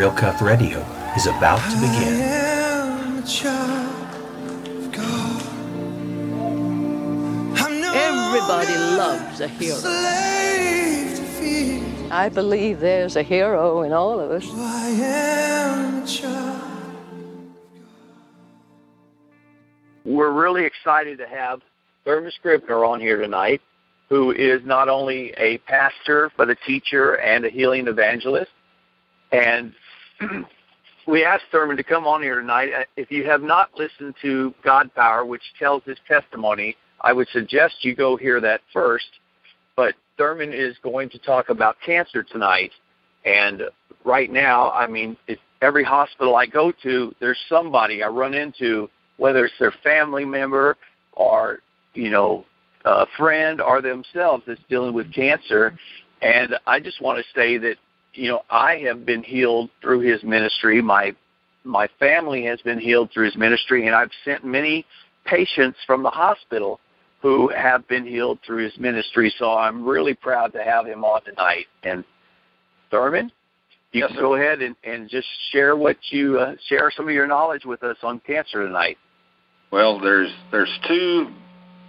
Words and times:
Real 0.00 0.12
Cuff 0.12 0.40
Radio 0.40 0.78
is 1.14 1.26
about 1.26 1.60
to 1.70 1.76
begin. 1.76 2.22
Everybody 7.94 8.78
loves 8.96 9.40
a 9.42 9.48
hero. 9.48 9.76
I 12.10 12.30
believe 12.32 12.80
there's 12.80 13.16
a 13.16 13.22
hero 13.22 13.82
in 13.82 13.92
all 13.92 14.18
of 14.18 14.30
us. 14.30 14.46
We're 20.06 20.32
really 20.32 20.64
excited 20.64 21.18
to 21.18 21.26
have 21.26 21.60
Thurman 22.06 22.32
Scribner 22.32 22.86
on 22.86 23.00
here 23.00 23.20
tonight, 23.20 23.60
who 24.08 24.30
is 24.32 24.64
not 24.64 24.88
only 24.88 25.34
a 25.36 25.58
pastor, 25.58 26.32
but 26.38 26.48
a 26.48 26.54
teacher 26.54 27.16
and 27.16 27.44
a 27.44 27.50
healing 27.50 27.86
evangelist. 27.86 28.50
And 29.30 29.74
we 31.06 31.24
asked 31.24 31.44
Thurman 31.50 31.76
to 31.76 31.82
come 31.82 32.06
on 32.06 32.22
here 32.22 32.40
tonight. 32.40 32.70
Uh, 32.76 32.84
if 32.96 33.10
you 33.10 33.24
have 33.24 33.42
not 33.42 33.70
listened 33.76 34.14
to 34.22 34.54
God 34.64 34.94
Power, 34.94 35.24
which 35.24 35.42
tells 35.58 35.82
his 35.84 35.98
testimony, 36.06 36.76
I 37.00 37.12
would 37.12 37.28
suggest 37.28 37.76
you 37.82 37.94
go 37.94 38.16
hear 38.16 38.40
that 38.40 38.60
first. 38.72 39.08
But 39.76 39.94
Thurman 40.18 40.52
is 40.52 40.76
going 40.82 41.08
to 41.10 41.18
talk 41.18 41.48
about 41.48 41.76
cancer 41.84 42.22
tonight. 42.22 42.72
And 43.24 43.62
right 44.04 44.30
now, 44.30 44.70
I 44.70 44.86
mean, 44.86 45.16
every 45.62 45.84
hospital 45.84 46.36
I 46.36 46.46
go 46.46 46.72
to, 46.82 47.14
there's 47.20 47.38
somebody 47.48 48.02
I 48.02 48.08
run 48.08 48.34
into, 48.34 48.88
whether 49.16 49.44
it's 49.46 49.54
their 49.58 49.74
family 49.82 50.24
member 50.24 50.76
or, 51.12 51.60
you 51.94 52.10
know, 52.10 52.44
a 52.84 53.06
friend 53.18 53.60
or 53.60 53.82
themselves 53.82 54.44
that's 54.46 54.60
dealing 54.68 54.94
with 54.94 55.12
cancer. 55.12 55.78
And 56.22 56.54
I 56.66 56.80
just 56.80 57.00
want 57.00 57.18
to 57.18 57.24
say 57.38 57.58
that, 57.58 57.76
you 58.14 58.28
know, 58.28 58.42
I 58.50 58.76
have 58.86 59.06
been 59.06 59.22
healed 59.22 59.70
through 59.80 60.00
his 60.00 60.22
ministry. 60.22 60.82
My 60.82 61.14
my 61.64 61.88
family 61.98 62.44
has 62.44 62.60
been 62.62 62.78
healed 62.78 63.10
through 63.12 63.26
his 63.26 63.36
ministry, 63.36 63.86
and 63.86 63.94
I've 63.94 64.10
sent 64.24 64.44
many 64.44 64.86
patients 65.24 65.78
from 65.86 66.02
the 66.02 66.10
hospital 66.10 66.80
who 67.20 67.48
have 67.48 67.86
been 67.86 68.06
healed 68.06 68.38
through 68.46 68.64
his 68.64 68.78
ministry. 68.78 69.32
So 69.38 69.52
I'm 69.52 69.84
really 69.84 70.14
proud 70.14 70.52
to 70.54 70.64
have 70.64 70.86
him 70.86 71.04
on 71.04 71.22
tonight. 71.22 71.66
And 71.82 72.02
Thurman, 72.90 73.30
you 73.92 74.00
yes, 74.00 74.10
can 74.10 74.18
go 74.18 74.36
ahead 74.36 74.62
and, 74.62 74.74
and 74.84 75.08
just 75.08 75.28
share 75.52 75.76
what 75.76 75.96
you 76.10 76.38
uh, 76.38 76.54
share 76.66 76.90
some 76.96 77.08
of 77.08 77.14
your 77.14 77.26
knowledge 77.26 77.64
with 77.64 77.82
us 77.82 77.98
on 78.02 78.20
cancer 78.20 78.66
tonight. 78.66 78.96
Well, 79.70 80.00
there's 80.00 80.32
there's 80.50 80.78
two 80.88 81.28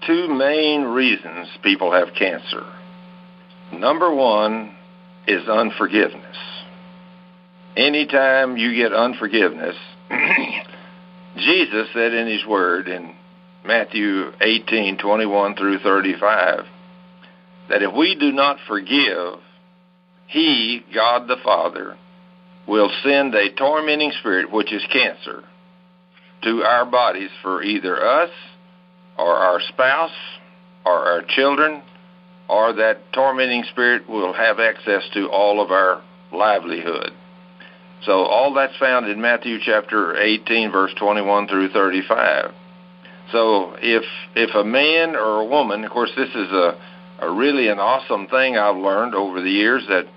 two 0.06 0.28
main 0.28 0.84
reasons 0.84 1.48
people 1.64 1.92
have 1.92 2.10
cancer. 2.18 2.66
Number 3.72 4.14
one 4.14 4.76
is 5.28 5.48
unforgiveness. 5.48 6.38
Anytime 7.76 8.58
you 8.58 8.76
get 8.76 8.94
unforgiveness, 8.94 9.76
Jesus 11.38 11.88
said 11.94 12.14
in 12.14 12.28
His 12.28 12.46
Word 12.46 12.88
in 12.88 13.16
Matthew 13.66 14.32
18:21 14.42 15.58
through 15.58 15.80
35 15.80 16.66
that 17.70 17.84
if 17.84 17.94
we 17.94 18.16
do 18.16 18.32
not 18.32 18.58
forgive, 18.68 19.40
He, 20.28 20.84
God 20.94 21.28
the 21.28 21.38
Father, 21.44 21.96
will 22.68 22.92
send 23.04 23.34
a 23.34 23.54
tormenting 23.56 24.12
spirit, 24.20 24.52
which 24.52 24.74
is 24.74 24.84
cancer, 24.92 25.44
to 26.44 26.64
our 26.64 26.86
bodies 26.86 27.30
for 27.42 27.64
either 27.64 28.04
us 28.04 28.30
or 29.18 29.36
our 29.36 29.62
spouse 29.62 30.12
or 30.86 30.94
our 30.94 31.22
children, 31.30 31.82
or 32.48 32.74
that 32.74 33.14
tormenting 33.14 33.64
spirit 33.72 34.10
will 34.10 34.34
have 34.34 34.60
access 34.60 35.04
to 35.14 35.30
all 35.30 35.62
of 35.62 35.72
our 35.72 36.02
livelihood. 36.32 37.12
So 38.04 38.26
all 38.26 38.54
that's 38.54 38.76
found 38.78 39.08
in 39.08 39.22
Matthew 39.22 39.60
chapter 39.64 40.20
18 40.20 40.72
verse 40.72 40.94
21 40.98 41.48
through 41.48 41.70
35. 41.70 42.52
So 43.32 43.76
if 43.82 44.04
if 44.36 44.54
a 44.56 44.64
man 44.64 45.16
or 45.16 45.42
a 45.42 45.46
woman, 45.46 45.84
of 45.84 45.92
course, 45.92 46.12
this 46.18 46.30
is 46.30 46.52
a 46.52 46.78
a 47.22 47.32
really 47.32 47.68
an 47.68 47.80
awesome 47.80 48.28
thing 48.28 48.58
I've 48.58 48.76
learned 48.76 49.14
over 49.14 49.42
the 49.42 49.50
years 49.50 49.86
that 49.88 50.08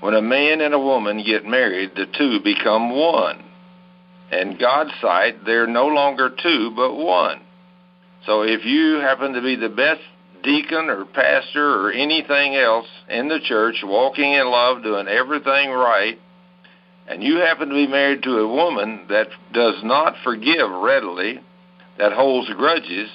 when 0.00 0.14
a 0.14 0.22
man 0.22 0.60
and 0.60 0.74
a 0.74 0.78
woman 0.78 1.22
get 1.24 1.46
married, 1.46 1.92
the 1.94 2.06
two 2.06 2.40
become 2.44 2.94
one. 2.94 3.42
In 4.30 4.58
God's 4.58 4.92
sight, 5.00 5.44
they're 5.44 5.66
no 5.66 5.86
longer 5.86 6.30
two 6.30 6.72
but 6.76 6.94
one. 6.94 7.40
So 8.26 8.42
if 8.42 8.64
you 8.64 8.96
happen 9.00 9.32
to 9.32 9.42
be 9.42 9.56
the 9.56 9.70
best 9.70 10.02
deacon 10.42 10.88
or 10.90 11.04
pastor 11.04 11.86
or 11.86 11.92
anything 11.92 12.56
else 12.56 12.86
in 13.08 13.28
the 13.28 13.40
church, 13.40 13.76
walking 13.82 14.32
in 14.32 14.46
love, 14.46 14.82
doing 14.82 15.08
everything 15.08 15.70
right, 15.70 16.18
and 17.10 17.24
you 17.24 17.38
happen 17.38 17.68
to 17.68 17.74
be 17.74 17.88
married 17.88 18.22
to 18.22 18.38
a 18.38 18.48
woman 18.48 19.06
that 19.08 19.28
does 19.52 19.82
not 19.82 20.14
forgive 20.22 20.70
readily, 20.70 21.40
that 21.98 22.12
holds 22.12 22.48
grudges, 22.50 23.10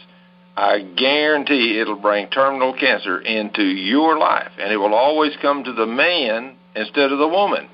I 0.57 0.81
guarantee 0.81 1.79
it'll 1.79 1.95
bring 1.95 2.27
terminal 2.29 2.73
cancer 2.73 3.19
into 3.21 3.63
your 3.63 4.17
life. 4.17 4.51
And 4.59 4.71
it 4.71 4.77
will 4.77 4.93
always 4.93 5.31
come 5.41 5.63
to 5.63 5.73
the 5.73 5.85
man 5.85 6.57
instead 6.75 7.11
of 7.11 7.19
the 7.19 7.27
woman. 7.27 7.69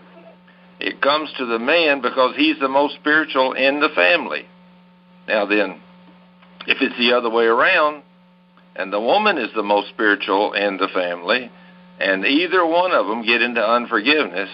It 0.79 1.01
comes 1.01 1.29
to 1.37 1.45
the 1.45 1.59
man 1.59 2.01
because 2.01 2.35
he's 2.35 2.59
the 2.59 2.67
most 2.67 2.95
spiritual 2.95 3.53
in 3.53 3.79
the 3.79 3.89
family. 3.95 4.45
Now, 5.27 5.45
then, 5.45 5.79
if 6.67 6.77
it's 6.81 6.97
the 6.97 7.13
other 7.13 7.29
way 7.29 7.45
around, 7.45 8.03
and 8.75 8.91
the 8.91 8.99
woman 8.99 9.37
is 9.37 9.49
the 9.55 9.63
most 9.63 9.89
spiritual 9.89 10.53
in 10.53 10.77
the 10.77 10.87
family, 10.93 11.51
and 11.99 12.25
either 12.25 12.65
one 12.65 12.91
of 12.91 13.07
them 13.07 13.25
get 13.25 13.41
into 13.41 13.61
unforgiveness, 13.61 14.49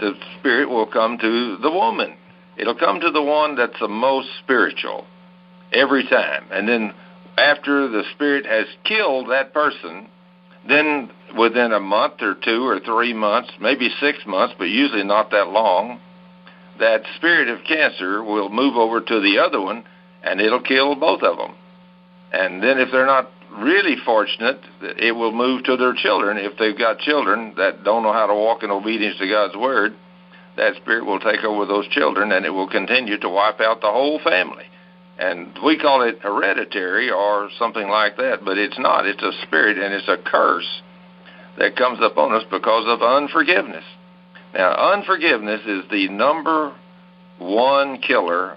the 0.00 0.12
spirit 0.38 0.68
will 0.68 0.86
come 0.86 1.18
to 1.18 1.56
the 1.58 1.70
woman. 1.70 2.16
It'll 2.56 2.74
come 2.74 3.00
to 3.00 3.10
the 3.10 3.22
one 3.22 3.56
that's 3.56 3.78
the 3.80 3.88
most 3.88 4.28
spiritual 4.42 5.06
every 5.72 6.04
time. 6.06 6.44
And 6.50 6.68
then 6.68 6.92
after 7.36 7.88
the 7.88 8.02
spirit 8.14 8.46
has 8.46 8.66
killed 8.84 9.30
that 9.30 9.52
person, 9.52 10.08
then 10.68 11.10
within 11.36 11.72
a 11.72 11.80
month 11.80 12.14
or 12.20 12.34
two 12.34 12.66
or 12.66 12.80
three 12.80 13.12
months, 13.12 13.50
maybe 13.60 13.90
six 14.00 14.18
months, 14.26 14.54
but 14.58 14.64
usually 14.64 15.04
not 15.04 15.30
that 15.30 15.48
long, 15.48 16.00
that 16.78 17.02
spirit 17.16 17.48
of 17.48 17.64
cancer 17.66 18.22
will 18.22 18.48
move 18.48 18.76
over 18.76 19.00
to 19.00 19.20
the 19.20 19.38
other 19.38 19.60
one 19.60 19.84
and 20.22 20.40
it'll 20.40 20.62
kill 20.62 20.94
both 20.94 21.22
of 21.22 21.36
them. 21.36 21.54
And 22.34 22.60
then 22.60 22.78
if 22.78 22.90
they're 22.90 23.06
not 23.06 23.30
really 23.58 23.96
fortunate, 24.04 24.58
it 24.82 25.12
will 25.12 25.30
move 25.30 25.62
to 25.64 25.76
their 25.76 25.94
children. 25.94 26.36
If 26.36 26.58
they've 26.58 26.76
got 26.76 26.98
children 26.98 27.54
that 27.56 27.84
don't 27.84 28.02
know 28.02 28.12
how 28.12 28.26
to 28.26 28.34
walk 28.34 28.64
in 28.64 28.72
obedience 28.72 29.18
to 29.18 29.28
God's 29.28 29.56
word, 29.56 29.94
that 30.56 30.74
spirit 30.82 31.06
will 31.06 31.20
take 31.20 31.44
over 31.44 31.64
those 31.64 31.86
children 31.88 32.32
and 32.32 32.44
it 32.44 32.50
will 32.50 32.68
continue 32.68 33.18
to 33.20 33.28
wipe 33.28 33.60
out 33.60 33.80
the 33.80 33.90
whole 33.90 34.18
family. 34.18 34.64
And 35.16 35.56
we 35.64 35.78
call 35.78 36.02
it 36.02 36.18
hereditary 36.22 37.08
or 37.08 37.50
something 37.56 37.88
like 37.88 38.16
that, 38.16 38.44
but 38.44 38.58
it's 38.58 38.78
not. 38.80 39.06
It's 39.06 39.22
a 39.22 39.46
spirit 39.46 39.78
and 39.78 39.94
it's 39.94 40.08
a 40.08 40.16
curse 40.16 40.82
that 41.56 41.76
comes 41.76 42.00
upon 42.02 42.34
us 42.34 42.42
because 42.50 42.84
of 42.88 43.00
unforgiveness. 43.00 43.84
Now, 44.54 44.92
unforgiveness 44.92 45.60
is 45.66 45.84
the 45.88 46.08
number 46.08 46.74
one 47.38 47.98
killer 47.98 48.56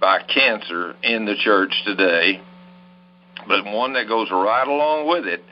by 0.00 0.22
cancer 0.22 0.94
in 1.02 1.26
the 1.26 1.34
church 1.36 1.74
today, 1.84 2.40
but 3.46 3.64
one 3.64 3.92
that 3.94 4.08
goes 4.08 4.30
right 4.30 4.66
along 4.66 5.08
with 5.08 5.26
it. 5.26 5.44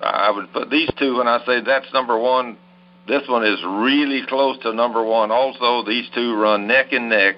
I 0.00 0.30
would 0.30 0.52
put 0.52 0.70
these 0.70 0.90
two 0.98 1.16
when 1.16 1.28
I 1.28 1.44
say 1.46 1.62
that's 1.64 1.92
number 1.92 2.18
one 2.18 2.58
this 3.06 3.22
one 3.28 3.46
is 3.46 3.62
really 3.64 4.22
close 4.26 4.58
to 4.62 4.72
number 4.72 5.02
one. 5.02 5.30
Also, 5.30 5.84
these 5.86 6.08
two 6.14 6.34
run 6.34 6.66
neck 6.66 6.92
and 6.92 7.08
neck. 7.08 7.36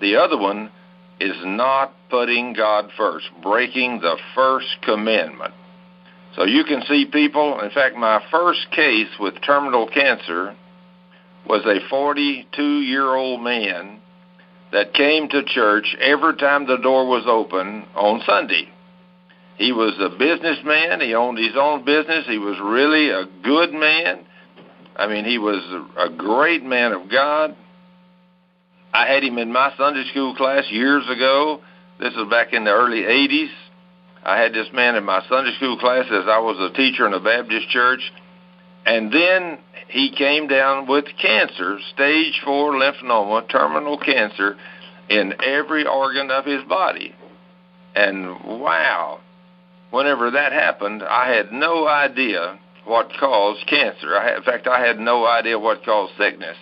The 0.00 0.16
other 0.16 0.38
one 0.38 0.70
is 1.18 1.36
not 1.44 1.92
putting 2.08 2.52
God 2.52 2.90
first, 2.96 3.26
breaking 3.42 4.00
the 4.00 4.16
first 4.34 4.68
commandment. 4.82 5.54
So 6.36 6.44
you 6.44 6.64
can 6.64 6.82
see 6.82 7.06
people, 7.06 7.60
in 7.60 7.70
fact, 7.70 7.96
my 7.96 8.22
first 8.30 8.70
case 8.70 9.08
with 9.18 9.34
terminal 9.44 9.88
cancer 9.88 10.54
was 11.48 11.64
a 11.64 11.88
42 11.88 12.80
year 12.80 13.14
old 13.14 13.42
man 13.42 14.00
that 14.72 14.94
came 14.94 15.28
to 15.28 15.42
church 15.44 15.96
every 16.00 16.36
time 16.36 16.66
the 16.66 16.76
door 16.76 17.08
was 17.08 17.24
open 17.26 17.86
on 17.94 18.22
Sunday. 18.26 18.68
He 19.58 19.72
was 19.72 19.94
a 19.98 20.10
businessman, 20.18 21.00
he 21.00 21.14
owned 21.14 21.38
his 21.38 21.56
own 21.58 21.84
business, 21.84 22.26
he 22.26 22.38
was 22.38 22.58
really 22.60 23.10
a 23.10 23.24
good 23.42 23.72
man 23.72 24.26
I 24.96 25.06
mean, 25.08 25.24
he 25.24 25.38
was 25.38 25.62
a 25.98 26.08
great 26.08 26.64
man 26.64 26.92
of 26.92 27.10
God. 27.10 27.54
I 28.94 29.06
had 29.06 29.22
him 29.22 29.36
in 29.36 29.52
my 29.52 29.72
Sunday 29.76 30.04
school 30.10 30.34
class 30.34 30.64
years 30.70 31.04
ago. 31.08 31.60
This 32.00 32.14
was 32.16 32.28
back 32.30 32.54
in 32.54 32.64
the 32.64 32.70
early 32.70 33.02
80s. 33.02 33.50
I 34.24 34.40
had 34.40 34.54
this 34.54 34.68
man 34.72 34.96
in 34.96 35.04
my 35.04 35.22
Sunday 35.28 35.54
school 35.56 35.78
class 35.78 36.06
as 36.06 36.24
I 36.26 36.38
was 36.38 36.56
a 36.58 36.74
teacher 36.74 37.06
in 37.06 37.12
a 37.12 37.20
Baptist 37.20 37.68
church. 37.68 38.00
And 38.86 39.12
then 39.12 39.58
he 39.88 40.14
came 40.16 40.48
down 40.48 40.86
with 40.86 41.04
cancer, 41.20 41.78
stage 41.92 42.40
four 42.44 42.72
lymphoma, 42.72 43.48
terminal 43.50 43.98
cancer 43.98 44.56
in 45.10 45.34
every 45.44 45.86
organ 45.86 46.30
of 46.30 46.46
his 46.46 46.62
body. 46.64 47.14
And 47.94 48.60
wow, 48.60 49.20
whenever 49.90 50.30
that 50.30 50.52
happened, 50.52 51.02
I 51.02 51.30
had 51.30 51.52
no 51.52 51.86
idea 51.86 52.58
what 52.84 53.10
caused 53.18 53.66
cancer. 53.66 54.16
I 54.16 54.24
had, 54.24 54.36
in 54.38 54.42
fact, 54.42 54.66
I 54.66 54.84
had 54.84 54.98
no 54.98 55.26
idea 55.26 55.58
what 55.58 55.84
caused 55.84 56.16
sickness. 56.16 56.56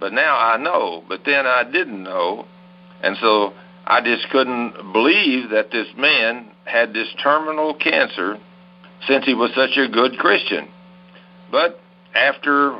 but 0.00 0.12
now 0.12 0.36
I 0.36 0.56
know. 0.56 1.02
But 1.08 1.22
then 1.24 1.46
I 1.46 1.64
didn't 1.64 2.02
know. 2.02 2.46
And 3.02 3.16
so 3.20 3.52
I 3.86 4.00
just 4.00 4.28
couldn't 4.30 4.92
believe 4.92 5.50
that 5.50 5.70
this 5.70 5.88
man 5.96 6.50
had 6.64 6.92
this 6.92 7.08
terminal 7.22 7.74
cancer 7.74 8.36
since 9.06 9.24
he 9.24 9.34
was 9.34 9.50
such 9.54 9.76
a 9.76 9.88
good 9.88 10.18
Christian. 10.18 10.68
But 11.50 11.80
after 12.14 12.76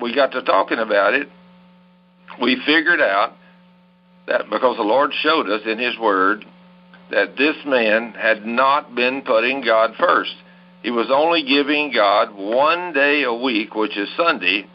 we 0.00 0.14
got 0.14 0.32
to 0.32 0.42
talking 0.42 0.78
about 0.78 1.14
it, 1.14 1.28
we 2.40 2.60
figured 2.66 3.00
out 3.00 3.34
that 4.26 4.48
because 4.50 4.76
the 4.76 4.82
Lord 4.82 5.12
showed 5.20 5.48
us 5.50 5.62
in 5.66 5.78
His 5.78 5.98
Word 5.98 6.44
that 7.10 7.36
this 7.36 7.56
man 7.66 8.12
had 8.12 8.46
not 8.46 8.94
been 8.94 9.22
putting 9.22 9.62
God 9.62 9.94
first. 9.98 10.34
He 10.82 10.90
was 10.90 11.08
only 11.12 11.42
giving 11.42 11.92
God 11.92 12.34
one 12.34 12.92
day 12.92 13.22
a 13.24 13.34
week, 13.34 13.74
which 13.74 13.96
is 13.96 14.08
Sunday, 14.16 14.66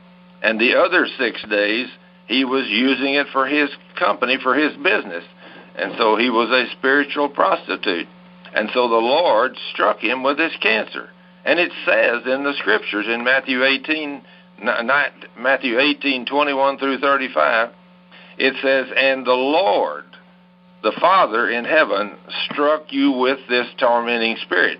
and 0.41 0.59
the 0.59 0.75
other 0.75 1.07
six 1.17 1.43
days 1.49 1.87
he 2.27 2.45
was 2.45 2.65
using 2.67 3.15
it 3.15 3.27
for 3.31 3.47
his 3.47 3.69
company, 3.97 4.37
for 4.41 4.55
his 4.55 4.75
business. 4.77 5.23
And 5.75 5.93
so 5.97 6.15
he 6.15 6.29
was 6.29 6.49
a 6.49 6.71
spiritual 6.77 7.29
prostitute. 7.29 8.07
And 8.53 8.69
so 8.73 8.87
the 8.87 8.95
Lord 8.95 9.57
struck 9.73 9.99
him 9.99 10.23
with 10.23 10.37
this 10.37 10.55
cancer. 10.61 11.09
And 11.43 11.59
it 11.59 11.71
says 11.85 12.23
in 12.25 12.43
the 12.43 12.53
scriptures 12.59 13.05
in 13.07 13.23
Matthew 13.23 13.63
18, 13.63 14.21
Matthew 15.37 15.79
18, 15.79 16.25
21 16.25 16.77
through 16.77 16.99
35, 16.99 17.69
it 18.37 18.53
says, 18.61 18.87
And 18.95 19.25
the 19.25 19.33
Lord, 19.33 20.04
the 20.85 20.93
Father 21.01 21.49
in 21.49 21.65
heaven, 21.65 22.15
struck 22.51 22.93
you 22.93 23.11
with 23.11 23.39
this 23.49 23.65
tormenting 23.79 24.37
spirit. 24.43 24.77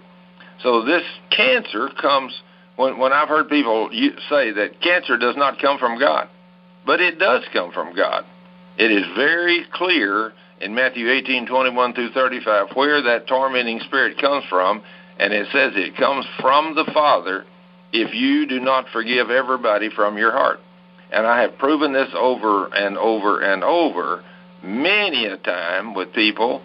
So 0.62 0.86
this 0.86 1.02
cancer 1.36 1.90
comes, 2.00 2.31
when, 2.75 3.00
when 3.00 3.12
I've 3.12 3.28
heard 3.28 3.50
people 3.50 3.90
say 4.30 4.52
that 4.52 4.80
cancer 4.81 5.18
does 5.18 5.36
not 5.36 5.60
come 5.60 5.80
from 5.80 6.00
God, 6.00 6.30
but 6.86 7.02
it 7.02 7.18
does 7.18 7.42
come 7.52 7.72
from 7.72 7.96
God. 7.96 8.24
It 8.78 8.92
is 8.92 9.04
very 9.16 9.66
clear 9.74 10.34
in 10.62 10.75
Matthew 10.75 11.10
18, 11.10 11.48
21 11.48 11.94
through 11.96 12.12
35 12.12 12.68
where 12.75 13.01
that 13.01 13.28
tormenting 13.28 13.80
spirit 13.88 14.22
comes 14.22 14.46
from, 14.48 14.84
and 15.18 15.34
it 15.34 15.48
says 15.51 15.74
it 15.75 15.98
comes 15.98 16.28
from 16.40 16.75
the 16.75 16.86
Father 16.94 17.46
if 17.94 18.13
you 18.13 18.46
do 18.46 18.60
not 18.60 18.86
forgive 18.94 19.31
everybody 19.31 19.90
from 19.90 20.19
your 20.19 20.34
heart. 20.34 20.60
And 21.12 21.25
I 21.25 21.42
have 21.42 21.58
proven 21.58 21.94
this 21.94 22.10
over 22.13 22.68
and 22.68 22.96
over 22.96 23.42
and 23.42 23.63
over 23.63 24.24
many 24.65 25.25
a 25.25 25.38
time 25.38 25.94
with 25.94 26.13
people. 26.13 26.62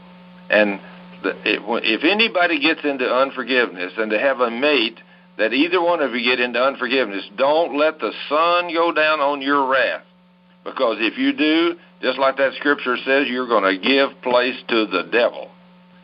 And 0.48 0.80
the, 1.22 1.30
it, 1.44 1.60
if 1.84 2.04
anybody 2.04 2.60
gets 2.60 2.80
into 2.84 3.04
unforgiveness 3.04 3.92
and 3.96 4.10
to 4.10 4.18
have 4.18 4.40
a 4.40 4.50
mate 4.50 4.98
that 5.38 5.52
either 5.52 5.80
one 5.80 6.02
of 6.02 6.14
you 6.14 6.22
get 6.22 6.40
into 6.40 6.60
unforgiveness, 6.60 7.24
don't 7.36 7.78
let 7.78 7.98
the 7.98 8.12
sun 8.28 8.72
go 8.74 8.92
down 8.92 9.20
on 9.20 9.40
your 9.40 9.68
wrath. 9.70 10.02
Because 10.64 10.98
if 11.00 11.16
you 11.16 11.32
do, 11.32 11.76
just 12.02 12.18
like 12.18 12.36
that 12.36 12.52
scripture 12.54 12.96
says, 13.04 13.26
you're 13.28 13.48
going 13.48 13.64
to 13.64 13.78
give 13.78 14.20
place 14.22 14.56
to 14.68 14.86
the 14.86 15.08
devil. 15.10 15.50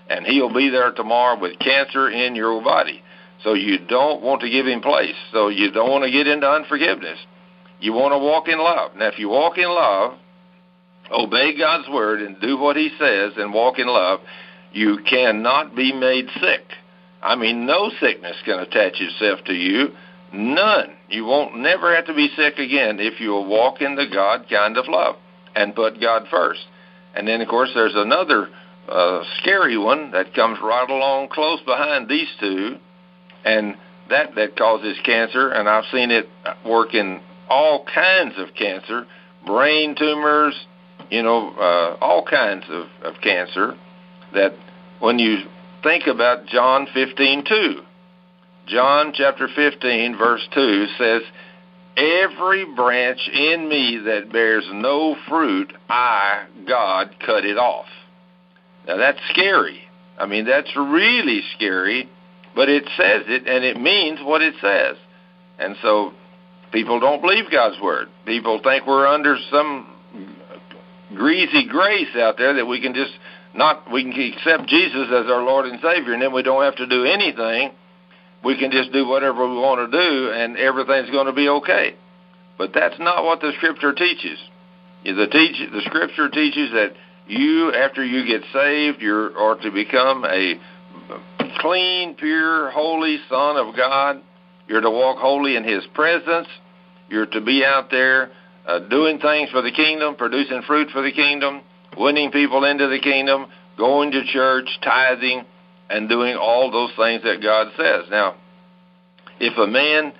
And 0.08 0.24
he'll 0.24 0.52
be 0.52 0.70
there 0.70 0.92
tomorrow 0.92 1.38
with 1.38 1.58
cancer 1.58 2.08
in 2.08 2.34
your 2.34 2.62
body. 2.62 3.02
So 3.44 3.54
you 3.54 3.78
don't 3.86 4.22
want 4.22 4.40
to 4.40 4.50
give 4.50 4.66
him 4.66 4.80
place. 4.80 5.14
So 5.32 5.48
you 5.48 5.70
don't 5.70 5.90
want 5.90 6.04
to 6.04 6.10
get 6.10 6.26
into 6.26 6.48
unforgiveness. 6.48 7.18
You 7.80 7.92
want 7.92 8.12
to 8.12 8.18
walk 8.18 8.48
in 8.48 8.58
love. 8.58 8.92
Now, 8.96 9.08
if 9.08 9.18
you 9.18 9.28
walk 9.28 9.58
in 9.58 9.68
love, 9.68 10.14
obey 11.10 11.56
God's 11.56 11.88
word 11.88 12.20
and 12.20 12.40
do 12.40 12.58
what 12.58 12.76
he 12.76 12.90
says 12.98 13.32
and 13.36 13.52
walk 13.52 13.78
in 13.78 13.86
love, 13.86 14.20
you 14.72 14.98
cannot 15.08 15.74
be 15.74 15.92
made 15.92 16.26
sick. 16.40 16.64
I 17.22 17.34
mean, 17.34 17.66
no 17.66 17.90
sickness 18.00 18.36
can 18.44 18.58
attach 18.58 19.00
itself 19.00 19.40
to 19.46 19.54
you. 19.54 19.88
None. 20.32 20.96
You 21.08 21.24
won't 21.24 21.56
never 21.58 21.94
have 21.94 22.06
to 22.06 22.14
be 22.14 22.28
sick 22.36 22.58
again 22.58 22.98
if 23.00 23.20
you 23.20 23.30
will 23.30 23.46
walk 23.46 23.80
in 23.80 23.94
the 23.94 24.06
God 24.12 24.46
kind 24.50 24.76
of 24.76 24.86
love 24.88 25.16
and 25.54 25.74
put 25.74 26.00
God 26.00 26.26
first. 26.30 26.60
And 27.14 27.26
then, 27.26 27.40
of 27.40 27.48
course, 27.48 27.70
there's 27.74 27.94
another 27.94 28.48
uh, 28.88 29.22
scary 29.38 29.78
one 29.78 30.10
that 30.10 30.34
comes 30.34 30.58
right 30.62 30.88
along 30.88 31.28
close 31.28 31.60
behind 31.62 32.08
these 32.08 32.28
two, 32.38 32.76
and 33.44 33.76
that 34.10 34.34
that 34.34 34.56
causes 34.56 34.98
cancer. 35.04 35.50
And 35.50 35.68
I've 35.68 35.86
seen 35.92 36.10
it 36.10 36.28
work 36.64 36.94
in 36.94 37.20
all 37.48 37.84
kinds 37.92 38.34
of 38.36 38.54
cancer, 38.54 39.06
brain 39.46 39.94
tumors, 39.98 40.54
you 41.10 41.22
know, 41.22 41.50
uh, 41.50 41.96
all 42.00 42.24
kinds 42.24 42.64
of, 42.68 42.86
of 43.02 43.20
cancer. 43.20 43.76
That 44.34 44.54
when 45.00 45.18
you 45.18 45.44
think 45.82 46.06
about 46.06 46.46
John 46.46 46.86
15:2, 46.94 47.80
John 48.66 49.12
chapter 49.14 49.48
15 49.48 50.16
verse 50.16 50.46
2 50.52 50.86
says, 50.98 51.22
"Every 51.96 52.64
branch 52.64 53.28
in 53.28 53.68
me 53.68 53.98
that 53.98 54.32
bears 54.32 54.64
no 54.72 55.16
fruit, 55.28 55.72
I, 55.88 56.44
God, 56.66 57.14
cut 57.24 57.44
it 57.44 57.58
off." 57.58 57.86
Now 58.86 58.96
that's 58.96 59.20
scary. 59.30 59.82
I 60.18 60.26
mean, 60.26 60.46
that's 60.46 60.74
really 60.76 61.42
scary, 61.54 62.08
but 62.54 62.68
it 62.68 62.84
says 62.96 63.24
it 63.28 63.46
and 63.46 63.64
it 63.64 63.80
means 63.80 64.20
what 64.22 64.42
it 64.42 64.54
says. 64.60 64.96
And 65.58 65.76
so 65.82 66.12
people 66.72 67.00
don't 67.00 67.20
believe 67.22 67.50
God's 67.50 67.80
word. 67.80 68.08
People 68.24 68.60
think 68.62 68.86
we're 68.86 69.06
under 69.06 69.36
some 69.50 69.95
greasy 71.14 71.66
grace 71.68 72.14
out 72.16 72.36
there 72.36 72.54
that 72.54 72.66
we 72.66 72.80
can 72.80 72.94
just 72.94 73.12
not 73.54 73.90
we 73.92 74.02
can 74.02 74.12
accept 74.12 74.68
Jesus 74.68 75.06
as 75.08 75.30
our 75.30 75.42
Lord 75.42 75.66
and 75.66 75.80
Savior 75.80 76.12
and 76.12 76.22
then 76.22 76.32
we 76.32 76.42
don't 76.42 76.62
have 76.62 76.76
to 76.76 76.86
do 76.86 77.04
anything 77.04 77.72
we 78.46 78.56
can 78.56 78.70
just 78.70 78.92
do 78.92 79.06
whatever 79.06 79.48
we 79.48 79.56
want 79.56 79.90
to 79.90 79.98
do 79.98 80.32
and 80.32 80.56
everything's 80.56 81.10
going 81.10 81.26
to 81.26 81.32
be 81.32 81.48
okay. 81.48 81.96
But 82.56 82.70
that's 82.72 82.98
not 82.98 83.24
what 83.24 83.40
the 83.40 83.52
scripture 83.56 83.92
teaches. 83.92 84.38
The 85.04 85.26
teach 85.30 85.70
the 85.72 85.82
scripture 85.86 86.28
teaches 86.28 86.70
that 86.72 86.92
you 87.26 87.72
after 87.72 88.04
you 88.04 88.24
get 88.26 88.42
saved 88.52 89.02
you 89.02 89.14
are 89.36 89.56
to 89.62 89.70
become 89.70 90.24
a 90.24 90.54
clean, 91.58 92.14
pure, 92.14 92.70
holy 92.70 93.18
son 93.28 93.56
of 93.56 93.76
God. 93.76 94.22
You're 94.68 94.80
to 94.80 94.90
walk 94.90 95.18
holy 95.18 95.56
in 95.56 95.64
his 95.64 95.84
presence. 95.94 96.48
You're 97.08 97.26
to 97.26 97.40
be 97.40 97.64
out 97.64 97.90
there 97.90 98.30
uh, 98.66 98.80
doing 98.88 99.18
things 99.18 99.50
for 99.50 99.62
the 99.62 99.72
kingdom, 99.72 100.16
producing 100.16 100.62
fruit 100.62 100.88
for 100.92 101.02
the 101.02 101.12
kingdom, 101.12 101.62
winning 101.96 102.30
people 102.30 102.64
into 102.64 102.88
the 102.88 102.98
kingdom, 102.98 103.46
going 103.78 104.10
to 104.10 104.24
church, 104.24 104.68
tithing, 104.82 105.44
and 105.88 106.08
doing 106.08 106.36
all 106.36 106.70
those 106.70 106.90
things 106.96 107.22
that 107.22 107.42
God 107.42 107.68
says. 107.76 108.04
Now, 108.10 108.34
if 109.38 109.56
a 109.56 109.66
man 109.66 110.12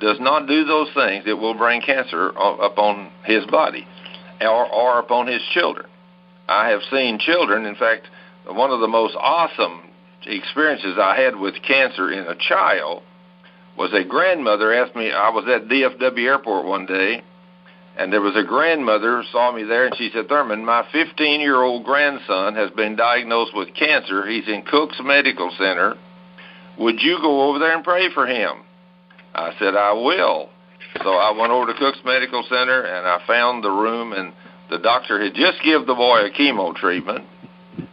does 0.00 0.18
not 0.20 0.46
do 0.46 0.64
those 0.64 0.88
things, 0.94 1.24
it 1.26 1.34
will 1.34 1.56
bring 1.56 1.80
cancer 1.80 2.28
upon 2.28 3.10
his 3.24 3.46
body 3.46 3.86
or, 4.40 4.70
or 4.70 4.98
upon 4.98 5.26
his 5.26 5.40
children. 5.52 5.86
I 6.48 6.68
have 6.68 6.80
seen 6.90 7.18
children, 7.18 7.64
in 7.64 7.74
fact, 7.76 8.08
one 8.46 8.70
of 8.70 8.80
the 8.80 8.88
most 8.88 9.16
awesome 9.18 9.82
experiences 10.26 10.96
I 11.00 11.20
had 11.20 11.36
with 11.36 11.54
cancer 11.66 12.12
in 12.12 12.26
a 12.26 12.36
child 12.36 13.02
was 13.76 13.92
a 13.92 14.04
grandmother 14.04 14.72
asked 14.72 14.96
me, 14.96 15.10
I 15.10 15.30
was 15.30 15.44
at 15.48 15.68
DFW 15.68 16.24
airport 16.24 16.66
one 16.66 16.86
day, 16.86 17.22
and 17.98 18.12
there 18.12 18.20
was 18.20 18.36
a 18.36 18.46
grandmother 18.46 19.22
who 19.22 19.28
saw 19.32 19.52
me 19.52 19.64
there, 19.64 19.86
and 19.86 19.96
she 19.96 20.10
said, 20.12 20.28
Thurman, 20.28 20.64
my 20.64 20.86
15 20.92 21.40
year 21.40 21.62
old 21.62 21.84
grandson 21.84 22.54
has 22.54 22.70
been 22.72 22.94
diagnosed 22.94 23.52
with 23.54 23.74
cancer. 23.74 24.26
He's 24.26 24.46
in 24.48 24.62
Cook's 24.62 25.00
Medical 25.02 25.50
Center. 25.58 25.94
Would 26.78 27.00
you 27.00 27.18
go 27.22 27.48
over 27.48 27.58
there 27.58 27.74
and 27.74 27.82
pray 27.82 28.12
for 28.12 28.26
him? 28.26 28.64
I 29.34 29.52
said, 29.58 29.74
I 29.74 29.92
will. 29.92 30.50
So 31.02 31.10
I 31.10 31.30
went 31.38 31.52
over 31.52 31.72
to 31.72 31.78
Cook's 31.78 32.00
Medical 32.04 32.42
Center, 32.48 32.82
and 32.82 33.06
I 33.06 33.26
found 33.26 33.64
the 33.64 33.70
room, 33.70 34.12
and 34.12 34.32
the 34.70 34.78
doctor 34.78 35.22
had 35.22 35.34
just 35.34 35.62
given 35.64 35.86
the 35.86 35.94
boy 35.94 36.26
a 36.26 36.30
chemo 36.30 36.74
treatment, 36.74 37.24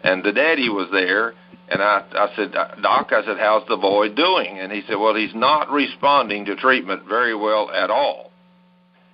and 0.04 0.24
the 0.24 0.34
daddy 0.34 0.70
was 0.70 0.90
there. 0.92 1.34
And 1.70 1.82
I, 1.82 2.04
I 2.12 2.28
said, 2.36 2.52
Doc, 2.52 3.12
I 3.12 3.24
said, 3.26 3.38
how's 3.40 3.66
the 3.70 3.78
boy 3.78 4.10
doing? 4.10 4.60
And 4.60 4.72
he 4.72 4.82
said, 4.86 4.96
well, 4.96 5.16
he's 5.16 5.34
not 5.34 5.72
responding 5.72 6.46
to 6.46 6.58
treatment 6.58 7.04
very 7.08 7.34
well 7.34 7.72
at 7.72 7.90
all. 7.90 8.33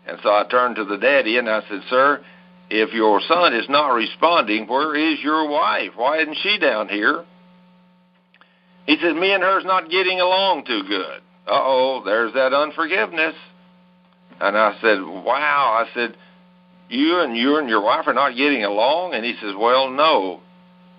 And 0.09 0.19
so 0.23 0.29
I 0.29 0.43
turned 0.49 0.77
to 0.77 0.85
the 0.85 0.97
daddy 0.97 1.37
and 1.37 1.47
I 1.47 1.61
said, 1.69 1.81
Sir, 1.87 2.21
if 2.69 2.93
your 2.93 3.21
son 3.27 3.53
is 3.53 3.69
not 3.69 3.89
responding, 3.89 4.67
where 4.67 4.95
is 4.95 5.19
your 5.21 5.47
wife? 5.47 5.91
Why 5.95 6.21
isn't 6.21 6.37
she 6.41 6.57
down 6.57 6.89
here? 6.89 7.25
He 8.87 8.97
said, 8.99 9.15
Me 9.15 9.31
and 9.33 9.43
her's 9.43 9.65
not 9.65 9.91
getting 9.91 10.19
along 10.19 10.65
too 10.65 10.81
good. 10.87 11.21
Uh 11.47 11.61
oh, 11.61 12.01
there's 12.03 12.33
that 12.33 12.53
unforgiveness. 12.53 13.35
And 14.41 14.57
I 14.57 14.77
said, 14.81 14.99
Wow. 15.01 15.85
I 15.85 15.93
said, 15.93 16.15
You 16.89 17.19
and 17.19 17.37
you 17.37 17.57
and 17.57 17.69
your 17.69 17.81
wife 17.81 18.07
are 18.07 18.13
not 18.13 18.35
getting 18.35 18.63
along? 18.63 19.13
And 19.13 19.23
he 19.23 19.35
says, 19.39 19.53
Well, 19.55 19.91
no. 19.91 20.41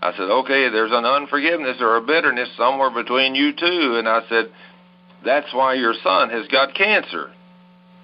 I 0.01 0.13
said, 0.13 0.31
Okay, 0.31 0.69
there's 0.71 0.93
an 0.93 1.05
unforgiveness 1.05 1.79
or 1.81 1.97
a 1.97 2.01
bitterness 2.01 2.49
somewhere 2.57 2.91
between 2.91 3.35
you 3.35 3.53
two. 3.53 3.97
And 3.99 4.09
I 4.09 4.21
said, 4.29 4.53
That's 5.25 5.53
why 5.53 5.75
your 5.75 5.95
son 6.01 6.31
has 6.31 6.47
got 6.47 6.77
cancer. 6.77 7.33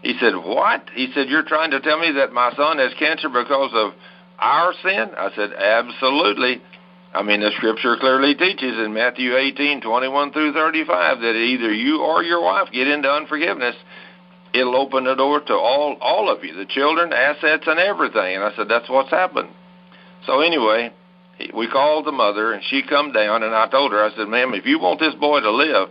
He 0.06 0.14
said, 0.20 0.36
What? 0.36 0.88
He 0.94 1.10
said, 1.14 1.28
You're 1.28 1.42
trying 1.42 1.72
to 1.72 1.80
tell 1.80 1.98
me 1.98 2.12
that 2.12 2.32
my 2.32 2.52
son 2.54 2.78
has 2.78 2.94
cancer 2.96 3.28
because 3.28 3.72
of 3.74 3.90
our 4.38 4.72
sin? 4.80 5.10
I 5.18 5.30
said, 5.34 5.50
Absolutely. 5.52 6.62
I 7.12 7.22
mean, 7.22 7.40
the 7.40 7.50
scripture 7.56 7.96
clearly 7.98 8.36
teaches 8.36 8.78
in 8.78 8.94
Matthew 8.94 9.36
18, 9.36 9.80
21 9.80 10.32
through 10.32 10.52
35 10.52 11.18
that 11.18 11.34
either 11.34 11.72
you 11.74 12.02
or 12.02 12.22
your 12.22 12.40
wife 12.40 12.68
get 12.72 12.86
into 12.86 13.10
unforgiveness. 13.10 13.74
it'll 14.54 14.76
open 14.76 15.06
the 15.06 15.16
door 15.16 15.40
to 15.40 15.54
all 15.54 15.96
all 16.00 16.30
of 16.30 16.44
you, 16.44 16.54
the 16.54 16.66
children, 16.66 17.12
assets, 17.12 17.64
and 17.66 17.80
everything. 17.80 18.36
And 18.36 18.44
I 18.44 18.54
said, 18.54 18.68
that's 18.68 18.88
what's 18.88 19.10
happened. 19.10 19.48
So 20.24 20.40
anyway, 20.40 20.92
we 21.52 21.66
called 21.66 22.06
the 22.06 22.12
mother, 22.12 22.52
and 22.52 22.62
she 22.70 22.84
come 22.88 23.10
down, 23.10 23.42
and 23.42 23.52
I 23.52 23.66
told 23.66 23.90
her, 23.90 24.04
I 24.04 24.14
said, 24.14 24.28
ma'am, 24.28 24.54
if 24.54 24.66
you 24.66 24.78
want 24.78 25.00
this 25.00 25.16
boy 25.16 25.40
to 25.40 25.50
live, 25.50 25.88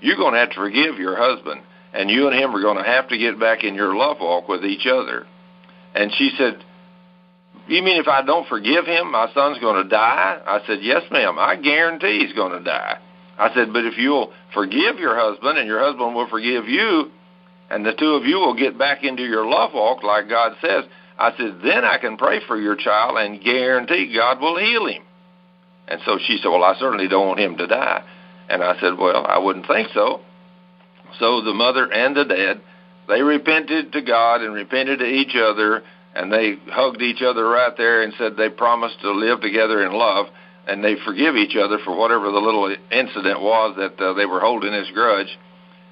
you're 0.00 0.16
going 0.16 0.32
to 0.32 0.40
have 0.40 0.50
to 0.50 0.56
forgive 0.56 0.98
your 0.98 1.14
husband, 1.16 1.60
and 1.94 2.10
you 2.10 2.26
and 2.28 2.38
him 2.38 2.54
are 2.54 2.60
going 2.60 2.76
to 2.76 2.84
have 2.90 3.08
to 3.08 3.18
get 3.18 3.38
back 3.38 3.62
in 3.62 3.74
your 3.74 3.94
love 3.94 4.18
walk 4.20 4.48
with 4.48 4.64
each 4.64 4.86
other. 4.86 5.26
And 5.94 6.12
she 6.18 6.30
said, 6.36 6.62
you 7.68 7.82
mean 7.82 8.00
if 8.00 8.08
I 8.08 8.22
don't 8.22 8.48
forgive 8.48 8.84
him, 8.84 9.12
my 9.12 9.32
son's 9.32 9.60
going 9.60 9.82
to 9.82 9.88
die? 9.88 10.40
I 10.44 10.60
said, 10.66 10.78
yes, 10.82 11.02
ma'am. 11.10 11.38
I 11.38 11.56
guarantee 11.56 12.26
he's 12.26 12.34
going 12.34 12.52
to 12.52 12.62
die. 12.62 12.98
I 13.38 13.54
said, 13.54 13.72
but 13.72 13.84
if 13.84 13.96
you'll 13.96 14.32
forgive 14.52 14.98
your 14.98 15.16
husband 15.16 15.56
and 15.56 15.66
your 15.66 15.80
husband 15.80 16.14
will 16.14 16.28
forgive 16.28 16.68
you, 16.68 17.10
and 17.70 17.86
the 17.86 17.94
two 17.98 18.14
of 18.14 18.24
you 18.24 18.36
will 18.36 18.54
get 18.54 18.76
back 18.76 19.02
into 19.02 19.22
your 19.22 19.46
love 19.46 19.70
walk 19.72 20.02
like 20.02 20.28
God 20.28 20.56
says, 20.60 20.84
I 21.16 21.30
said, 21.36 21.60
then 21.64 21.84
I 21.84 21.98
can 21.98 22.16
pray 22.16 22.40
for 22.46 22.60
your 22.60 22.76
child 22.76 23.16
and 23.18 23.42
guarantee 23.42 24.12
God 24.14 24.40
will 24.40 24.58
heal 24.58 24.86
him. 24.86 25.02
And 25.86 26.00
so 26.04 26.18
she 26.26 26.38
said, 26.42 26.48
well, 26.48 26.64
I 26.64 26.74
certainly 26.78 27.08
don't 27.08 27.28
want 27.28 27.40
him 27.40 27.56
to 27.56 27.66
die. 27.66 28.04
And 28.48 28.62
I 28.62 28.78
said, 28.80 28.98
well, 28.98 29.24
I 29.26 29.38
wouldn't 29.38 29.66
think 29.66 29.88
so. 29.94 30.20
So 31.18 31.40
the 31.40 31.54
mother 31.54 31.90
and 31.92 32.16
the 32.16 32.24
dad, 32.24 32.60
they 33.08 33.22
repented 33.22 33.92
to 33.92 34.02
God 34.02 34.40
and 34.40 34.54
repented 34.54 34.98
to 35.00 35.06
each 35.06 35.36
other, 35.36 35.82
and 36.14 36.32
they 36.32 36.56
hugged 36.70 37.02
each 37.02 37.22
other 37.22 37.48
right 37.48 37.76
there 37.76 38.02
and 38.02 38.14
said 38.18 38.36
they 38.36 38.48
promised 38.48 39.00
to 39.00 39.12
live 39.12 39.40
together 39.40 39.84
in 39.84 39.92
love, 39.92 40.26
and 40.66 40.82
they 40.82 40.96
forgive 41.04 41.36
each 41.36 41.56
other 41.56 41.78
for 41.84 41.96
whatever 41.96 42.30
the 42.30 42.38
little 42.38 42.74
incident 42.90 43.40
was 43.40 43.76
that 43.76 44.00
uh, 44.02 44.14
they 44.14 44.26
were 44.26 44.40
holding 44.40 44.72
this 44.72 44.90
grudge. 44.94 45.38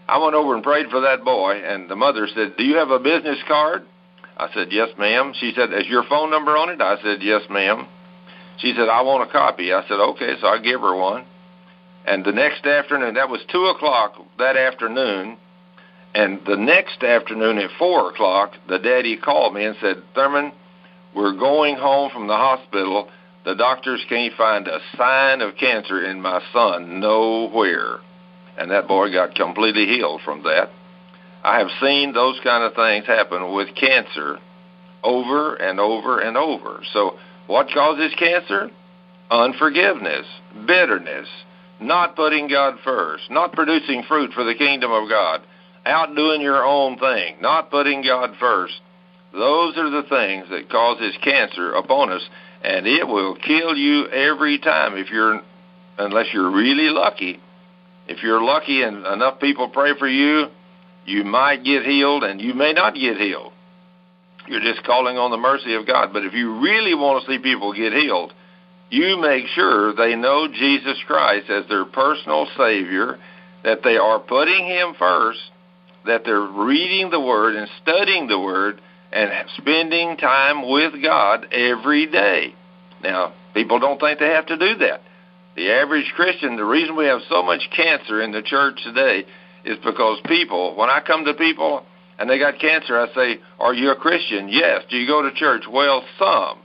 I 0.08 0.18
went 0.18 0.34
over 0.34 0.54
and 0.54 0.62
prayed 0.62 0.90
for 0.90 1.00
that 1.00 1.24
boy, 1.24 1.62
and 1.64 1.88
the 1.88 1.96
mother 1.96 2.26
said, 2.34 2.56
"Do 2.56 2.64
you 2.64 2.76
have 2.76 2.90
a 2.90 2.98
business 2.98 3.38
card?" 3.46 3.84
I 4.36 4.48
said, 4.54 4.68
"Yes, 4.72 4.88
ma'am." 4.98 5.32
She 5.38 5.52
said, 5.54 5.72
"Is 5.72 5.86
your 5.86 6.04
phone 6.04 6.30
number 6.30 6.56
on 6.56 6.70
it?" 6.70 6.80
I 6.80 7.00
said, 7.02 7.22
"Yes, 7.22 7.42
ma'am." 7.50 7.86
She 8.58 8.74
said, 8.74 8.88
"I 8.88 9.02
want 9.02 9.28
a 9.28 9.32
copy." 9.32 9.72
I 9.72 9.82
said, 9.86 10.00
"Okay," 10.00 10.34
so 10.40 10.48
I 10.48 10.58
gave 10.58 10.80
her 10.80 10.94
one. 10.94 11.24
And 12.06 12.24
the 12.24 12.32
next 12.32 12.66
afternoon, 12.66 13.14
that 13.14 13.28
was 13.28 13.40
two 13.50 13.66
o'clock 13.66 14.14
that 14.38 14.56
afternoon, 14.56 15.36
and 16.14 16.40
the 16.46 16.56
next 16.56 17.02
afternoon 17.02 17.58
at 17.58 17.70
four 17.78 18.10
o'clock, 18.10 18.52
the 18.68 18.78
daddy 18.78 19.16
called 19.16 19.54
me 19.54 19.64
and 19.64 19.76
said, 19.80 20.02
"Thurman, 20.14 20.52
we're 21.14 21.32
going 21.32 21.76
home 21.76 22.10
from 22.10 22.26
the 22.26 22.36
hospital." 22.36 23.08
The 23.44 23.54
doctors 23.54 24.04
can't 24.08 24.34
find 24.34 24.68
a 24.68 24.80
sign 24.96 25.40
of 25.40 25.56
cancer 25.56 26.04
in 26.04 26.20
my 26.20 26.40
son 26.52 27.00
nowhere. 27.00 27.98
And 28.56 28.70
that 28.70 28.86
boy 28.86 29.10
got 29.12 29.34
completely 29.34 29.86
healed 29.86 30.20
from 30.22 30.44
that. 30.44 30.70
I 31.42 31.58
have 31.58 31.70
seen 31.80 32.12
those 32.12 32.38
kind 32.44 32.62
of 32.62 32.74
things 32.74 33.06
happen 33.06 33.52
with 33.52 33.74
cancer 33.74 34.38
over 35.02 35.56
and 35.56 35.80
over 35.80 36.20
and 36.20 36.36
over. 36.36 36.82
So, 36.92 37.18
what 37.48 37.68
causes 37.70 38.14
cancer? 38.16 38.70
Unforgiveness, 39.30 40.26
bitterness, 40.66 41.26
not 41.86 42.16
putting 42.16 42.48
God 42.48 42.78
first, 42.84 43.24
not 43.30 43.52
producing 43.52 44.04
fruit 44.08 44.32
for 44.32 44.44
the 44.44 44.54
kingdom 44.54 44.90
of 44.90 45.08
God, 45.08 45.42
outdoing 45.84 46.40
your 46.40 46.64
own 46.64 46.98
thing, 46.98 47.36
not 47.40 47.70
putting 47.70 48.02
God 48.02 48.34
first. 48.38 48.74
Those 49.32 49.76
are 49.76 49.90
the 49.90 50.08
things 50.08 50.46
that 50.50 50.70
causes 50.70 51.14
cancer 51.22 51.72
upon 51.72 52.12
us 52.12 52.22
and 52.62 52.86
it 52.86 53.06
will 53.06 53.34
kill 53.34 53.76
you 53.76 54.08
every 54.08 54.58
time 54.58 54.96
if 54.96 55.10
you're 55.10 55.40
unless 55.98 56.26
you're 56.32 56.50
really 56.50 56.88
lucky. 56.90 57.40
If 58.08 58.22
you're 58.22 58.42
lucky 58.42 58.82
and 58.82 59.04
enough 59.06 59.40
people 59.40 59.68
pray 59.68 59.92
for 59.98 60.08
you, 60.08 60.46
you 61.04 61.24
might 61.24 61.64
get 61.64 61.84
healed 61.84 62.24
and 62.24 62.40
you 62.40 62.54
may 62.54 62.72
not 62.72 62.94
get 62.94 63.16
healed. 63.16 63.52
You're 64.46 64.60
just 64.60 64.84
calling 64.84 65.18
on 65.18 65.30
the 65.30 65.36
mercy 65.36 65.74
of 65.74 65.86
God. 65.86 66.12
But 66.12 66.24
if 66.24 66.32
you 66.32 66.60
really 66.60 66.94
want 66.94 67.24
to 67.24 67.30
see 67.30 67.38
people 67.38 67.72
get 67.72 67.92
healed, 67.92 68.32
you 68.92 69.16
make 69.20 69.46
sure 69.54 69.94
they 69.94 70.14
know 70.14 70.48
Jesus 70.48 70.98
Christ 71.06 71.50
as 71.50 71.66
their 71.68 71.84
personal 71.86 72.46
Savior, 72.56 73.18
that 73.64 73.82
they 73.82 73.96
are 73.96 74.18
putting 74.18 74.66
Him 74.66 74.94
first, 74.98 75.40
that 76.06 76.22
they're 76.24 76.40
reading 76.40 77.10
the 77.10 77.20
Word 77.20 77.56
and 77.56 77.68
studying 77.82 78.28
the 78.28 78.38
Word, 78.38 78.80
and 79.12 79.30
spending 79.56 80.16
time 80.16 80.70
with 80.70 81.02
God 81.02 81.46
every 81.52 82.06
day. 82.06 82.54
Now, 83.02 83.34
people 83.54 83.78
don't 83.78 84.00
think 84.00 84.18
they 84.18 84.28
have 84.28 84.46
to 84.46 84.56
do 84.56 84.76
that. 84.78 85.02
The 85.56 85.70
average 85.70 86.10
Christian, 86.16 86.56
the 86.56 86.64
reason 86.64 86.96
we 86.96 87.06
have 87.06 87.20
so 87.28 87.42
much 87.42 87.60
cancer 87.76 88.22
in 88.22 88.32
the 88.32 88.42
church 88.42 88.80
today 88.84 89.24
is 89.64 89.76
because 89.84 90.18
people, 90.26 90.74
when 90.76 90.88
I 90.88 91.00
come 91.06 91.24
to 91.26 91.34
people 91.34 91.84
and 92.18 92.28
they 92.28 92.38
got 92.38 92.58
cancer, 92.58 92.98
I 92.98 93.12
say, 93.14 93.40
Are 93.58 93.74
you 93.74 93.90
a 93.90 93.96
Christian? 93.96 94.48
Yes. 94.48 94.82
Do 94.88 94.96
you 94.96 95.06
go 95.06 95.22
to 95.22 95.34
church? 95.34 95.64
Well, 95.70 96.04
some. 96.18 96.61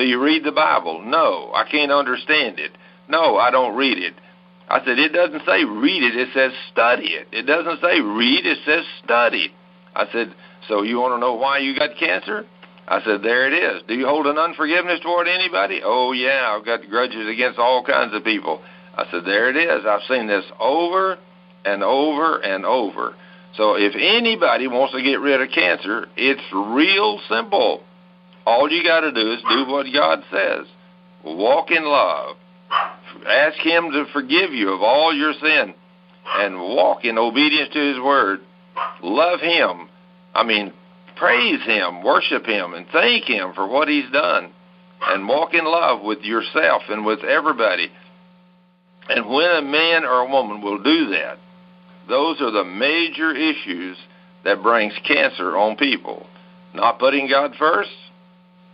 Do 0.00 0.06
you 0.06 0.18
read 0.18 0.44
the 0.44 0.52
Bible? 0.52 1.02
No. 1.04 1.52
I 1.54 1.68
can't 1.70 1.92
understand 1.92 2.58
it. 2.58 2.72
No, 3.06 3.36
I 3.36 3.50
don't 3.50 3.76
read 3.76 3.98
it. 3.98 4.14
I 4.66 4.82
said, 4.82 4.98
It 4.98 5.12
doesn't 5.12 5.44
say 5.44 5.62
read 5.62 6.02
it, 6.02 6.16
it 6.16 6.30
says 6.32 6.52
study 6.72 7.08
it. 7.08 7.28
It 7.32 7.42
doesn't 7.42 7.82
say 7.82 8.00
read, 8.00 8.46
it 8.46 8.56
says 8.64 8.86
study. 9.04 9.52
I 9.94 10.06
said, 10.10 10.34
so 10.68 10.84
you 10.84 10.96
want 10.96 11.16
to 11.16 11.18
know 11.20 11.34
why 11.34 11.58
you 11.58 11.76
got 11.76 11.98
cancer? 11.98 12.46
I 12.88 13.02
said, 13.04 13.22
there 13.22 13.46
it 13.46 13.52
is. 13.52 13.82
Do 13.88 13.94
you 13.94 14.06
hold 14.06 14.26
an 14.26 14.38
unforgiveness 14.38 15.00
toward 15.00 15.28
anybody? 15.28 15.82
Oh, 15.84 16.12
yeah, 16.12 16.56
I've 16.56 16.64
got 16.64 16.88
grudges 16.88 17.28
against 17.28 17.58
all 17.58 17.84
kinds 17.84 18.14
of 18.14 18.24
people. 18.24 18.62
I 18.96 19.04
said, 19.10 19.26
there 19.26 19.50
it 19.50 19.56
is. 19.56 19.84
I've 19.86 20.08
seen 20.08 20.28
this 20.28 20.46
over 20.58 21.18
and 21.66 21.82
over 21.82 22.38
and 22.38 22.64
over. 22.64 23.16
So 23.54 23.74
if 23.74 23.94
anybody 23.94 24.66
wants 24.66 24.94
to 24.94 25.02
get 25.02 25.20
rid 25.20 25.42
of 25.42 25.50
cancer, 25.50 26.06
it's 26.16 26.40
real 26.54 27.20
simple. 27.28 27.84
All 28.46 28.70
you 28.70 28.82
got 28.82 29.00
to 29.00 29.12
do 29.12 29.32
is 29.32 29.42
do 29.48 29.66
what 29.70 29.86
God 29.92 30.22
says. 30.30 30.66
Walk 31.24 31.70
in 31.70 31.84
love. 31.84 32.36
Ask 33.26 33.58
Him 33.58 33.90
to 33.92 34.06
forgive 34.12 34.52
you 34.52 34.72
of 34.72 34.82
all 34.82 35.14
your 35.14 35.32
sin 35.34 35.74
and 36.38 36.58
walk 36.58 37.04
in 37.04 37.18
obedience 37.18 37.72
to 37.72 37.92
His 37.92 37.98
word. 38.00 38.40
Love 39.02 39.40
Him 39.40 39.90
I 40.34 40.44
mean, 40.44 40.72
praise 41.16 41.62
Him, 41.64 42.02
worship 42.02 42.46
Him, 42.46 42.74
and 42.74 42.86
thank 42.92 43.24
Him 43.24 43.52
for 43.54 43.66
what 43.66 43.88
He's 43.88 44.10
done, 44.12 44.52
and 45.02 45.28
walk 45.28 45.54
in 45.54 45.64
love 45.64 46.02
with 46.02 46.20
yourself 46.20 46.82
and 46.88 47.04
with 47.04 47.20
everybody. 47.20 47.90
And 49.08 49.28
when 49.28 49.50
a 49.50 49.62
man 49.62 50.04
or 50.04 50.20
a 50.20 50.30
woman 50.30 50.62
will 50.62 50.82
do 50.82 51.10
that, 51.10 51.38
those 52.08 52.40
are 52.40 52.50
the 52.50 52.64
major 52.64 53.34
issues 53.34 53.96
that 54.44 54.62
brings 54.62 54.94
cancer 55.06 55.56
on 55.56 55.76
people. 55.76 56.26
Not 56.74 56.98
putting 56.98 57.28
God 57.28 57.54
first, 57.58 57.90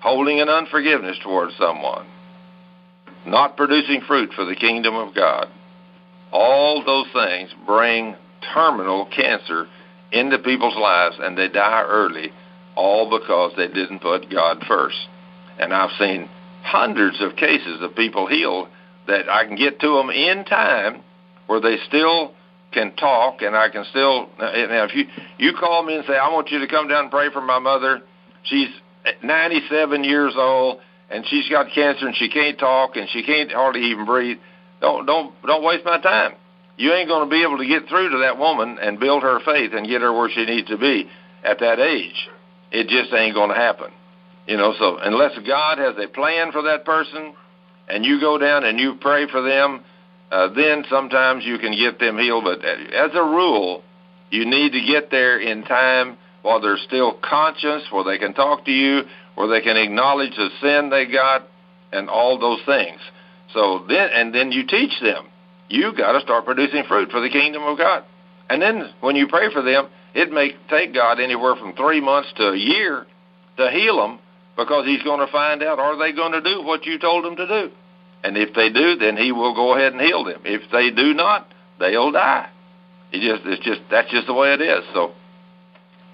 holding 0.00 0.40
an 0.40 0.48
unforgiveness 0.48 1.16
towards 1.22 1.56
someone, 1.56 2.06
not 3.26 3.56
producing 3.56 4.02
fruit 4.02 4.30
for 4.34 4.44
the 4.44 4.54
kingdom 4.54 4.94
of 4.94 5.14
God. 5.14 5.48
All 6.32 6.84
those 6.84 7.06
things 7.12 7.50
bring 7.66 8.14
terminal 8.54 9.06
cancer 9.06 9.66
into 10.12 10.38
people's 10.38 10.76
lives 10.76 11.16
and 11.20 11.36
they 11.36 11.48
die 11.48 11.84
early, 11.86 12.30
all 12.76 13.10
because 13.10 13.52
they 13.56 13.68
didn't 13.68 14.00
put 14.00 14.30
God 14.30 14.62
first. 14.68 14.96
And 15.58 15.72
I've 15.72 15.96
seen 15.98 16.28
hundreds 16.62 17.20
of 17.20 17.36
cases 17.36 17.78
of 17.80 17.94
people 17.94 18.26
healed 18.26 18.68
that 19.06 19.28
I 19.28 19.44
can 19.44 19.56
get 19.56 19.80
to 19.80 19.88
them 19.96 20.10
in 20.10 20.44
time 20.44 21.02
where 21.46 21.60
they 21.60 21.76
still 21.86 22.32
can 22.72 22.94
talk 22.96 23.40
and 23.42 23.56
I 23.56 23.68
can 23.68 23.84
still 23.90 24.28
now 24.38 24.84
if 24.84 24.94
you 24.94 25.04
you 25.38 25.52
call 25.58 25.84
me 25.84 25.94
and 25.94 26.04
say 26.06 26.16
I 26.16 26.28
want 26.32 26.50
you 26.50 26.58
to 26.58 26.66
come 26.66 26.88
down 26.88 27.04
and 27.04 27.10
pray 27.10 27.30
for 27.32 27.40
my 27.40 27.58
mother 27.58 28.02
she's 28.42 28.68
97 29.22 30.04
years 30.04 30.34
old 30.36 30.80
and 31.10 31.24
she's 31.28 31.48
got 31.48 31.72
cancer 31.72 32.06
and 32.06 32.16
she 32.16 32.28
can't 32.28 32.58
talk 32.58 32.96
and 32.96 33.08
she 33.10 33.22
can't 33.22 33.52
hardly 33.52 33.84
even 33.90 34.04
breathe 34.06 34.38
don't 34.80 35.06
don't 35.06 35.32
don't 35.42 35.64
waste 35.64 35.84
my 35.84 36.00
time 36.00 36.34
you 36.76 36.92
ain't 36.92 37.08
going 37.08 37.28
to 37.28 37.30
be 37.30 37.42
able 37.42 37.58
to 37.58 37.66
get 37.66 37.88
through 37.88 38.10
to 38.10 38.18
that 38.18 38.38
woman 38.38 38.78
and 38.80 39.00
build 39.00 39.22
her 39.22 39.40
faith 39.40 39.72
and 39.72 39.88
get 39.88 40.02
her 40.02 40.12
where 40.12 40.30
she 40.30 40.44
needs 40.44 40.68
to 40.68 40.76
be 40.76 41.08
at 41.42 41.58
that 41.60 41.78
age. 41.78 42.28
It 42.70 42.88
just 42.88 43.12
ain't 43.14 43.34
going 43.34 43.48
to 43.48 43.56
happen. 43.56 43.92
You 44.46 44.56
know, 44.56 44.74
so 44.78 44.98
unless 44.98 45.32
God 45.46 45.78
has 45.78 45.94
a 45.96 46.08
plan 46.08 46.52
for 46.52 46.62
that 46.62 46.84
person 46.84 47.34
and 47.88 48.04
you 48.04 48.20
go 48.20 48.38
down 48.38 48.64
and 48.64 48.78
you 48.78 48.96
pray 49.00 49.26
for 49.28 49.42
them, 49.42 49.84
uh, 50.30 50.48
then 50.54 50.84
sometimes 50.90 51.44
you 51.44 51.58
can 51.58 51.74
get 51.74 51.98
them 51.98 52.18
healed. 52.18 52.44
But 52.44 52.64
as 52.64 53.10
a 53.14 53.22
rule, 53.22 53.82
you 54.30 54.44
need 54.44 54.72
to 54.72 54.80
get 54.80 55.10
there 55.10 55.38
in 55.38 55.62
time 55.64 56.18
while 56.46 56.60
they're 56.60 56.78
still 56.78 57.18
conscious, 57.22 57.82
where 57.90 58.04
they 58.04 58.18
can 58.18 58.32
talk 58.32 58.64
to 58.64 58.72
you, 58.72 59.02
where 59.34 59.48
they 59.48 59.60
can 59.60 59.76
acknowledge 59.76 60.34
the 60.36 60.48
sin 60.60 60.90
they 60.90 61.06
got, 61.06 61.48
and 61.92 62.08
all 62.08 62.38
those 62.38 62.60
things. 62.64 63.00
So 63.52 63.84
then, 63.88 64.08
and 64.12 64.34
then 64.34 64.52
you 64.52 64.66
teach 64.66 65.00
them 65.00 65.26
you 65.68 65.92
got 65.96 66.12
to 66.12 66.20
start 66.20 66.44
producing 66.44 66.84
fruit 66.84 67.10
for 67.10 67.20
the 67.20 67.28
kingdom 67.28 67.62
of 67.64 67.78
God. 67.78 68.04
And 68.48 68.62
then 68.62 68.92
when 69.00 69.16
you 69.16 69.26
pray 69.26 69.52
for 69.52 69.62
them, 69.62 69.88
it 70.14 70.30
may 70.30 70.52
take 70.70 70.94
God 70.94 71.20
anywhere 71.20 71.56
from 71.56 71.74
three 71.74 72.00
months 72.00 72.32
to 72.36 72.50
a 72.50 72.56
year 72.56 73.06
to 73.56 73.70
heal 73.70 73.96
them 73.96 74.18
because 74.56 74.86
He's 74.86 75.02
going 75.02 75.24
to 75.24 75.30
find 75.32 75.62
out 75.62 75.78
are 75.78 75.98
they 75.98 76.12
going 76.12 76.32
to 76.32 76.40
do 76.40 76.62
what 76.62 76.86
you 76.86 76.98
told 76.98 77.24
them 77.24 77.36
to 77.36 77.46
do. 77.46 77.70
And 78.22 78.36
if 78.36 78.54
they 78.54 78.70
do, 78.70 78.96
then 78.96 79.16
He 79.16 79.32
will 79.32 79.54
go 79.54 79.74
ahead 79.74 79.92
and 79.92 80.00
heal 80.00 80.24
them. 80.24 80.42
If 80.44 80.70
they 80.70 80.90
do 80.90 81.12
not, 81.12 81.48
they'll 81.78 82.12
die. 82.12 82.48
It 83.12 83.20
just 83.20 83.46
it's 83.46 83.64
just 83.64 83.80
that's 83.90 84.10
just 84.10 84.26
the 84.26 84.34
way 84.34 84.52
it 84.52 84.60
is. 84.60 84.84
So 84.94 85.12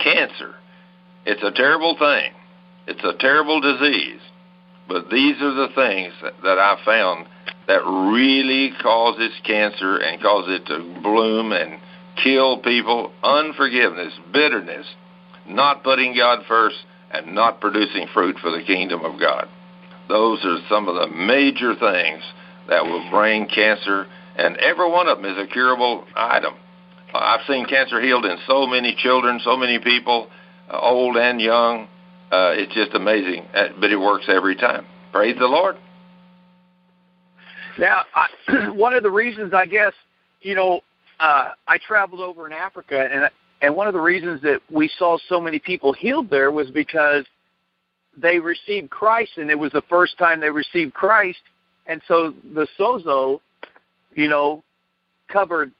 cancer. 0.02 0.54
It's 1.24 1.42
a 1.42 1.52
terrible 1.52 1.96
thing. 1.98 2.32
It's 2.86 3.04
a 3.04 3.16
terrible 3.18 3.60
disease. 3.60 4.20
But 4.88 5.10
these 5.10 5.36
are 5.40 5.54
the 5.54 5.68
things 5.74 6.12
that, 6.42 6.58
I 6.58 6.76
found 6.84 7.26
that 7.68 7.84
really 8.12 8.72
causes 8.82 9.30
cancer 9.44 9.96
and 9.98 10.20
causes 10.20 10.60
it 10.60 10.66
to 10.66 11.00
bloom 11.00 11.52
and 11.52 11.80
kill 12.22 12.58
people. 12.58 13.12
Unforgiveness, 13.22 14.12
bitterness, 14.32 14.86
not 15.48 15.84
putting 15.84 16.16
God 16.16 16.40
first, 16.48 16.76
and 17.12 17.34
not 17.34 17.60
producing 17.60 18.08
fruit 18.12 18.36
for 18.40 18.50
the 18.50 18.64
kingdom 18.64 19.04
of 19.04 19.20
God. 19.20 19.48
Those 20.08 20.44
are 20.44 20.58
some 20.68 20.88
of 20.88 20.94
the 20.94 21.14
major 21.14 21.74
things 21.74 22.22
that 22.68 22.84
will 22.84 23.08
bring 23.10 23.46
cancer, 23.46 24.06
and 24.36 24.56
every 24.56 24.90
one 24.90 25.08
of 25.08 25.18
them 25.18 25.26
is 25.26 25.38
a 25.38 25.46
curable 25.46 26.04
item. 26.16 26.54
I've 27.14 27.46
seen 27.46 27.66
cancer 27.66 28.00
healed 28.00 28.24
in 28.24 28.36
so 28.46 28.66
many 28.66 28.94
children, 28.96 29.40
so 29.44 29.56
many 29.56 29.78
people, 29.78 30.30
uh, 30.70 30.78
old 30.78 31.16
and 31.16 31.40
young. 31.40 31.88
Uh, 32.30 32.52
it's 32.54 32.72
just 32.74 32.94
amazing, 32.94 33.46
uh, 33.54 33.68
but 33.78 33.90
it 33.90 33.98
works 33.98 34.24
every 34.28 34.56
time. 34.56 34.86
Praise 35.12 35.36
the 35.38 35.46
Lord. 35.46 35.76
Now, 37.78 38.02
I, 38.14 38.70
one 38.74 38.94
of 38.94 39.02
the 39.02 39.10
reasons, 39.10 39.52
I 39.52 39.66
guess, 39.66 39.92
you 40.40 40.54
know, 40.54 40.80
uh, 41.20 41.50
I 41.68 41.78
traveled 41.78 42.20
over 42.20 42.46
in 42.46 42.52
Africa, 42.52 43.08
and 43.12 43.30
and 43.60 43.76
one 43.76 43.86
of 43.86 43.92
the 43.92 44.00
reasons 44.00 44.42
that 44.42 44.60
we 44.70 44.90
saw 44.98 45.18
so 45.28 45.40
many 45.40 45.58
people 45.60 45.92
healed 45.92 46.28
there 46.30 46.50
was 46.50 46.70
because 46.70 47.24
they 48.16 48.38
received 48.40 48.90
Christ, 48.90 49.32
and 49.36 49.50
it 49.50 49.58
was 49.58 49.70
the 49.72 49.82
first 49.88 50.18
time 50.18 50.40
they 50.40 50.50
received 50.50 50.94
Christ, 50.94 51.38
and 51.86 52.02
so 52.08 52.34
the 52.54 52.66
sozo, 52.78 53.40
you 54.14 54.28
know, 54.28 54.64
covered 55.28 55.70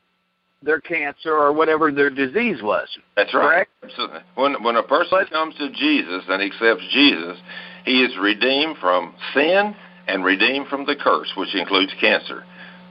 their 0.63 0.81
cancer 0.81 1.33
or 1.33 1.53
whatever 1.53 1.91
their 1.93 2.11
disease 2.11 2.63
was. 2.63 2.89
That's 3.17 3.35
right. 3.35 3.67
Absolutely. 3.83 4.21
When 4.35 4.63
when 4.63 4.77
a 4.77 4.83
person 4.83 5.19
but, 5.23 5.31
comes 5.31 5.55
to 5.57 5.71
Jesus 5.71 6.25
and 6.29 6.43
accepts 6.43 6.85
Jesus, 6.93 7.39
he 7.85 8.03
is 8.03 8.17
redeemed 8.21 8.77
from 8.79 9.15
sin 9.35 9.75
and 10.09 10.25
redeemed 10.25 10.69
from 10.69 10.87
the 10.87 10.97
curse, 10.97 11.33
which 11.37 11.55
includes 11.55 11.93
cancer. 12.01 12.45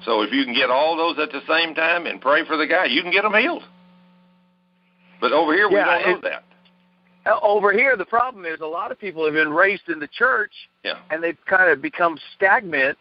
So 0.06 0.22
if 0.22 0.32
you 0.32 0.44
can 0.46 0.54
get 0.54 0.70
all 0.70 0.98
those 0.98 1.20
at 1.20 1.32
the 1.32 1.42
same 1.48 1.76
time 1.76 2.06
and 2.06 2.20
pray 2.20 2.46
for 2.46 2.58
the 2.58 2.66
guy, 2.66 2.86
you 2.86 3.02
can 3.02 3.12
get 3.12 3.22
them 3.22 3.34
healed. 3.34 3.64
But 5.20 5.32
over 5.32 5.54
here, 5.54 5.70
we 5.70 5.76
yeah, 5.76 6.00
don't 6.00 6.24
know 6.24 6.30
that. 6.30 6.44
Over 7.44 7.72
here, 7.72 7.96
the 7.96 8.06
problem 8.06 8.46
is 8.46 8.60
a 8.62 8.66
lot 8.66 8.92
of 8.92 9.00
people 9.00 9.24
have 9.26 9.36
been 9.36 9.54
raised 9.54 9.90
in 9.90 10.00
the 10.00 10.08
church, 10.08 10.52
yeah. 10.84 10.96
and 11.12 11.24
they've 11.24 11.38
kind 11.46 11.70
of 11.70 11.82
become 11.82 12.18
stagnant. 12.36 12.98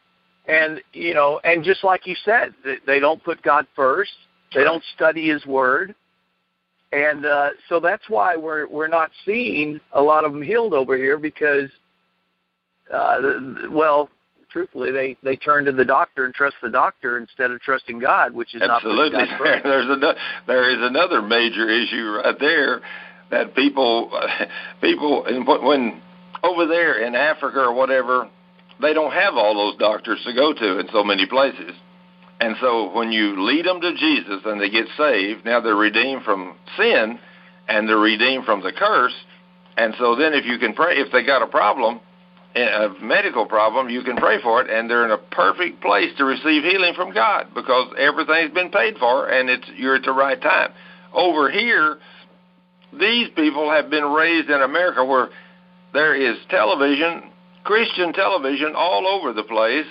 And 0.47 0.83
you 0.93 1.15
know, 1.15 1.41
and 1.45 1.65
just 1.65 1.85
like 1.85 2.07
you 2.07 2.15
said, 2.25 2.55
they 2.87 3.01
don't 3.01 3.23
put 3.23 3.41
God 3.43 3.67
first. 3.75 4.13
They 4.55 4.65
don't 4.65 4.83
study 4.95 5.29
His 5.29 5.45
Word, 5.47 5.95
and 6.93 7.25
uh, 7.25 7.51
so 7.69 7.81
that's 7.81 8.09
why 8.09 8.37
we're 8.37 8.67
we're 8.69 8.89
not 8.89 9.11
seeing 9.25 9.81
a 9.93 10.03
lot 10.03 10.25
of 10.25 10.33
them 10.33 10.43
healed 10.43 10.75
over 10.75 10.97
here 10.97 11.19
because, 11.19 11.71
uh, 12.93 13.19
well, 13.71 14.09
truthfully, 14.51 14.91
they 14.91 15.17
they 15.23 15.37
turn 15.37 15.65
to 15.67 15.73
the 15.73 15.85
doctor 15.85 16.25
and 16.25 16.35
trust 16.35 16.57
the 16.63 16.71
doctor 16.71 17.19
instead 17.19 17.51
of 17.51 17.61
trusting 17.61 18.01
God, 18.01 18.35
which 18.35 18.55
is 18.55 18.63
absolutely. 18.63 19.19
not 19.19 19.29
absolutely. 19.29 19.61
There's 19.71 19.87
a 19.87 20.15
there 20.47 20.71
is 20.71 20.79
another 20.81 21.23
major 21.23 21.69
issue 21.69 22.21
right 22.25 22.37
there 22.41 22.81
that 23.31 23.55
people 23.55 24.11
people 24.81 25.25
when 25.63 26.03
over 26.43 26.67
there 26.67 27.07
in 27.07 27.15
Africa 27.15 27.61
or 27.61 27.73
whatever 27.73 28.29
they 28.81 28.93
don't 28.93 29.13
have 29.13 29.35
all 29.35 29.55
those 29.55 29.79
doctors 29.79 30.21
to 30.25 30.35
go 30.35 30.53
to 30.53 30.79
in 30.81 30.89
so 30.93 31.05
many 31.05 31.27
places. 31.27 31.73
And 32.41 32.57
so 32.61 32.91
when 32.95 33.13
you 33.13 33.45
lead 33.45 33.67
them 33.67 33.83
to 33.83 33.95
Jesus 33.95 34.41
and 34.47 34.59
they 34.61 34.71
get 34.71 34.87
saved, 34.97 35.45
now 35.45 35.61
they're 35.61 35.77
redeemed 35.77 36.23
from 36.25 36.57
sin 36.77 37.19
and 37.69 37.89
they're 37.89 37.99
redeemed 37.99 38.47
from 38.47 38.63
the 38.63 38.73
curse. 38.73 39.15
And 39.77 39.95
so 39.99 40.17
then 40.17 40.33
if 40.33 40.47
you 40.47 40.59
can 40.59 40.73
pray, 40.73 40.97
if 40.97 41.13
they 41.13 41.25
got 41.25 41.43
a 41.43 41.47
problem, 41.47 42.01
eh, 42.55 42.65
a 42.65 43.05
medical 43.05 43.45
problem, 43.45 43.91
you 43.91 44.03
can 44.03 44.17
pray 44.17 44.41
for 44.43 44.63
it, 44.63 44.71
and 44.71 44.91
they're 44.91 45.05
in 45.05 45.11
a 45.11 45.19
perfect 45.19 45.83
place 45.83 46.11
to 46.17 46.25
receive 46.25 46.65
healing 46.65 46.95
from 46.95 47.13
God 47.13 47.49
because 47.55 47.93
everything's 47.99 48.53
been 48.53 48.71
paid 48.71 48.97
for, 48.99 49.29
and 49.29 49.49
it's 49.51 49.69
you're 49.77 49.97
at 49.97 50.03
the 50.03 50.13
right 50.13 50.41
time. 50.41 50.73
Over 51.13 51.51
here, 51.51 51.99
these 52.99 53.29
people 53.37 53.71
have 53.71 53.91
been 53.91 54.05
raised 54.05 54.49
in 54.49 54.63
America 54.63 55.05
where 55.05 55.29
there 55.93 56.15
is 56.15 56.37
television, 56.49 57.31
Christian 57.65 58.13
television, 58.13 58.75
all 58.75 59.07
over 59.07 59.33
the 59.33 59.45
place, 59.45 59.87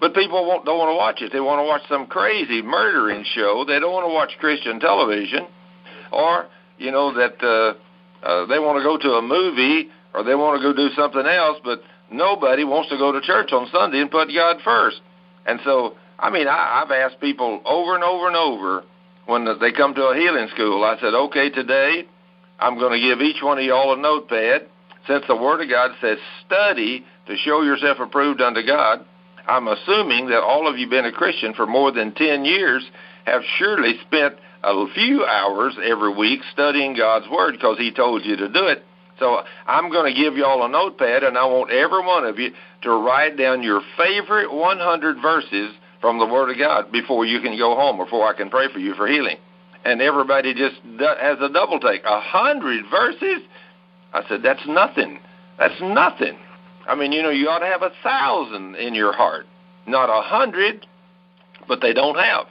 but 0.00 0.14
people 0.14 0.46
won't, 0.46 0.64
don't 0.64 0.78
want 0.78 0.90
to 0.90 0.96
watch 0.96 1.22
it. 1.22 1.32
They 1.32 1.40
want 1.40 1.60
to 1.60 1.64
watch 1.64 1.82
some 1.88 2.06
crazy 2.06 2.62
murdering 2.62 3.24
show. 3.34 3.64
They 3.66 3.78
don't 3.78 3.92
want 3.92 4.08
to 4.08 4.12
watch 4.12 4.32
Christian 4.38 4.80
television, 4.80 5.46
or 6.12 6.46
you 6.78 6.90
know 6.90 7.14
that 7.14 7.42
uh, 7.42 8.26
uh, 8.26 8.46
they 8.46 8.58
want 8.58 8.78
to 8.78 8.82
go 8.82 8.98
to 8.98 9.16
a 9.16 9.22
movie 9.22 9.90
or 10.14 10.24
they 10.24 10.34
want 10.34 10.60
to 10.60 10.62
go 10.62 10.72
do 10.74 10.94
something 10.94 11.26
else, 11.26 11.58
but 11.62 11.82
nobody 12.10 12.64
wants 12.64 12.88
to 12.88 12.96
go 12.96 13.12
to 13.12 13.20
church 13.20 13.52
on 13.52 13.68
Sunday 13.70 14.00
and 14.00 14.10
put 14.10 14.28
God 14.34 14.56
first. 14.64 15.00
And 15.44 15.60
so, 15.62 15.94
I 16.18 16.30
mean, 16.30 16.48
I, 16.48 16.82
I've 16.82 16.90
asked 16.90 17.20
people 17.20 17.60
over 17.64 17.94
and 17.94 18.02
over 18.02 18.26
and 18.26 18.36
over 18.36 18.84
when 19.26 19.44
they 19.60 19.72
come 19.72 19.94
to 19.94 20.04
a 20.06 20.16
healing 20.16 20.48
school. 20.54 20.82
I 20.84 20.96
said, 21.00 21.12
okay, 21.14 21.50
today 21.50 22.04
I'm 22.58 22.78
going 22.78 22.98
to 22.98 23.06
give 23.06 23.20
each 23.20 23.42
one 23.42 23.58
of 23.58 23.64
y'all 23.64 23.92
a 23.92 23.96
notepad. 24.00 24.68
Since 25.06 25.24
the 25.28 25.36
Word 25.36 25.60
of 25.60 25.68
God 25.68 25.92
says 26.00 26.18
study 26.46 27.04
to 27.26 27.36
show 27.36 27.62
yourself 27.62 27.98
approved 28.00 28.40
unto 28.40 28.66
God, 28.66 29.04
I'm 29.46 29.68
assuming 29.68 30.28
that 30.28 30.42
all 30.42 30.68
of 30.68 30.78
you 30.78 30.88
been 30.88 31.04
a 31.04 31.12
Christian 31.12 31.54
for 31.54 31.66
more 31.66 31.92
than 31.92 32.12
10 32.12 32.44
years 32.44 32.84
have 33.24 33.42
surely 33.58 33.94
spent 34.06 34.34
a 34.62 34.86
few 34.94 35.24
hours 35.24 35.76
every 35.82 36.14
week 36.14 36.40
studying 36.52 36.96
God's 36.96 37.28
Word 37.28 37.52
because 37.52 37.78
He 37.78 37.92
told 37.92 38.24
you 38.24 38.36
to 38.36 38.48
do 38.48 38.66
it. 38.66 38.84
So 39.18 39.42
I'm 39.66 39.90
going 39.90 40.12
to 40.12 40.20
give 40.20 40.36
you 40.36 40.44
all 40.44 40.64
a 40.64 40.68
notepad, 40.68 41.22
and 41.22 41.38
I 41.38 41.44
want 41.46 41.70
every 41.70 42.04
one 42.04 42.26
of 42.26 42.38
you 42.38 42.50
to 42.82 42.90
write 42.90 43.38
down 43.38 43.62
your 43.62 43.80
favorite 43.96 44.52
100 44.52 45.22
verses 45.22 45.72
from 46.00 46.18
the 46.18 46.26
Word 46.26 46.50
of 46.50 46.58
God 46.58 46.92
before 46.92 47.24
you 47.24 47.40
can 47.40 47.56
go 47.56 47.74
home, 47.74 47.96
before 47.96 48.28
I 48.28 48.36
can 48.36 48.50
pray 48.50 48.66
for 48.72 48.78
you 48.78 48.94
for 48.94 49.06
healing. 49.06 49.36
And 49.84 50.02
everybody 50.02 50.52
just 50.52 50.76
has 50.98 51.38
a 51.40 51.48
double 51.48 51.78
take. 51.78 52.02
A 52.04 52.20
hundred 52.20 52.84
verses? 52.90 53.42
I 54.12 54.26
said, 54.28 54.40
that's 54.42 54.66
nothing. 54.66 55.20
That's 55.58 55.80
nothing. 55.80 56.36
I 56.86 56.94
mean, 56.94 57.12
you 57.12 57.22
know, 57.22 57.30
you 57.30 57.48
ought 57.48 57.60
to 57.60 57.66
have 57.66 57.82
a 57.82 57.90
thousand 58.02 58.76
in 58.76 58.94
your 58.94 59.12
heart, 59.12 59.46
not 59.86 60.08
a 60.08 60.22
hundred, 60.22 60.86
but 61.66 61.80
they 61.80 61.92
don't 61.92 62.18
have. 62.18 62.46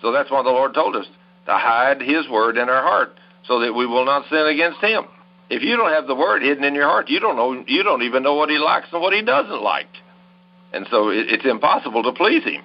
So 0.00 0.12
that's 0.12 0.30
why 0.30 0.42
the 0.42 0.50
Lord 0.50 0.74
told 0.74 0.94
us 0.96 1.06
to 1.46 1.52
hide 1.52 2.00
His 2.00 2.28
word 2.28 2.56
in 2.56 2.68
our 2.68 2.82
heart, 2.82 3.16
so 3.46 3.60
that 3.60 3.72
we 3.72 3.86
will 3.86 4.04
not 4.04 4.28
sin 4.28 4.46
against 4.46 4.80
Him 4.80 5.04
if 5.50 5.62
you 5.62 5.76
don't 5.76 5.92
have 5.92 6.06
the 6.06 6.14
word 6.14 6.42
hidden 6.42 6.64
in 6.64 6.74
your 6.74 6.86
heart, 6.86 7.08
you 7.08 7.20
don't 7.20 7.36
know 7.36 7.64
you 7.66 7.82
don't 7.82 8.02
even 8.02 8.22
know 8.22 8.34
what 8.34 8.50
he 8.50 8.58
likes 8.58 8.88
and 8.92 9.00
what 9.00 9.14
he 9.14 9.22
doesn't 9.22 9.62
like, 9.62 9.88
and 10.72 10.86
so 10.90 11.08
it, 11.08 11.26
it's 11.28 11.46
impossible 11.46 12.02
to 12.02 12.12
please 12.12 12.44
him. 12.44 12.62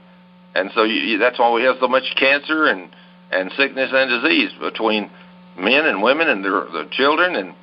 And 0.56 0.70
so 0.76 0.84
you, 0.84 1.18
that's 1.18 1.40
why 1.40 1.52
we 1.52 1.64
have 1.64 1.78
so 1.80 1.88
much 1.88 2.04
cancer 2.18 2.66
and 2.66 2.90
and 3.32 3.52
sickness 3.58 3.90
and 3.94 4.22
disease 4.22 4.52
between 4.60 5.10
men 5.58 5.86
and 5.86 6.04
women 6.04 6.28
and 6.28 6.44
their, 6.44 6.66
their 6.72 6.90
children 6.92 7.36
and 7.36 7.56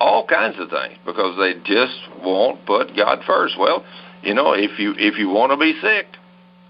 all 0.00 0.26
kinds 0.26 0.56
of 0.58 0.70
things 0.70 0.98
because 1.04 1.36
they 1.38 1.54
just 1.64 1.98
won't 2.22 2.64
put 2.66 2.96
God 2.96 3.20
first. 3.26 3.58
Well, 3.58 3.84
you 4.22 4.34
know, 4.34 4.52
if 4.52 4.78
you 4.78 4.94
if 4.96 5.18
you 5.18 5.28
want 5.28 5.52
to 5.52 5.56
be 5.56 5.78
sick, 5.80 6.06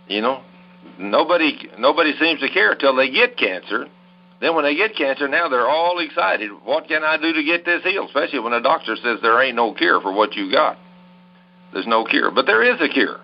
you 0.08 0.20
know, 0.20 0.42
nobody 0.98 1.68
nobody 1.78 2.12
seems 2.18 2.40
to 2.40 2.48
care 2.48 2.72
until 2.72 2.94
they 2.96 3.10
get 3.10 3.36
cancer 3.36 3.86
then 4.40 4.54
when 4.54 4.64
they 4.64 4.76
get 4.76 4.96
cancer, 4.96 5.28
now 5.28 5.48
they're 5.48 5.68
all 5.68 5.98
excited. 5.98 6.50
What 6.64 6.88
can 6.88 7.02
I 7.02 7.16
do 7.16 7.32
to 7.32 7.42
get 7.42 7.64
this 7.64 7.82
healed? 7.82 8.08
Especially 8.08 8.40
when 8.40 8.52
a 8.52 8.60
doctor 8.60 8.96
says 8.96 9.18
there 9.22 9.42
ain't 9.42 9.56
no 9.56 9.72
cure 9.72 10.00
for 10.00 10.12
what 10.12 10.34
you 10.34 10.50
got. 10.52 10.76
There's 11.72 11.86
no 11.86 12.04
cure. 12.04 12.30
But 12.30 12.46
there 12.46 12.62
is 12.62 12.80
a 12.80 12.88
cure. 12.92 13.20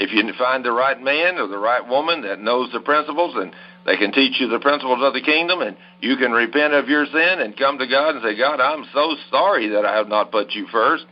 If 0.00 0.12
you 0.12 0.24
find 0.36 0.64
the 0.64 0.72
right 0.72 1.00
man 1.00 1.36
or 1.36 1.46
the 1.46 1.58
right 1.58 1.86
woman 1.86 2.22
that 2.22 2.40
knows 2.40 2.72
the 2.72 2.80
principles 2.80 3.34
and 3.36 3.52
they 3.86 3.96
can 3.96 4.12
teach 4.12 4.40
you 4.40 4.48
the 4.48 4.58
principles 4.58 5.00
of 5.02 5.12
the 5.12 5.20
kingdom 5.20 5.60
and 5.60 5.76
you 6.00 6.16
can 6.16 6.32
repent 6.32 6.72
of 6.72 6.88
your 6.88 7.06
sin 7.06 7.40
and 7.40 7.56
come 7.56 7.78
to 7.78 7.86
God 7.86 8.16
and 8.16 8.24
say, 8.24 8.36
God, 8.36 8.60
I'm 8.60 8.86
so 8.92 9.14
sorry 9.30 9.68
that 9.68 9.84
I 9.84 9.96
have 9.96 10.08
not 10.08 10.32
put 10.32 10.52
you 10.52 10.66
first 10.72 11.04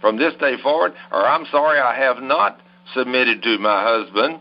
from 0.00 0.16
this 0.16 0.34
day 0.40 0.54
forward, 0.62 0.92
or 1.10 1.26
I'm 1.26 1.46
sorry 1.50 1.80
I 1.80 1.96
have 1.96 2.22
not 2.22 2.60
submitted 2.94 3.42
to 3.42 3.58
my 3.58 3.82
husband 3.82 4.40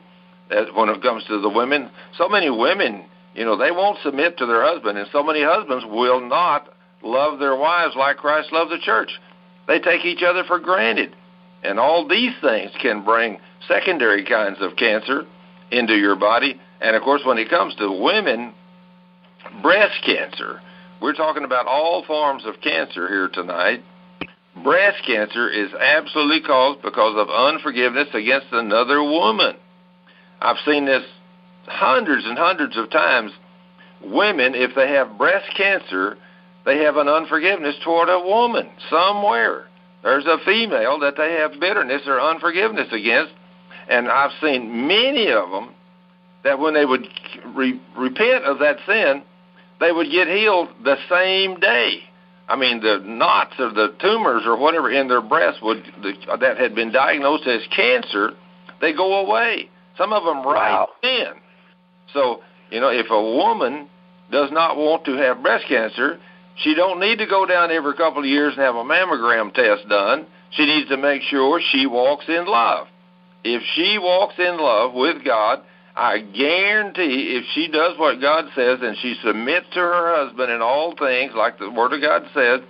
when 0.75 0.89
it 0.89 1.01
comes 1.01 1.23
to 1.25 1.41
the 1.41 1.49
women. 1.49 1.89
So 2.17 2.29
many 2.29 2.49
women 2.49 3.05
you 3.35 3.43
know, 3.43 3.57
they 3.57 3.71
won't 3.71 3.99
submit 4.01 4.37
to 4.37 4.45
their 4.45 4.63
husband, 4.63 4.97
and 4.97 5.07
so 5.11 5.21
many 5.21 5.43
husbands 5.43 5.85
will 5.85 6.21
not 6.21 6.73
love 7.03 7.37
their 7.37 7.55
wives 7.55 7.93
like 7.95 8.17
Christ 8.17 8.51
loved 8.53 8.71
the 8.71 8.79
church. 8.79 9.09
They 9.67 9.79
take 9.79 10.05
each 10.05 10.23
other 10.23 10.43
for 10.45 10.57
granted. 10.57 11.13
And 11.61 11.77
all 11.79 12.07
these 12.07 12.31
things 12.41 12.71
can 12.81 13.03
bring 13.03 13.37
secondary 13.67 14.25
kinds 14.25 14.57
of 14.61 14.75
cancer 14.75 15.23
into 15.71 15.93
your 15.95 16.15
body. 16.15 16.59
And 16.81 16.95
of 16.95 17.01
course, 17.01 17.21
when 17.25 17.37
it 17.37 17.49
comes 17.49 17.75
to 17.75 17.91
women, 17.91 18.53
breast 19.61 20.03
cancer, 20.05 20.61
we're 21.01 21.13
talking 21.13 21.43
about 21.43 21.67
all 21.67 22.03
forms 22.05 22.43
of 22.45 22.61
cancer 22.61 23.07
here 23.07 23.29
tonight. 23.29 23.83
Breast 24.63 24.97
cancer 25.05 25.49
is 25.49 25.69
absolutely 25.73 26.41
caused 26.41 26.81
because 26.81 27.15
of 27.17 27.29
unforgiveness 27.29 28.07
against 28.13 28.47
another 28.51 29.03
woman. 29.03 29.55
I've 30.39 30.57
seen 30.65 30.85
this 30.85 31.03
hundreds 31.67 32.25
and 32.25 32.37
hundreds 32.37 32.77
of 32.77 32.89
times 32.89 33.31
women, 34.03 34.53
if 34.55 34.75
they 34.75 34.89
have 34.89 35.17
breast 35.17 35.49
cancer, 35.57 36.17
they 36.65 36.79
have 36.83 36.97
an 36.97 37.07
unforgiveness 37.07 37.75
toward 37.83 38.09
a 38.09 38.19
woman 38.19 38.69
somewhere. 38.89 39.67
There's 40.03 40.25
a 40.25 40.37
female 40.45 40.99
that 40.99 41.15
they 41.17 41.33
have 41.33 41.59
bitterness 41.59 42.03
or 42.05 42.21
unforgiveness 42.21 42.87
against, 42.91 43.33
and 43.89 44.07
I've 44.07 44.31
seen 44.41 44.87
many 44.87 45.31
of 45.31 45.49
them 45.49 45.73
that 46.43 46.59
when 46.59 46.73
they 46.73 46.85
would 46.85 47.07
re- 47.55 47.81
repent 47.97 48.45
of 48.45 48.59
that 48.59 48.77
sin, 48.85 49.23
they 49.79 49.91
would 49.91 50.09
get 50.11 50.27
healed 50.27 50.69
the 50.83 50.95
same 51.09 51.59
day. 51.59 51.99
I 52.47 52.55
mean, 52.55 52.81
the 52.81 52.99
knots 53.03 53.53
or 53.57 53.71
the 53.73 53.95
tumors 53.99 54.43
or 54.45 54.55
whatever 54.57 54.91
in 54.91 55.07
their 55.07 55.21
breast 55.21 55.63
would 55.63 55.83
the, 56.01 56.13
that 56.39 56.57
had 56.57 56.75
been 56.75 56.91
diagnosed 56.91 57.47
as 57.47 57.61
cancer, 57.75 58.33
they 58.81 58.93
go 58.93 59.25
away. 59.25 59.69
Some 59.97 60.13
of 60.13 60.23
them 60.23 60.45
right 60.45 60.71
Wow. 60.71 60.89
then. 61.01 61.33
So 62.13 62.41
you 62.69 62.79
know, 62.79 62.89
if 62.89 63.07
a 63.09 63.21
woman 63.21 63.89
does 64.31 64.51
not 64.51 64.77
want 64.77 65.05
to 65.05 65.13
have 65.13 65.41
breast 65.41 65.65
cancer, 65.67 66.19
she 66.57 66.73
don't 66.75 66.99
need 66.99 67.17
to 67.17 67.25
go 67.25 67.45
down 67.45 67.71
every 67.71 67.93
couple 67.95 68.19
of 68.19 68.25
years 68.27 68.53
and 68.53 68.61
have 68.61 68.75
a 68.75 68.83
mammogram 68.83 69.53
test 69.53 69.87
done. 69.89 70.25
She 70.51 70.65
needs 70.65 70.89
to 70.89 70.97
make 70.97 71.21
sure 71.23 71.59
she 71.71 71.85
walks 71.85 72.25
in 72.27 72.45
love. 72.45 72.87
If 73.47 73.61
she 73.75 73.99
walks 73.99 74.33
in 74.39 74.57
love 74.57 74.93
with 74.95 75.23
God, 75.23 75.61
I 75.95 76.19
guarantee 76.19 77.37
if 77.37 77.45
she 77.53 77.67
does 77.67 77.97
what 77.97 78.19
God 78.19 78.45
says 78.55 78.79
and 78.81 78.97
she 78.97 79.15
submits 79.23 79.67
to 79.73 79.79
her 79.79 80.15
husband 80.17 80.51
in 80.51 80.63
all 80.63 80.95
things, 80.97 81.31
like 81.35 81.59
the 81.59 81.69
Word 81.69 81.93
of 81.93 82.01
God 82.01 82.23
says, 82.33 82.61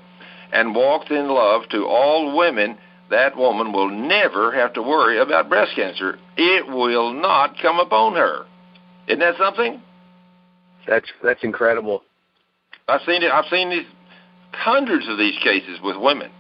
and 0.51 0.75
walks 0.75 1.09
in 1.09 1.29
love 1.29 1.63
to 1.71 1.85
all 1.85 2.37
women, 2.37 2.77
that 3.09 3.37
woman 3.37 3.71
will 3.71 3.89
never 3.89 4.51
have 4.51 4.73
to 4.73 4.81
worry 4.81 5.17
about 5.17 5.47
breast 5.47 5.71
cancer. 5.75 6.19
It 6.35 6.67
will 6.67 7.13
not 7.13 7.55
come 7.61 7.79
upon 7.79 8.15
her. 8.15 8.45
Isn't 9.07 9.19
that 9.19 9.37
something? 9.37 9.81
That's 10.87 11.07
that's 11.23 11.43
incredible. 11.43 12.03
I've 12.89 13.01
seen 13.07 13.23
it. 13.23 13.31
I've 13.31 13.49
seen 13.49 13.69
these 13.69 13.87
hundreds 14.51 15.07
of 15.07 15.17
these 15.17 15.37
cases 15.41 15.79
with 15.81 15.95
women 15.97 16.31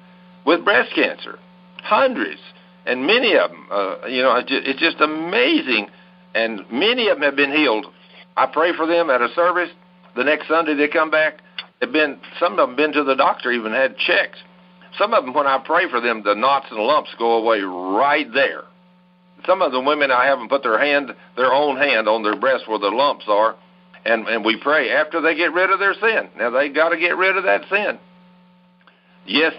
with 0.45 0.63
breast 0.63 0.91
cancer, 0.93 1.39
hundreds, 1.83 2.39
and 2.85 3.05
many 3.05 3.35
of 3.35 3.51
them. 3.51 3.67
Uh, 3.71 4.07
you 4.07 4.21
know, 4.21 4.41
it's 4.47 4.79
just, 4.79 5.01
amazing, 5.01 5.87
and 6.33 6.61
many 6.71 7.07
of 7.09 7.17
them 7.17 7.23
have 7.23 7.35
been 7.35 7.51
healed. 7.51 7.85
I 8.37 8.45
pray 8.47 8.75
for 8.75 8.85
them 8.85 9.09
at 9.09 9.21
a 9.21 9.29
service. 9.35 9.69
The 10.15 10.23
next 10.23 10.47
Sunday 10.47 10.75
they 10.75 10.87
come 10.87 11.09
back. 11.09 11.39
They've 11.79 11.91
been 11.91 12.19
some 12.39 12.53
of 12.53 12.69
them 12.69 12.75
been 12.75 12.93
to 12.93 13.03
the 13.03 13.15
doctor, 13.15 13.51
even 13.51 13.71
had 13.71 13.97
checks. 13.97 14.37
Some 14.97 15.13
of 15.13 15.25
them, 15.25 15.33
when 15.33 15.47
I 15.47 15.61
pray 15.65 15.89
for 15.89 15.99
them, 15.99 16.23
the 16.23 16.35
knots 16.35 16.67
and 16.71 16.79
lumps 16.79 17.09
go 17.19 17.33
away 17.33 17.59
right 17.59 18.27
there. 18.33 18.63
Some 19.45 19.61
of 19.61 19.71
the 19.73 19.81
women, 19.81 20.09
I 20.09 20.25
have 20.25 20.39
them 20.39 20.47
put 20.47 20.63
their 20.63 20.79
hand, 20.79 21.11
their 21.35 21.51
own 21.53 21.75
hand, 21.75 22.07
on 22.07 22.23
their 22.23 22.37
breast 22.37 22.67
where 22.67 22.79
the 22.79 22.87
lumps 22.87 23.25
are, 23.27 23.55
and 24.05 24.27
and 24.27 24.45
we 24.45 24.57
pray 24.57 24.91
after 24.91 25.21
they 25.21 25.35
get 25.35 25.53
rid 25.53 25.69
of 25.69 25.79
their 25.79 25.93
sin. 25.93 26.29
Now 26.37 26.49
they 26.49 26.69
got 26.69 26.89
to 26.89 26.97
get 26.97 27.17
rid 27.17 27.35
of 27.37 27.43
that 27.43 27.61
sin. 27.69 27.99
Yes, 29.25 29.53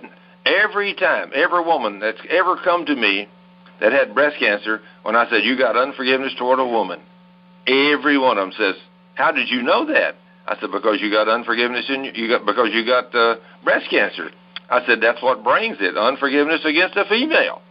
every 0.46 0.94
time, 0.94 1.30
every 1.34 1.62
woman 1.62 1.98
that's 1.98 2.20
ever 2.30 2.56
come 2.62 2.86
to 2.86 2.94
me 2.94 3.28
that 3.80 3.92
had 3.92 4.14
breast 4.14 4.36
cancer, 4.38 4.80
when 5.02 5.16
I 5.16 5.28
said 5.28 5.44
you 5.44 5.58
got 5.58 5.76
unforgiveness 5.76 6.32
toward 6.38 6.60
a 6.60 6.66
woman, 6.66 7.00
every 7.66 8.18
one 8.18 8.38
of 8.38 8.48
them 8.48 8.52
says, 8.56 8.76
"How 9.14 9.32
did 9.32 9.48
you 9.50 9.62
know 9.62 9.84
that?" 9.86 10.16
I 10.46 10.58
said, 10.60 10.70
"Because 10.70 11.00
you 11.00 11.10
got 11.10 11.28
unforgiveness 11.28 11.86
in 11.88 12.04
you, 12.04 12.12
you 12.14 12.28
got 12.28 12.46
because 12.46 12.70
you 12.72 12.86
got 12.86 13.14
uh, 13.14 13.36
breast 13.64 13.90
cancer." 13.90 14.30
I 14.70 14.84
said, 14.86 15.00
"That's 15.00 15.22
what 15.22 15.44
brings 15.44 15.76
it, 15.80 15.96
unforgiveness 15.96 16.64
against 16.64 16.96
a 16.96 17.04
female." 17.04 17.62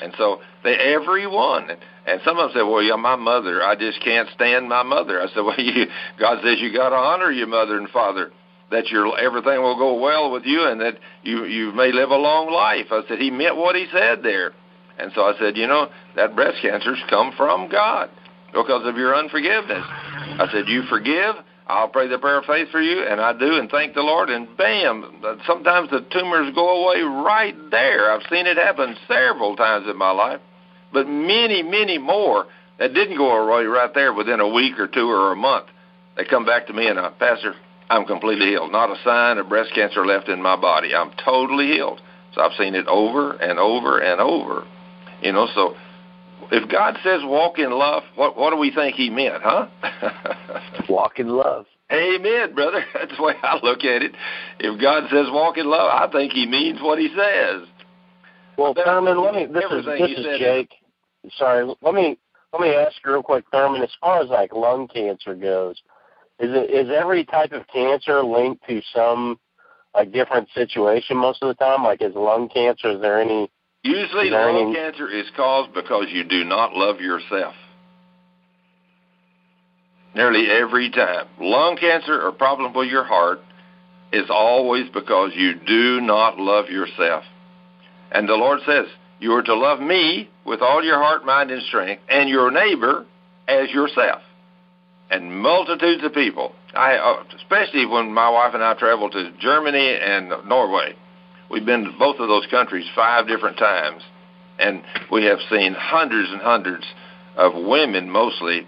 And 0.00 0.12
so 0.16 0.40
they 0.62 0.76
every 0.76 1.26
one, 1.26 1.70
and, 2.06 2.20
some 2.24 2.38
of 2.38 2.52
them 2.52 2.60
say, 2.60 2.62
"Well, 2.62 2.82
yeah, 2.82 2.96
my 2.96 3.16
mother, 3.16 3.62
I 3.62 3.74
just 3.74 4.00
can't 4.00 4.28
stand 4.34 4.68
my 4.68 4.82
mother." 4.82 5.20
I 5.20 5.26
said, 5.28 5.40
"Well, 5.44 5.58
you, 5.58 5.86
God 6.18 6.38
says 6.44 6.60
you 6.60 6.72
got 6.72 6.90
to 6.90 6.96
honor 6.96 7.30
your 7.32 7.48
mother 7.48 7.76
and 7.76 7.88
father, 7.88 8.30
that 8.70 8.88
your 8.88 9.18
everything 9.18 9.62
will 9.62 9.76
go 9.76 9.94
well 9.94 10.30
with 10.30 10.44
you, 10.44 10.66
and 10.66 10.80
that 10.80 10.98
you 11.22 11.44
you 11.44 11.72
may 11.72 11.92
live 11.92 12.10
a 12.10 12.16
long 12.16 12.50
life." 12.52 12.86
I 12.90 13.02
said 13.08 13.18
he 13.18 13.30
meant 13.30 13.56
what 13.56 13.76
he 13.76 13.86
said 13.92 14.22
there, 14.22 14.52
and 14.98 15.12
so 15.14 15.22
I 15.22 15.38
said, 15.38 15.56
"You 15.56 15.66
know, 15.66 15.88
that 16.16 16.34
breast 16.34 16.58
cancer's 16.62 17.02
come 17.08 17.32
from 17.36 17.68
God 17.68 18.10
because 18.52 18.86
of 18.86 18.96
your 18.96 19.14
unforgiveness." 19.14 19.84
I 19.86 20.48
said, 20.52 20.68
"You 20.68 20.82
forgive." 20.82 21.36
I'll 21.70 21.88
pray 21.88 22.08
the 22.08 22.18
prayer 22.18 22.38
of 22.38 22.46
faith 22.46 22.70
for 22.70 22.80
you, 22.80 23.02
and 23.02 23.20
I 23.20 23.34
do, 23.34 23.56
and 23.56 23.70
thank 23.70 23.92
the 23.92 24.00
Lord, 24.00 24.30
and 24.30 24.48
bam, 24.56 25.22
sometimes 25.46 25.90
the 25.90 26.00
tumors 26.10 26.54
go 26.54 26.82
away 26.82 27.02
right 27.02 27.54
there. 27.70 28.10
I've 28.10 28.26
seen 28.30 28.46
it 28.46 28.56
happen 28.56 28.96
several 29.06 29.54
times 29.54 29.86
in 29.86 29.94
my 29.98 30.10
life, 30.10 30.40
but 30.94 31.06
many, 31.06 31.62
many 31.62 31.98
more 31.98 32.46
that 32.78 32.94
didn't 32.94 33.18
go 33.18 33.30
away 33.30 33.64
right 33.64 33.92
there 33.92 34.14
within 34.14 34.40
a 34.40 34.48
week 34.48 34.78
or 34.78 34.86
two 34.86 35.10
or 35.10 35.32
a 35.32 35.36
month. 35.36 35.66
They 36.16 36.24
come 36.24 36.46
back 36.46 36.68
to 36.68 36.72
me 36.72 36.86
and, 36.86 36.98
uh, 36.98 37.10
Pastor, 37.10 37.54
I'm 37.90 38.04
completely 38.04 38.46
healed. 38.46 38.72
Not 38.72 38.90
a 38.90 39.02
sign 39.02 39.38
of 39.38 39.48
breast 39.48 39.72
cancer 39.74 40.04
left 40.04 40.28
in 40.28 40.42
my 40.42 40.56
body. 40.56 40.94
I'm 40.94 41.10
totally 41.24 41.66
healed. 41.66 42.00
So 42.34 42.42
I've 42.42 42.52
seen 42.58 42.74
it 42.74 42.86
over 42.86 43.32
and 43.32 43.58
over 43.58 43.98
and 43.98 44.20
over. 44.20 44.66
You 45.22 45.32
know, 45.32 45.48
so 45.54 45.74
if 46.52 46.68
God 46.70 46.96
says 47.02 47.20
walk 47.24 47.58
in 47.58 47.70
love, 47.70 48.02
what 48.14 48.36
what 48.36 48.50
do 48.50 48.56
we 48.56 48.70
think 48.70 48.94
He 48.94 49.10
meant, 49.10 49.42
huh? 49.42 49.68
Walk 50.88 51.18
in 51.18 51.28
love. 51.28 51.66
Amen, 51.90 52.54
brother. 52.54 52.84
That's 52.94 53.16
the 53.16 53.22
way 53.22 53.34
I 53.42 53.58
look 53.62 53.80
at 53.84 54.02
it. 54.02 54.12
If 54.60 54.80
God 54.80 55.04
says 55.10 55.26
walk 55.30 55.56
in 55.56 55.66
love, 55.66 55.90
I 55.90 56.10
think 56.10 56.32
He 56.32 56.46
means 56.46 56.80
what 56.82 56.98
He 56.98 57.08
says. 57.08 57.66
Well, 58.56 58.74
Thurman, 58.74 59.22
let 59.22 59.34
me. 59.34 59.46
This 59.46 59.64
is 59.70 59.84
this 59.86 60.10
is 60.10 60.26
Jake. 60.38 60.70
Sorry, 61.36 61.64
let 61.80 61.94
me 61.94 62.18
let 62.52 62.60
me 62.60 62.68
ask 62.70 62.96
you 63.04 63.12
real 63.12 63.22
quick, 63.22 63.44
Thurman. 63.52 63.82
As 63.82 63.90
far 64.00 64.22
as 64.22 64.28
like 64.28 64.52
lung 64.52 64.88
cancer 64.88 65.34
goes, 65.34 65.80
is 66.38 66.50
it 66.52 66.70
is 66.70 66.90
every 66.94 67.24
type 67.24 67.52
of 67.52 67.66
cancer 67.68 68.22
linked 68.22 68.66
to 68.68 68.80
some 68.94 69.38
like 69.94 70.12
different 70.12 70.48
situation 70.54 71.16
most 71.16 71.42
of 71.42 71.48
the 71.48 71.54
time? 71.54 71.82
Like 71.82 72.02
is 72.02 72.14
lung 72.14 72.48
cancer? 72.48 72.92
Is 72.92 73.00
there 73.00 73.20
any? 73.20 73.50
Usually, 73.82 74.30
there 74.30 74.52
lung 74.52 74.68
any- 74.68 74.74
cancer 74.74 75.08
is 75.08 75.26
caused 75.36 75.72
because 75.74 76.06
you 76.10 76.24
do 76.24 76.44
not 76.44 76.74
love 76.74 77.00
yourself. 77.00 77.54
Nearly 80.14 80.50
every 80.50 80.90
time. 80.90 81.26
Lung 81.40 81.76
cancer 81.76 82.20
or 82.26 82.32
problem 82.32 82.72
with 82.72 82.88
your 82.88 83.04
heart 83.04 83.40
is 84.12 84.26
always 84.30 84.88
because 84.90 85.32
you 85.34 85.54
do 85.54 86.00
not 86.00 86.38
love 86.38 86.70
yourself. 86.70 87.24
And 88.10 88.28
the 88.28 88.34
Lord 88.34 88.60
says, 88.66 88.86
You 89.20 89.32
are 89.34 89.42
to 89.42 89.54
love 89.54 89.80
me 89.80 90.30
with 90.44 90.62
all 90.62 90.82
your 90.82 90.96
heart, 90.98 91.24
mind, 91.24 91.50
and 91.50 91.62
strength, 91.64 92.02
and 92.08 92.28
your 92.28 92.50
neighbor 92.50 93.04
as 93.46 93.70
yourself. 93.70 94.22
And 95.10 95.40
multitudes 95.40 96.04
of 96.04 96.12
people, 96.12 96.52
I, 96.74 96.96
uh, 96.96 97.24
especially 97.36 97.86
when 97.86 98.12
my 98.12 98.28
wife 98.28 98.52
and 98.54 98.62
I 98.62 98.74
traveled 98.74 99.12
to 99.12 99.32
Germany 99.40 99.98
and 100.00 100.28
Norway, 100.46 100.94
We've 101.50 101.64
been 101.64 101.84
to 101.84 101.92
both 101.98 102.18
of 102.18 102.28
those 102.28 102.46
countries 102.50 102.86
five 102.94 103.26
different 103.26 103.56
times, 103.56 104.02
and 104.58 104.82
we 105.10 105.24
have 105.24 105.38
seen 105.50 105.74
hundreds 105.74 106.30
and 106.30 106.40
hundreds 106.40 106.84
of 107.36 107.54
women, 107.54 108.10
mostly, 108.10 108.66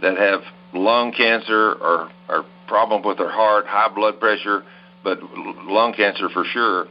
that 0.00 0.16
have 0.16 0.40
lung 0.72 1.12
cancer 1.12 1.72
or 1.74 2.10
or 2.28 2.44
problem 2.66 3.02
with 3.02 3.18
their 3.18 3.30
heart, 3.30 3.66
high 3.66 3.92
blood 3.94 4.18
pressure, 4.18 4.64
but 5.04 5.18
lung 5.22 5.92
cancer 5.94 6.28
for 6.30 6.44
sure. 6.44 6.86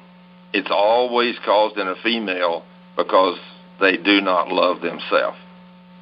It's 0.54 0.70
always 0.70 1.36
caused 1.44 1.78
in 1.78 1.88
a 1.88 1.96
female 2.04 2.64
because 2.96 3.40
they 3.80 3.98
do 3.98 4.22
not 4.22 4.50
love 4.50 4.82
themselves. 4.82 5.38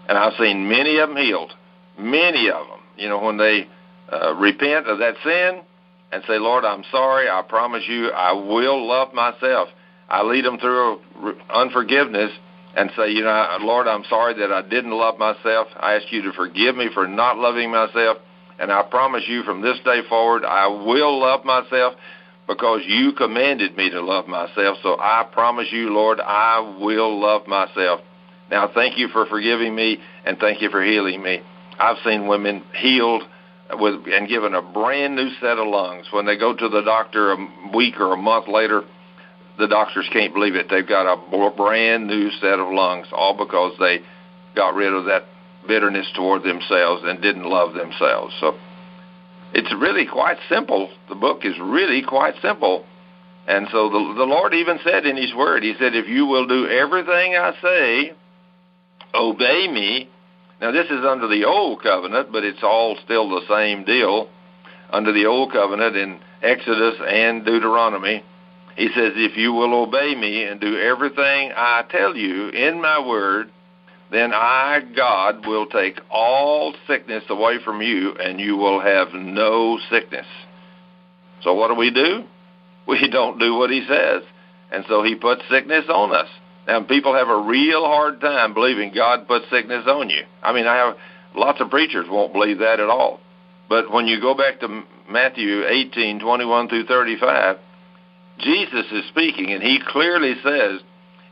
And 0.10 0.18
I've 0.18 0.34
seen 0.38 0.68
many 0.68 0.98
of 0.98 1.10
them 1.10 1.18
healed, 1.18 1.54
many 1.98 2.50
of 2.50 2.68
them. 2.68 2.79
You 3.00 3.10
know, 3.10 3.20
when 3.20 3.38
they 3.38 3.68
uh, 4.12 4.36
repent 4.36 4.88
of 4.88 5.00
that 5.00 5.16
sin 5.24 5.62
and 6.12 6.24
say, 6.28 6.38
Lord, 6.40 6.66
I'm 6.66 6.84
sorry. 6.92 7.30
I 7.30 7.42
promise 7.42 7.84
you, 7.88 8.10
I 8.10 8.34
will 8.34 8.88
love 8.88 9.14
myself. 9.14 9.70
I 10.10 10.24
lead 10.24 10.44
them 10.44 10.58
through 10.58 11.00
unforgiveness 11.54 12.32
and 12.76 12.92
say, 12.96 13.12
you 13.12 13.24
know, 13.24 13.58
Lord, 13.62 13.88
I'm 13.88 14.04
sorry 14.10 14.34
that 14.40 14.52
I 14.52 14.62
didn't 14.62 14.92
love 14.92 15.18
myself. 15.18 15.68
I 15.76 15.96
ask 15.96 16.12
you 16.12 16.22
to 16.24 16.34
forgive 16.34 16.76
me 16.76 16.90
for 16.94 17.08
not 17.08 17.38
loving 17.38 17.72
myself. 17.72 18.18
And 18.60 18.72
I 18.72 18.84
promise 18.84 19.24
you 19.28 19.44
from 19.44 19.62
this 19.62 19.78
day 19.86 20.02
forward, 20.10 20.44
I 20.44 20.68
will 20.68 21.20
love 21.20 21.46
myself 21.46 21.94
because 22.48 22.82
you 22.86 23.14
commanded 23.14 23.78
me 23.78 23.90
to 23.92 24.02
love 24.02 24.28
myself. 24.28 24.78
So 24.82 24.98
I 25.00 25.28
promise 25.32 25.68
you, 25.72 25.94
Lord, 25.94 26.20
I 26.20 26.60
will 26.80 27.20
love 27.20 27.48
myself. 27.48 28.02
Now, 28.50 28.70
thank 28.74 28.98
you 28.98 29.08
for 29.10 29.28
forgiving 29.28 29.76
me 29.76 30.00
and 30.26 30.38
thank 30.40 30.62
you 30.62 30.70
for 30.70 30.84
healing 30.84 31.22
me. 31.22 31.42
I've 31.80 31.98
seen 32.04 32.28
women 32.28 32.64
healed 32.76 33.24
with 33.72 34.08
and 34.08 34.28
given 34.28 34.54
a 34.56 34.62
brand 34.62 35.16
new 35.16 35.30
set 35.40 35.58
of 35.58 35.68
lungs. 35.68 36.08
When 36.12 36.26
they 36.26 36.38
go 36.38 36.56
to 36.56 36.70
the 36.70 36.82
doctor 36.82 37.32
a 37.32 37.38
week 37.74 38.00
or 38.00 38.14
a 38.14 38.18
month 38.18 38.48
later, 38.48 38.84
the 39.58 39.68
doctors 39.68 40.08
can't 40.12 40.34
believe 40.34 40.56
it. 40.56 40.68
They've 40.70 40.88
got 40.88 41.06
a 41.06 41.52
brand 41.52 42.08
new 42.08 42.32
set 42.42 42.60
of 42.60 42.72
lungs, 42.72 43.08
all 43.12 43.38
because 43.38 43.74
they 43.80 44.00
got 44.56 44.74
rid 44.74 44.94
of 44.94 45.06
that 45.06 45.26
bitterness 45.68 46.08
toward 46.16 46.44
themselves 46.44 47.04
and 47.06 47.22
didn't 47.22 47.44
love 47.44 47.74
themselves. 47.74 48.34
So 48.40 48.56
it's 49.54 49.74
really 49.80 50.06
quite 50.06 50.38
simple. 50.50 50.90
The 51.10 51.16
book 51.16 51.42
is 51.44 51.56
really 51.60 52.02
quite 52.02 52.36
simple. 52.42 52.86
And 53.48 53.68
so 53.72 53.90
the, 53.90 54.14
the 54.18 54.26
Lord 54.26 54.54
even 54.54 54.80
said 54.84 55.06
in 55.06 55.18
His 55.18 55.34
Word, 55.34 55.64
He 55.64 55.74
said, 55.80 55.96
if 55.96 56.08
you 56.08 56.26
will 56.26 56.48
do 56.48 56.68
everything 56.68 57.36
I 57.36 57.54
say, 57.62 58.12
obey 59.14 59.68
me. 59.72 60.10
Now, 60.62 60.72
this 60.72 60.88
is 60.88 61.06
under 61.06 61.28
the 61.28 61.46
old 61.46 61.82
covenant, 61.82 62.32
but 62.32 62.44
it's 62.44 62.64
all 62.64 62.98
still 63.04 63.30
the 63.30 63.46
same 63.50 63.86
deal. 63.86 64.30
under 64.92 65.14
the 65.14 65.26
old 65.28 65.52
covenant 65.52 65.96
in 65.96 66.20
Exodus 66.42 66.96
and 67.08 67.46
Deuteronomy. 67.46 68.24
He 68.76 68.88
says, 68.88 69.14
If 69.16 69.38
you 69.38 69.54
will 69.54 69.74
obey 69.84 70.16
me 70.16 70.44
and 70.44 70.60
do 70.60 70.80
everything 70.80 71.52
I 71.56 71.84
tell 71.92 72.16
you 72.16 72.50
in 72.50 72.82
my 72.82 73.00
word, 73.06 73.52
then 74.12 74.34
I, 74.34 74.80
God, 74.96 75.46
will 75.46 75.68
take 75.68 76.00
all 76.10 76.74
sickness 76.88 77.24
away 77.30 77.58
from 77.64 77.82
you, 77.82 78.16
and 78.20 78.40
you 78.40 78.58
will 78.58 78.80
have 78.80 79.10
no 79.14 79.78
sickness. 79.92 80.26
So 81.44 81.54
what 81.54 81.68
do 81.68 81.76
we 81.76 81.92
do? 81.92 82.24
We 82.88 83.08
don't 83.08 83.38
do 83.38 83.54
what 83.54 83.70
he 83.70 83.86
says. 83.88 84.24
And 84.72 84.84
so 84.90 85.04
he 85.04 85.14
puts 85.14 85.44
sickness 85.48 85.86
on 85.90 86.16
us. 86.16 86.28
Now, 86.70 86.84
people 86.84 87.16
have 87.16 87.30
a 87.30 87.42
real 87.42 87.84
hard 87.84 88.22
time 88.22 88.54
believing 88.54 88.94
God 88.94 89.28
put 89.28 89.42
sickness 89.50 89.86
on 89.88 90.12
you. 90.12 90.22
I 90.44 90.54
mean, 90.54 90.68
I 90.68 90.76
have 90.76 90.98
lots 91.34 91.60
of 91.60 91.72
preachers 91.72 92.06
won't 92.08 92.32
believe 92.32 92.60
that 92.60 92.80
at 92.80 92.92
all. 92.92 93.20
But 93.68 93.92
when 93.92 94.06
you 94.06 94.22
go 94.22 94.36
back 94.36 94.60
to 94.60 94.84
Matthew 95.10 95.66
18, 95.66 96.20
21 96.20 96.70
through 96.70 96.86
35, 96.86 97.58
Jesus 98.38 98.86
is 98.92 99.04
speaking, 99.10 99.52
and 99.52 99.64
he 99.64 99.80
clearly 99.84 100.36
says, 100.44 100.82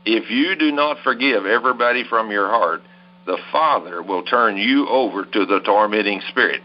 if 0.04 0.28
you 0.28 0.56
do 0.56 0.72
not 0.72 0.96
forgive 1.04 1.46
everybody 1.46 2.02
from 2.10 2.32
your 2.32 2.48
heart, 2.48 2.82
the 3.24 3.38
Father 3.52 4.02
will 4.02 4.24
turn 4.24 4.56
you 4.56 4.88
over 4.88 5.24
to 5.24 5.46
the 5.46 5.60
tormenting 5.64 6.20
spirit. 6.30 6.62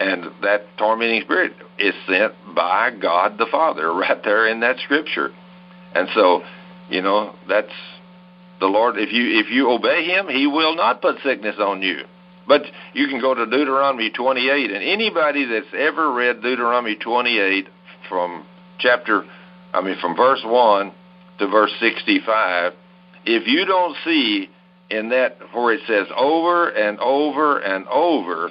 And 0.00 0.24
that 0.42 0.66
tormenting 0.76 1.22
spirit 1.22 1.54
is 1.78 1.94
sent 2.06 2.34
by 2.54 2.90
God 2.90 3.38
the 3.38 3.46
Father 3.50 3.90
right 3.94 4.22
there 4.22 4.48
in 4.48 4.60
that 4.60 4.80
scripture. 4.80 5.30
And 5.94 6.08
so, 6.14 6.42
you 6.90 7.00
know, 7.00 7.34
that's 7.48 7.72
the 8.62 8.68
Lord. 8.68 8.96
If 8.96 9.12
you 9.12 9.40
if 9.40 9.50
you 9.50 9.70
obey 9.70 10.04
Him, 10.04 10.28
He 10.28 10.46
will 10.46 10.76
not 10.76 11.02
put 11.02 11.16
sickness 11.22 11.56
on 11.58 11.82
you. 11.82 12.04
But 12.46 12.62
you 12.94 13.08
can 13.08 13.20
go 13.20 13.34
to 13.34 13.44
Deuteronomy 13.44 14.10
28, 14.10 14.70
and 14.70 14.82
anybody 14.82 15.44
that's 15.44 15.72
ever 15.76 16.12
read 16.12 16.42
Deuteronomy 16.42 16.96
28 16.96 17.68
from 18.08 18.44
chapter, 18.78 19.24
I 19.72 19.80
mean, 19.80 19.96
from 20.00 20.16
verse 20.16 20.42
1 20.44 20.92
to 21.38 21.46
verse 21.46 21.70
65, 21.78 22.72
if 23.24 23.46
you 23.46 23.64
don't 23.64 23.96
see 24.04 24.50
in 24.90 25.10
that 25.10 25.38
where 25.52 25.74
it 25.74 25.80
says 25.86 26.08
over 26.16 26.68
and 26.68 26.98
over 26.98 27.58
and 27.58 27.86
over, 27.86 28.50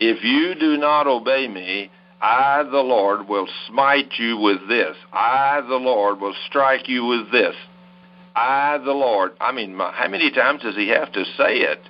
if 0.00 0.22
you 0.24 0.54
do 0.58 0.76
not 0.76 1.06
obey 1.06 1.46
me, 1.46 1.90
I, 2.20 2.64
the 2.64 2.80
Lord, 2.80 3.28
will 3.28 3.48
smite 3.68 4.14
you 4.18 4.36
with 4.36 4.68
this. 4.68 4.96
I, 5.12 5.60
the 5.60 5.76
Lord, 5.76 6.20
will 6.20 6.34
strike 6.48 6.88
you 6.88 7.04
with 7.06 7.30
this. 7.30 7.54
I, 8.38 8.78
the 8.78 8.92
Lord. 8.92 9.32
I 9.40 9.50
mean, 9.50 9.76
how 9.76 10.06
many 10.08 10.30
times 10.30 10.62
does 10.62 10.76
he 10.76 10.88
have 10.88 11.10
to 11.12 11.24
say 11.36 11.58
it? 11.58 11.80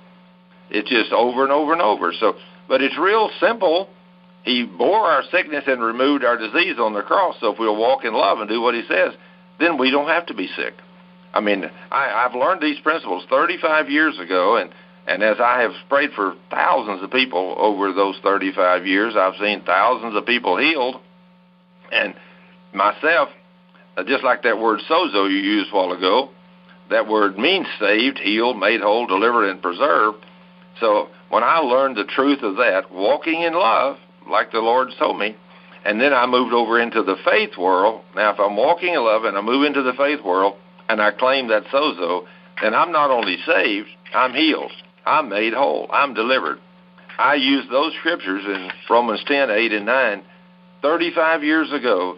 It's 0.71 0.89
just 0.89 1.11
over 1.11 1.43
and 1.43 1.51
over 1.51 1.73
and 1.73 1.81
over. 1.81 2.11
So, 2.19 2.35
but 2.67 2.81
it's 2.81 2.97
real 2.97 3.29
simple. 3.39 3.87
He 4.43 4.63
bore 4.63 5.05
our 5.05 5.23
sickness 5.31 5.65
and 5.67 5.81
removed 5.81 6.23
our 6.23 6.37
disease 6.37 6.77
on 6.79 6.93
the 6.93 7.03
cross. 7.03 7.35
So 7.39 7.53
if 7.53 7.59
we'll 7.59 7.75
walk 7.75 8.03
in 8.03 8.13
love 8.13 8.39
and 8.39 8.49
do 8.49 8.61
what 8.61 8.73
he 8.73 8.81
says, 8.87 9.13
then 9.59 9.77
we 9.77 9.91
don't 9.91 10.07
have 10.07 10.25
to 10.27 10.33
be 10.33 10.47
sick. 10.55 10.73
I 11.35 11.41
mean, 11.41 11.65
I, 11.91 12.25
I've 12.25 12.33
learned 12.33 12.61
these 12.61 12.79
principles 12.79 13.25
35 13.29 13.89
years 13.89 14.17
ago, 14.17 14.57
and 14.57 14.71
and 15.07 15.23
as 15.23 15.37
I 15.39 15.61
have 15.61 15.71
prayed 15.87 16.11
for 16.15 16.35
thousands 16.49 17.03
of 17.03 17.11
people 17.11 17.55
over 17.57 17.93
those 17.93 18.15
35 18.23 18.87
years, 18.87 19.15
I've 19.15 19.39
seen 19.39 19.63
thousands 19.65 20.15
of 20.15 20.25
people 20.25 20.57
healed, 20.57 20.95
and 21.91 22.15
myself, 22.73 23.29
uh, 23.97 24.03
just 24.03 24.23
like 24.23 24.43
that 24.43 24.59
word 24.59 24.79
sozo 24.89 25.29
you 25.29 25.37
used 25.37 25.71
a 25.71 25.75
while 25.75 25.91
ago, 25.91 26.31
that 26.89 27.07
word 27.07 27.37
means 27.37 27.67
saved, 27.79 28.19
healed, 28.19 28.57
made 28.57 28.81
whole, 28.81 29.07
delivered, 29.07 29.49
and 29.49 29.61
preserved. 29.61 30.25
So 30.79 31.09
when 31.29 31.43
I 31.43 31.57
learned 31.59 31.97
the 31.97 32.05
truth 32.05 32.41
of 32.41 32.55
that, 32.57 32.91
walking 32.91 33.41
in 33.41 33.53
love, 33.53 33.97
like 34.29 34.51
the 34.51 34.59
Lord 34.59 34.89
told 34.97 35.19
me, 35.19 35.35
and 35.85 35.99
then 35.99 36.13
I 36.13 36.25
moved 36.25 36.53
over 36.53 36.79
into 36.79 37.03
the 37.03 37.15
faith 37.23 37.57
world. 37.57 38.01
Now, 38.15 38.33
if 38.33 38.39
I'm 38.39 38.55
walking 38.55 38.93
in 38.93 39.03
love 39.03 39.23
and 39.23 39.37
I 39.37 39.41
move 39.41 39.65
into 39.65 39.81
the 39.81 39.93
faith 39.93 40.23
world 40.23 40.55
and 40.89 41.01
I 41.01 41.11
claim 41.11 41.47
that 41.47 41.65
sozo, 41.65 42.25
then 42.61 42.73
I'm 42.73 42.91
not 42.91 43.11
only 43.11 43.37
saved, 43.45 43.87
I'm 44.13 44.33
healed. 44.33 44.71
I'm 45.05 45.29
made 45.29 45.53
whole. 45.53 45.87
I'm 45.91 46.13
delivered. 46.13 46.59
I 47.17 47.35
used 47.35 47.69
those 47.69 47.93
scriptures 47.99 48.43
in 48.45 48.69
Romans 48.89 49.21
10, 49.25 49.49
8, 49.49 49.73
and 49.73 49.85
9 49.85 50.23
35 50.81 51.43
years 51.43 51.71
ago 51.73 52.17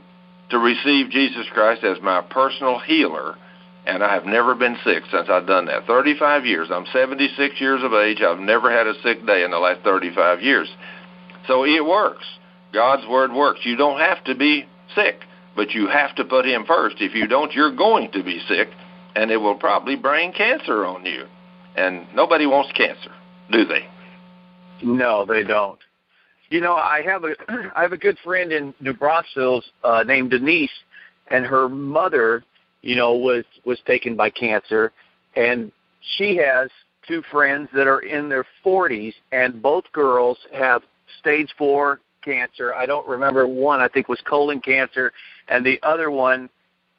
to 0.49 0.57
receive 0.57 1.09
Jesus 1.09 1.45
Christ 1.51 1.83
as 1.83 1.97
my 2.01 2.21
personal 2.21 2.79
healer, 2.79 3.35
and 3.85 4.03
I 4.03 4.13
have 4.13 4.25
never 4.25 4.53
been 4.53 4.77
sick 4.83 5.03
since 5.11 5.27
I've 5.29 5.47
done 5.47 5.65
that. 5.65 5.87
35 5.87 6.45
years. 6.45 6.69
I'm 6.71 6.85
76 6.93 7.59
years 7.59 7.81
of 7.83 7.93
age. 7.93 8.21
I've 8.21 8.39
never 8.39 8.71
had 8.71 8.87
a 8.87 8.93
sick 9.01 9.25
day 9.25 9.43
in 9.43 9.51
the 9.51 9.57
last 9.57 9.81
35 9.83 10.41
years. 10.41 10.69
So 11.47 11.65
it 11.65 11.83
works. 11.83 12.25
God's 12.73 13.05
word 13.07 13.33
works. 13.33 13.61
You 13.63 13.75
don't 13.75 13.99
have 13.99 14.23
to 14.25 14.35
be 14.35 14.65
sick, 14.95 15.21
but 15.55 15.71
you 15.71 15.87
have 15.87 16.15
to 16.15 16.23
put 16.23 16.45
Him 16.45 16.65
first. 16.65 16.97
If 16.99 17.15
you 17.15 17.27
don't, 17.27 17.51
you're 17.53 17.75
going 17.75 18.11
to 18.11 18.23
be 18.23 18.39
sick, 18.47 18.69
and 19.15 19.31
it 19.31 19.37
will 19.37 19.57
probably 19.57 19.95
bring 19.95 20.31
cancer 20.31 20.85
on 20.85 21.05
you. 21.05 21.25
And 21.75 22.05
nobody 22.13 22.45
wants 22.45 22.71
cancer, 22.73 23.11
do 23.51 23.65
they? 23.65 23.87
No, 24.83 25.25
they 25.25 25.43
don't. 25.43 25.79
You 26.49 26.59
know, 26.59 26.73
I 26.73 27.01
have 27.05 27.23
a 27.23 27.33
I 27.75 27.81
have 27.81 27.93
a 27.93 27.97
good 27.97 28.17
friend 28.23 28.51
in 28.51 28.73
New 28.79 28.93
Braunfels 28.93 29.63
uh, 29.83 30.03
named 30.05 30.31
Denise, 30.31 30.69
and 31.29 31.45
her 31.45 31.69
mother, 31.69 32.43
you 32.81 32.95
know, 32.95 33.15
was 33.15 33.45
was 33.65 33.79
taken 33.85 34.15
by 34.15 34.29
cancer, 34.29 34.91
and 35.35 35.71
she 36.17 36.35
has 36.37 36.69
two 37.07 37.21
friends 37.31 37.69
that 37.73 37.87
are 37.87 38.01
in 38.01 38.29
their 38.29 38.45
40s, 38.65 39.13
and 39.31 39.61
both 39.61 39.83
girls 39.91 40.37
have 40.53 40.81
stage 41.19 41.49
four 41.57 41.99
cancer. 42.23 42.73
I 42.73 42.85
don't 42.85 43.07
remember 43.07 43.47
one. 43.47 43.79
I 43.79 43.87
think 43.87 44.07
was 44.07 44.21
colon 44.21 44.61
cancer, 44.61 45.11
and 45.47 45.65
the 45.65 45.79
other 45.83 46.11
one 46.11 46.49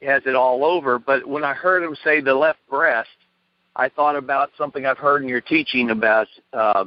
has 0.01 0.21
it 0.25 0.35
all 0.35 0.65
over. 0.65 0.99
But 0.99 1.27
when 1.27 1.43
I 1.43 1.53
heard 1.53 1.83
him 1.83 1.95
say 2.03 2.21
the 2.21 2.33
left 2.33 2.59
breast, 2.69 3.09
I 3.75 3.89
thought 3.89 4.15
about 4.15 4.51
something 4.57 4.85
I've 4.85 4.97
heard 4.97 5.23
in 5.23 5.29
your 5.29 5.41
teaching 5.41 5.89
about, 5.89 6.27
uh, 6.51 6.85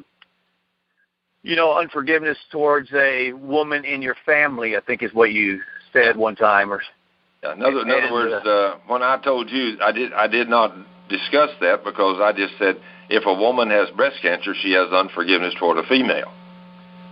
you 1.43 1.57
know, 1.57 1.77
unforgiveness 1.79 2.39
towards 2.51 2.91
a 2.95 3.33
woman 3.33 3.85
in 3.85 4.03
your 4.03 4.17
family. 4.25 4.77
I 4.77 4.81
think 4.81 5.03
is 5.03 5.13
what 5.13 5.33
you 5.33 5.61
said 5.93 6.17
one 6.17 6.37
time. 6.37 6.73
Or 6.73 6.83
in 7.43 7.63
other, 7.63 7.81
in 7.81 7.91
other 7.91 8.13
words, 8.13 8.47
uh, 8.47 8.49
uh, 8.49 8.79
when 8.87 9.03
I 9.03 9.19
told 9.19 9.51
you, 9.51 9.77
I 9.83 9.93
did 9.93 10.13
I 10.13 10.27
did 10.27 10.49
not 10.49 10.75
discuss 11.09 11.51
that 11.61 11.85
because 11.85 12.21
I 12.21 12.33
just 12.33 12.55
said 12.59 12.77
if 13.09 13.25
a 13.27 13.35
woman 13.35 13.71
has 13.71 13.89
breast 13.91 14.17
cancer, 14.23 14.55
she 14.61 14.73
has 14.73 14.93
unforgiveness 14.93 15.55
toward 15.59 15.79
a 15.79 15.87
female. 15.89 16.33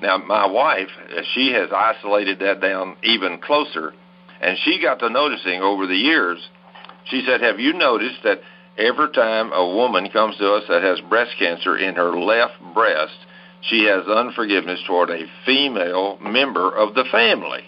Now, 0.03 0.19
my 0.19 0.47
wife, 0.47 0.89
she 1.35 1.53
has 1.53 1.71
isolated 1.73 2.41
that 2.41 2.61
down 2.61 2.97
even 3.03 3.39
closer, 3.39 3.93
and 4.41 4.59
she 4.65 4.81
got 4.83 4.99
to 5.01 5.09
noticing 5.09 5.63
over 5.63 5.87
the 5.87 5.97
years. 5.97 6.39
She 7.07 7.25
said, 7.27 7.43
"Have 7.43 7.61
you 7.61 7.73
noticed 7.75 8.23
that 8.25 8.41
every 8.77 9.11
time 9.13 9.53
a 9.53 9.65
woman 9.65 10.11
comes 10.11 10.37
to 10.39 10.55
us 10.55 10.65
that 10.69 10.83
has 10.83 11.01
breast 11.09 11.33
cancer 11.39 11.77
in 11.77 11.95
her 11.95 12.19
left 12.19 12.55
breast, 12.75 13.17
she 13.63 13.85
has 13.85 14.07
unforgiveness 14.07 14.81
toward 14.87 15.11
a 15.11 15.27
female 15.47 16.19
member 16.21 16.75
of 16.75 16.95
the 16.95 17.05
family, 17.11 17.63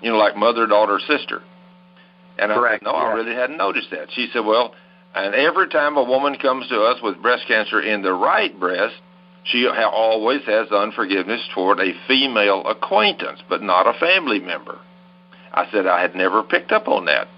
you 0.00 0.10
know, 0.10 0.16
like 0.16 0.36
mother, 0.36 0.66
daughter, 0.66 1.00
sister. 1.06 1.42
And 2.38 2.52
Correct. 2.52 2.84
I 2.84 2.86
said, 2.86 2.92
no, 2.92 2.98
yeah. 2.98 3.04
I 3.04 3.12
really 3.14 3.34
hadn't 3.34 3.56
noticed 3.56 3.88
that. 3.90 4.08
She 4.12 4.28
said, 4.32 4.44
well, 4.44 4.74
and 5.14 5.34
every 5.34 5.68
time 5.68 5.96
a 5.96 6.02
woman 6.02 6.36
comes 6.36 6.68
to 6.68 6.82
us 6.82 7.00
with 7.02 7.22
breast 7.22 7.44
cancer 7.46 7.80
in 7.80 8.02
the 8.02 8.12
right 8.12 8.58
breast, 8.58 8.96
she 9.44 9.68
ha- 9.70 9.88
always 9.88 10.42
has 10.46 10.72
unforgiveness 10.72 11.42
toward 11.54 11.78
a 11.78 11.92
female 12.08 12.66
acquaintance, 12.66 13.40
but 13.48 13.62
not 13.62 13.86
a 13.86 13.98
family 13.98 14.40
member. 14.40 14.78
I 15.52 15.70
said 15.70 15.86
I 15.86 16.02
had 16.02 16.16
never 16.16 16.42
picked 16.42 16.72
up 16.72 16.88
on 16.88 17.04
that. 17.04 17.28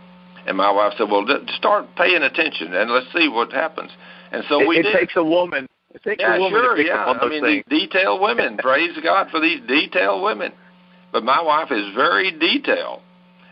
And 0.47 0.57
my 0.57 0.71
wife 0.71 0.95
said, 0.97 1.11
"Well, 1.11 1.25
d- 1.25 1.53
start 1.57 1.87
paying 1.97 2.23
attention 2.23 2.73
and 2.73 2.91
let's 2.91 3.13
see 3.13 3.29
what 3.29 3.53
happens." 3.53 3.91
And 4.31 4.45
so 4.49 4.61
it, 4.61 4.69
we 4.69 4.79
it 4.79 4.83
did. 4.85 4.95
takes 4.95 5.17
a 5.17 5.25
woman. 5.25 5.69
It 5.93 6.03
takes 6.03 6.23
yeah, 6.23 6.37
a 6.37 6.39
woman 6.39 6.61
sure, 6.61 6.77
to 6.77 6.83
pick 6.83 6.87
yeah. 6.87 7.03
up 7.03 7.23
on 7.23 7.27
I 7.27 7.29
mean, 7.29 7.43
things. 7.43 7.65
these 7.69 7.89
detailed 7.89 8.21
women. 8.21 8.57
praise 8.63 8.97
God 9.03 9.29
for 9.31 9.41
these 9.41 9.61
detailed 9.67 10.23
women. 10.23 10.53
But 11.13 11.25
my 11.25 11.43
wife 11.43 11.73
is 11.73 11.95
very 11.95 12.31
detailed, 12.31 13.01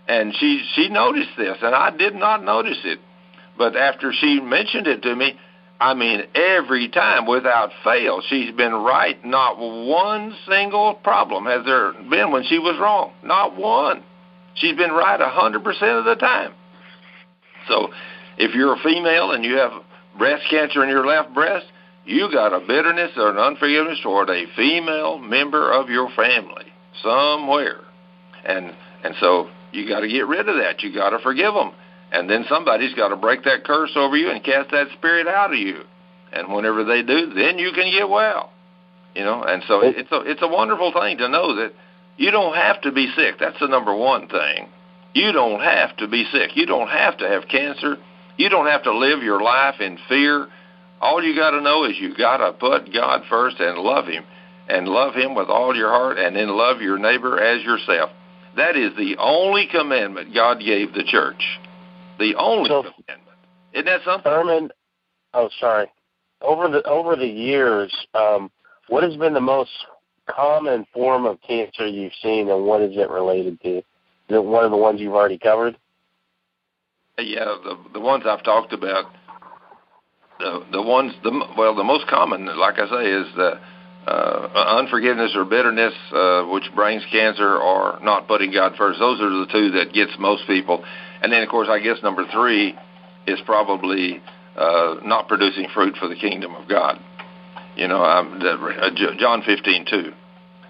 and 0.08 0.34
she 0.38 0.62
she 0.74 0.88
noticed 0.88 1.30
this, 1.36 1.56
and 1.62 1.74
I 1.74 1.90
did 1.96 2.14
not 2.14 2.44
notice 2.44 2.78
it. 2.84 2.98
But 3.56 3.76
after 3.76 4.12
she 4.12 4.40
mentioned 4.40 4.86
it 4.86 5.02
to 5.02 5.14
me, 5.14 5.38
I 5.80 5.94
mean, 5.94 6.22
every 6.34 6.88
time 6.88 7.26
without 7.26 7.70
fail, 7.82 8.20
she's 8.28 8.50
been 8.52 8.72
right. 8.72 9.22
Not 9.24 9.58
one 9.58 10.34
single 10.48 10.94
problem 10.94 11.46
has 11.46 11.64
there 11.64 11.92
been 11.92 12.32
when 12.32 12.44
she 12.44 12.58
was 12.58 12.78
wrong. 12.80 13.12
Not 13.22 13.56
one. 13.56 14.02
She's 14.54 14.76
been 14.76 14.92
right 14.92 15.20
a 15.20 15.28
hundred 15.28 15.64
percent 15.64 15.98
of 15.98 16.04
the 16.04 16.14
time. 16.14 16.52
So 17.68 17.88
if 18.38 18.54
you're 18.54 18.74
a 18.74 18.82
female 18.82 19.32
and 19.32 19.44
you 19.44 19.56
have 19.56 19.72
breast 20.16 20.44
cancer 20.50 20.82
in 20.82 20.90
your 20.90 21.06
left 21.06 21.34
breast, 21.34 21.66
you 22.04 22.30
got 22.30 22.52
a 22.52 22.60
bitterness 22.60 23.12
or 23.16 23.30
an 23.30 23.38
unforgiveness 23.38 23.98
toward 24.02 24.30
a 24.30 24.44
female 24.56 25.18
member 25.18 25.72
of 25.72 25.88
your 25.88 26.08
family 26.14 26.66
somewhere. 27.02 27.80
And 28.44 28.74
and 29.02 29.14
so 29.20 29.48
you 29.74 29.88
got 29.88 30.00
to 30.00 30.08
get 30.08 30.26
rid 30.26 30.48
of 30.48 30.56
that. 30.56 30.82
You 30.82 30.94
got 30.94 31.10
to 31.10 31.18
forgive 31.18 31.54
them. 31.54 31.72
And 32.12 32.30
then 32.30 32.44
somebody's 32.48 32.94
got 32.94 33.08
to 33.08 33.16
break 33.16 33.44
that 33.44 33.64
curse 33.64 33.90
over 33.96 34.16
you 34.16 34.30
and 34.30 34.42
cast 34.44 34.70
that 34.70 34.88
spirit 34.96 35.26
out 35.26 35.52
of 35.52 35.58
you. 35.58 35.82
And 36.32 36.52
whenever 36.52 36.84
they 36.84 37.02
do, 37.02 37.32
then 37.34 37.58
you 37.58 37.72
can 37.72 37.90
get 37.90 38.08
well. 38.08 38.50
You 39.14 39.24
know, 39.24 39.42
and 39.42 39.62
so 39.68 39.80
it's 39.82 40.10
a 40.10 40.20
it's 40.22 40.42
a 40.42 40.48
wonderful 40.48 40.92
thing 40.92 41.18
to 41.18 41.28
know 41.28 41.54
that 41.54 41.72
You 42.16 42.30
don't 42.30 42.54
have 42.54 42.80
to 42.82 42.92
be 42.92 43.10
sick. 43.16 43.36
That's 43.40 43.58
the 43.60 43.66
number 43.66 43.94
one 43.94 44.28
thing. 44.28 44.68
You 45.14 45.32
don't 45.32 45.60
have 45.60 45.96
to 45.98 46.08
be 46.08 46.24
sick. 46.32 46.56
You 46.56 46.66
don't 46.66 46.88
have 46.88 47.18
to 47.18 47.28
have 47.28 47.48
cancer. 47.48 47.96
You 48.36 48.48
don't 48.48 48.66
have 48.66 48.82
to 48.84 48.96
live 48.96 49.22
your 49.22 49.40
life 49.40 49.80
in 49.80 49.98
fear. 50.08 50.48
All 51.00 51.22
you 51.22 51.36
got 51.36 51.50
to 51.50 51.60
know 51.60 51.84
is 51.84 51.96
you 51.98 52.14
got 52.16 52.38
to 52.38 52.52
put 52.52 52.92
God 52.92 53.22
first 53.28 53.60
and 53.60 53.78
love 53.78 54.06
Him, 54.06 54.24
and 54.68 54.88
love 54.88 55.14
Him 55.14 55.34
with 55.34 55.48
all 55.48 55.74
your 55.76 55.90
heart, 55.90 56.18
and 56.18 56.34
then 56.34 56.48
love 56.48 56.80
your 56.80 56.98
neighbor 56.98 57.38
as 57.38 57.62
yourself. 57.62 58.10
That 58.56 58.76
is 58.76 58.94
the 58.96 59.16
only 59.18 59.66
commandment 59.66 60.34
God 60.34 60.60
gave 60.60 60.94
the 60.94 61.02
church. 61.04 61.42
The 62.18 62.34
only 62.36 62.68
So- 62.68 62.82
commandment. 62.82 63.38
Isn't 63.72 63.86
that 63.86 64.02
something? 64.04 64.30
Thurman, 64.30 64.70
oh 65.32 65.48
sorry. 65.60 65.90
Over 66.40 66.68
the 66.68 66.82
over 66.84 67.16
the 67.16 67.26
years, 67.26 67.92
um, 68.14 68.50
what 68.88 69.02
has 69.02 69.16
been 69.16 69.34
the 69.34 69.40
most 69.40 69.72
common 70.26 70.86
form 70.92 71.26
of 71.26 71.40
cancer 71.42 71.86
you've 71.86 72.14
seen, 72.22 72.48
and 72.50 72.64
what 72.66 72.80
is 72.82 72.96
it 72.96 73.10
related 73.10 73.60
to? 73.62 73.78
Is 73.78 73.84
it 74.28 74.44
one 74.44 74.64
of 74.64 74.70
the 74.70 74.76
ones 74.76 75.00
you've 75.00 75.14
already 75.14 75.38
covered? 75.38 75.76
Yeah, 77.18 77.56
the 77.64 77.78
the 77.92 78.00
ones 78.00 78.24
I've 78.26 78.42
talked 78.44 78.72
about, 78.72 79.06
the 80.38 80.64
the 80.70 80.82
ones 80.82 81.12
the 81.22 81.30
well 81.56 81.74
the 81.74 81.84
most 81.84 82.06
common, 82.06 82.46
like 82.46 82.78
I 82.78 82.88
say, 82.88 83.10
is 83.10 83.34
the 83.34 83.60
uh, 84.06 84.76
unforgiveness 84.78 85.32
or 85.34 85.44
bitterness, 85.44 85.94
uh, 86.12 86.44
which 86.44 86.64
brings 86.74 87.02
cancer, 87.10 87.56
or 87.56 87.98
not 88.02 88.28
putting 88.28 88.52
God 88.52 88.74
first. 88.76 88.98
Those 88.98 89.20
are 89.20 89.30
the 89.30 89.46
two 89.50 89.70
that 89.72 89.92
gets 89.92 90.12
most 90.18 90.46
people. 90.46 90.84
And 91.22 91.32
then, 91.32 91.42
of 91.42 91.48
course, 91.48 91.68
I 91.70 91.78
guess 91.78 91.96
number 92.02 92.24
three 92.32 92.74
is 93.26 93.40
probably 93.46 94.22
uh, 94.56 94.96
not 95.04 95.26
producing 95.28 95.68
fruit 95.72 95.96
for 95.96 96.08
the 96.08 96.16
kingdom 96.16 96.54
of 96.54 96.68
God. 96.68 96.98
You 97.76 97.88
know, 97.88 97.98
the, 98.38 98.52
uh, 98.52 99.18
John 99.18 99.42
fifteen 99.42 99.86
two. 99.88 100.12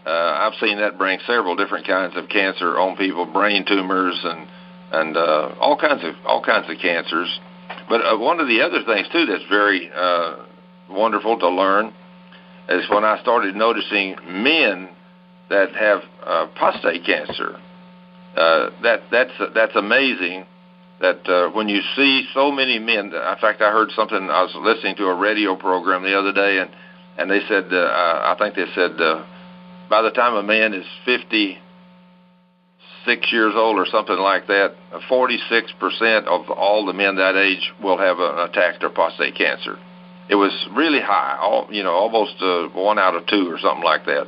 Uh, 0.06 0.10
I've 0.10 0.54
seen 0.60 0.78
that 0.78 0.96
bring 0.96 1.18
several 1.26 1.56
different 1.56 1.86
kinds 1.86 2.14
of 2.16 2.28
cancer 2.28 2.78
on 2.78 2.96
people, 2.96 3.26
brain 3.26 3.64
tumors 3.66 4.18
and 4.22 4.46
and 4.92 5.16
uh, 5.16 5.54
all 5.60 5.76
kinds 5.76 6.04
of 6.04 6.14
all 6.24 6.42
kinds 6.42 6.70
of 6.70 6.78
cancers. 6.78 7.40
But 7.88 8.00
uh, 8.00 8.16
one 8.16 8.38
of 8.38 8.46
the 8.46 8.60
other 8.62 8.84
things 8.86 9.08
too 9.12 9.26
that's 9.26 9.44
very 9.50 9.90
uh, 9.94 10.36
wonderful 10.88 11.38
to 11.38 11.48
learn 11.48 11.92
is 12.68 12.88
when 12.90 13.04
I 13.04 13.20
started 13.20 13.54
noticing 13.54 14.16
men 14.26 14.88
that 15.50 15.74
have 15.74 16.00
uh, 16.24 16.46
prostate 16.56 17.04
cancer. 17.04 17.60
Uh, 18.36 18.70
that 18.82 19.02
that's 19.10 19.32
that's 19.54 19.76
amazing. 19.76 20.46
That 21.00 21.28
uh, 21.28 21.50
when 21.50 21.68
you 21.68 21.80
see 21.96 22.26
so 22.34 22.50
many 22.50 22.78
men, 22.78 23.06
in 23.06 23.36
fact, 23.40 23.60
I 23.60 23.70
heard 23.70 23.90
something. 23.92 24.16
I 24.16 24.42
was 24.42 24.54
listening 24.56 24.96
to 24.96 25.06
a 25.06 25.14
radio 25.14 25.56
program 25.56 26.02
the 26.02 26.18
other 26.18 26.32
day, 26.32 26.58
and 26.58 26.70
and 27.18 27.30
they 27.30 27.40
said, 27.48 27.72
uh, 27.72 27.76
I 27.76 28.36
think 28.38 28.54
they 28.56 28.66
said, 28.74 29.00
uh, 29.00 29.24
by 29.88 30.02
the 30.02 30.10
time 30.10 30.34
a 30.34 30.42
man 30.42 30.74
is 30.74 30.86
fifty 31.04 31.58
six 33.04 33.32
years 33.32 33.52
old 33.54 33.76
or 33.76 33.86
something 33.86 34.16
like 34.16 34.46
that, 34.46 34.74
46% 35.10 36.24
of 36.24 36.50
all 36.50 36.86
the 36.86 36.94
men 36.94 37.16
that 37.16 37.36
age 37.36 37.72
will 37.82 37.98
have 37.98 38.18
an 38.18 38.48
attack 38.48 38.80
to 38.80 38.88
prostate 38.88 39.36
cancer. 39.36 39.78
It 40.28 40.36
was 40.36 40.52
really 40.74 41.00
high, 41.00 41.36
all, 41.40 41.68
you 41.70 41.82
know, 41.82 41.92
almost 41.92 42.34
uh, 42.40 42.68
one 42.68 42.98
out 42.98 43.14
of 43.14 43.26
two 43.26 43.50
or 43.50 43.58
something 43.58 43.84
like 43.84 44.06
that. 44.06 44.26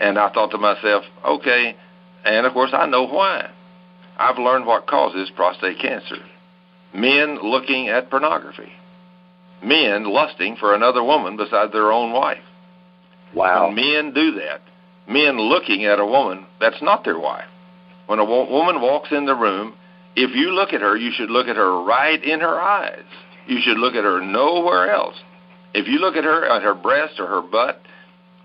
And 0.00 0.18
I 0.18 0.30
thought 0.32 0.50
to 0.52 0.58
myself, 0.58 1.04
okay, 1.24 1.76
and 2.24 2.46
of 2.46 2.52
course 2.52 2.70
I 2.72 2.86
know 2.86 3.06
why. 3.06 3.50
I've 4.18 4.38
learned 4.38 4.66
what 4.66 4.86
causes 4.86 5.30
prostate 5.34 5.78
cancer. 5.80 6.18
Men 6.94 7.38
looking 7.42 7.88
at 7.88 8.10
pornography. 8.10 8.72
Men 9.62 10.04
lusting 10.04 10.56
for 10.56 10.74
another 10.74 11.02
woman 11.02 11.36
beside 11.36 11.72
their 11.72 11.90
own 11.92 12.12
wife. 12.12 12.42
Wow. 13.34 13.66
When 13.66 13.74
men 13.74 14.14
do 14.14 14.32
that, 14.32 14.62
men 15.08 15.38
looking 15.38 15.84
at 15.84 16.00
a 16.00 16.06
woman 16.06 16.46
that's 16.60 16.80
not 16.80 17.04
their 17.04 17.18
wife. 17.18 17.48
When 18.06 18.18
a 18.18 18.24
wo- 18.24 18.50
woman 18.50 18.80
walks 18.80 19.10
in 19.10 19.26
the 19.26 19.34
room, 19.34 19.74
if 20.14 20.34
you 20.34 20.52
look 20.52 20.72
at 20.72 20.80
her, 20.80 20.96
you 20.96 21.10
should 21.12 21.30
look 21.30 21.48
at 21.48 21.56
her 21.56 21.82
right 21.82 22.22
in 22.22 22.40
her 22.40 22.60
eyes. 22.60 23.04
You 23.46 23.60
should 23.62 23.78
look 23.78 23.94
at 23.94 24.04
her 24.04 24.20
nowhere 24.20 24.90
else. 24.90 25.16
If 25.74 25.86
you 25.88 25.98
look 25.98 26.16
at 26.16 26.24
her 26.24 26.44
at 26.44 26.62
her 26.62 26.74
breast 26.74 27.14
or 27.18 27.26
her 27.26 27.42
butt, 27.42 27.80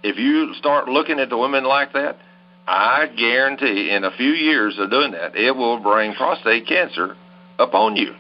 if 0.03 0.17
you 0.17 0.53
start 0.55 0.87
looking 0.87 1.19
at 1.19 1.29
the 1.29 1.37
women 1.37 1.63
like 1.63 1.93
that, 1.93 2.17
I 2.67 3.07
guarantee 3.17 3.89
in 3.89 4.03
a 4.03 4.11
few 4.11 4.31
years 4.31 4.75
of 4.77 4.89
doing 4.89 5.11
that, 5.11 5.35
it 5.35 5.55
will 5.55 5.79
bring 5.79 6.13
prostate 6.13 6.67
cancer 6.67 7.15
upon 7.57 7.95
you. 7.95 8.13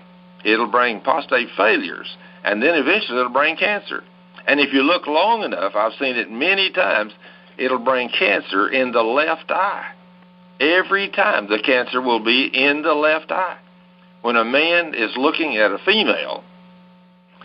It'll 0.43 0.71
bring 0.71 1.01
prostate 1.01 1.49
failures, 1.55 2.07
and 2.43 2.61
then 2.61 2.75
eventually 2.75 3.19
it'll 3.19 3.31
bring 3.31 3.57
cancer. 3.57 4.03
And 4.47 4.59
if 4.59 4.73
you 4.73 4.81
look 4.81 5.05
long 5.05 5.43
enough, 5.43 5.73
I've 5.75 5.93
seen 5.99 6.15
it 6.15 6.31
many 6.31 6.71
times, 6.71 7.13
it'll 7.57 7.83
bring 7.83 8.09
cancer 8.09 8.69
in 8.69 8.91
the 8.91 9.03
left 9.03 9.51
eye. 9.51 9.91
Every 10.59 11.09
time 11.09 11.47
the 11.47 11.59
cancer 11.59 12.01
will 12.01 12.23
be 12.23 12.49
in 12.53 12.81
the 12.81 12.93
left 12.93 13.31
eye. 13.31 13.57
When 14.21 14.35
a 14.35 14.45
man 14.45 14.93
is 14.95 15.11
looking 15.15 15.57
at 15.57 15.71
a 15.71 15.79
female, 15.85 16.43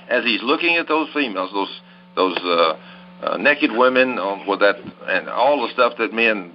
as 0.09 0.25
he's 0.25 0.43
looking 0.43 0.77
at 0.77 0.89
those 0.89 1.09
females, 1.13 1.51
those 1.53 1.81
those 2.15 2.37
uh, 2.39 2.77
uh, 3.23 3.37
naked 3.37 3.71
women 3.73 4.19
uh, 4.19 4.37
with 4.47 4.61
that 4.61 4.77
and 5.09 5.29
all 5.29 5.67
the 5.67 5.73
stuff 5.73 5.95
that 5.99 6.13
men 6.13 6.53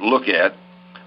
look 0.00 0.28
at 0.28 0.54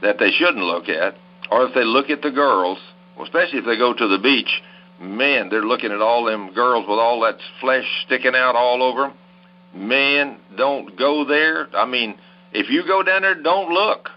that 0.01 0.19
they 0.19 0.31
shouldn't 0.31 0.63
look 0.63 0.89
at, 0.89 1.15
or 1.49 1.65
if 1.65 1.73
they 1.73 1.83
look 1.83 2.09
at 2.09 2.21
the 2.21 2.31
girls, 2.31 2.77
especially 3.21 3.59
if 3.59 3.65
they 3.65 3.77
go 3.77 3.93
to 3.93 4.07
the 4.07 4.19
beach, 4.19 4.61
man, 4.99 5.49
they're 5.49 5.65
looking 5.65 5.91
at 5.91 6.01
all 6.01 6.25
them 6.25 6.53
girls 6.53 6.85
with 6.87 6.99
all 6.99 7.21
that 7.21 7.37
flesh 7.59 7.85
sticking 8.05 8.35
out 8.35 8.55
all 8.55 8.83
over 8.83 9.03
them. 9.03 9.87
Man, 9.87 10.37
don't 10.57 10.97
go 10.97 11.25
there. 11.25 11.67
I 11.75 11.85
mean, 11.85 12.15
if 12.53 12.69
you 12.69 12.85
go 12.87 13.03
down 13.03 13.23
there, 13.23 13.35
don't 13.35 13.71
look. 13.71 14.09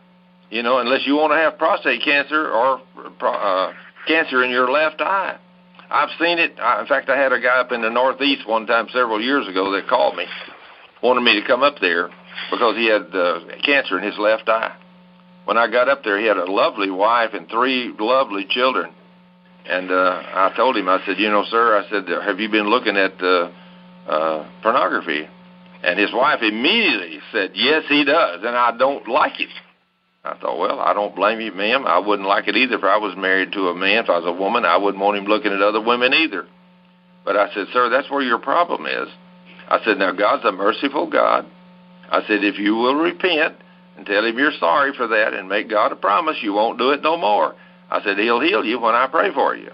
You 0.50 0.62
know, 0.62 0.78
unless 0.78 1.06
you 1.06 1.16
want 1.16 1.32
to 1.32 1.36
have 1.36 1.58
prostate 1.58 2.02
cancer 2.02 2.50
or 2.50 2.80
uh, 3.20 3.72
cancer 4.06 4.44
in 4.44 4.50
your 4.50 4.70
left 4.70 5.00
eye. 5.00 5.36
I've 5.90 6.10
seen 6.20 6.38
it. 6.38 6.58
I, 6.60 6.80
in 6.80 6.86
fact, 6.86 7.08
I 7.08 7.16
had 7.16 7.32
a 7.32 7.40
guy 7.40 7.60
up 7.60 7.72
in 7.72 7.82
the 7.82 7.90
Northeast 7.90 8.46
one 8.46 8.66
time 8.66 8.88
several 8.92 9.20
years 9.20 9.48
ago 9.48 9.72
that 9.72 9.88
called 9.88 10.16
me, 10.16 10.24
wanted 11.02 11.22
me 11.22 11.40
to 11.40 11.46
come 11.46 11.62
up 11.62 11.76
there 11.80 12.10
because 12.50 12.76
he 12.76 12.86
had 12.86 13.14
uh, 13.14 13.40
cancer 13.64 13.98
in 13.98 14.04
his 14.04 14.18
left 14.18 14.48
eye. 14.48 14.76
When 15.44 15.56
I 15.56 15.70
got 15.70 15.88
up 15.88 16.04
there, 16.04 16.20
he 16.20 16.26
had 16.26 16.36
a 16.36 16.50
lovely 16.50 16.90
wife 16.90 17.30
and 17.32 17.48
three 17.48 17.94
lovely 17.98 18.46
children. 18.50 18.92
And 19.66 19.90
uh, 19.90 20.22
I 20.24 20.52
told 20.56 20.76
him, 20.76 20.88
I 20.88 21.04
said, 21.06 21.18
you 21.18 21.30
know, 21.30 21.44
sir, 21.48 21.78
I 21.78 21.88
said, 21.90 22.08
have 22.08 22.38
you 22.38 22.50
been 22.50 22.68
looking 22.68 22.96
at 22.96 23.22
uh, 23.22 23.50
uh, 24.06 24.50
pornography? 24.62 25.26
And 25.82 25.98
his 25.98 26.12
wife 26.12 26.42
immediately 26.42 27.20
said, 27.32 27.52
yes, 27.54 27.84
he 27.88 28.04
does, 28.04 28.40
and 28.44 28.56
I 28.56 28.76
don't 28.76 29.06
like 29.08 29.40
it. 29.40 29.48
I 30.28 30.36
thought, 30.38 30.58
well, 30.58 30.80
I 30.80 30.92
don't 30.92 31.16
blame 31.16 31.40
you, 31.40 31.52
ma'am. 31.52 31.86
I 31.86 31.98
wouldn't 31.98 32.28
like 32.28 32.48
it 32.48 32.56
either 32.56 32.76
if 32.76 32.84
I 32.84 32.98
was 32.98 33.16
married 33.16 33.52
to 33.52 33.68
a 33.68 33.74
man. 33.74 34.04
If 34.04 34.10
I 34.10 34.18
was 34.18 34.26
a 34.26 34.32
woman, 34.32 34.64
I 34.64 34.76
wouldn't 34.76 35.02
want 35.02 35.18
him 35.18 35.24
looking 35.24 35.52
at 35.52 35.62
other 35.62 35.80
women 35.80 36.12
either. 36.12 36.46
But 37.24 37.36
I 37.36 37.52
said, 37.54 37.66
sir, 37.72 37.88
that's 37.88 38.10
where 38.10 38.22
your 38.22 38.38
problem 38.38 38.86
is. 38.86 39.08
I 39.68 39.78
said, 39.84 39.98
now, 39.98 40.12
God's 40.12 40.44
a 40.44 40.52
merciful 40.52 41.10
God. 41.10 41.46
I 42.10 42.20
said, 42.26 42.44
if 42.44 42.58
you 42.58 42.74
will 42.74 42.94
repent 42.94 43.56
and 43.96 44.06
tell 44.06 44.24
him 44.24 44.38
you're 44.38 44.52
sorry 44.58 44.92
for 44.96 45.08
that 45.08 45.34
and 45.34 45.48
make 45.48 45.68
God 45.68 45.92
a 45.92 45.96
promise, 45.96 46.36
you 46.42 46.52
won't 46.52 46.78
do 46.78 46.90
it 46.90 47.02
no 47.02 47.16
more. 47.16 47.54
I 47.90 48.02
said, 48.02 48.18
he'll 48.18 48.40
heal 48.40 48.64
you 48.64 48.80
when 48.80 48.94
I 48.94 49.06
pray 49.06 49.32
for 49.32 49.54
you. 49.56 49.70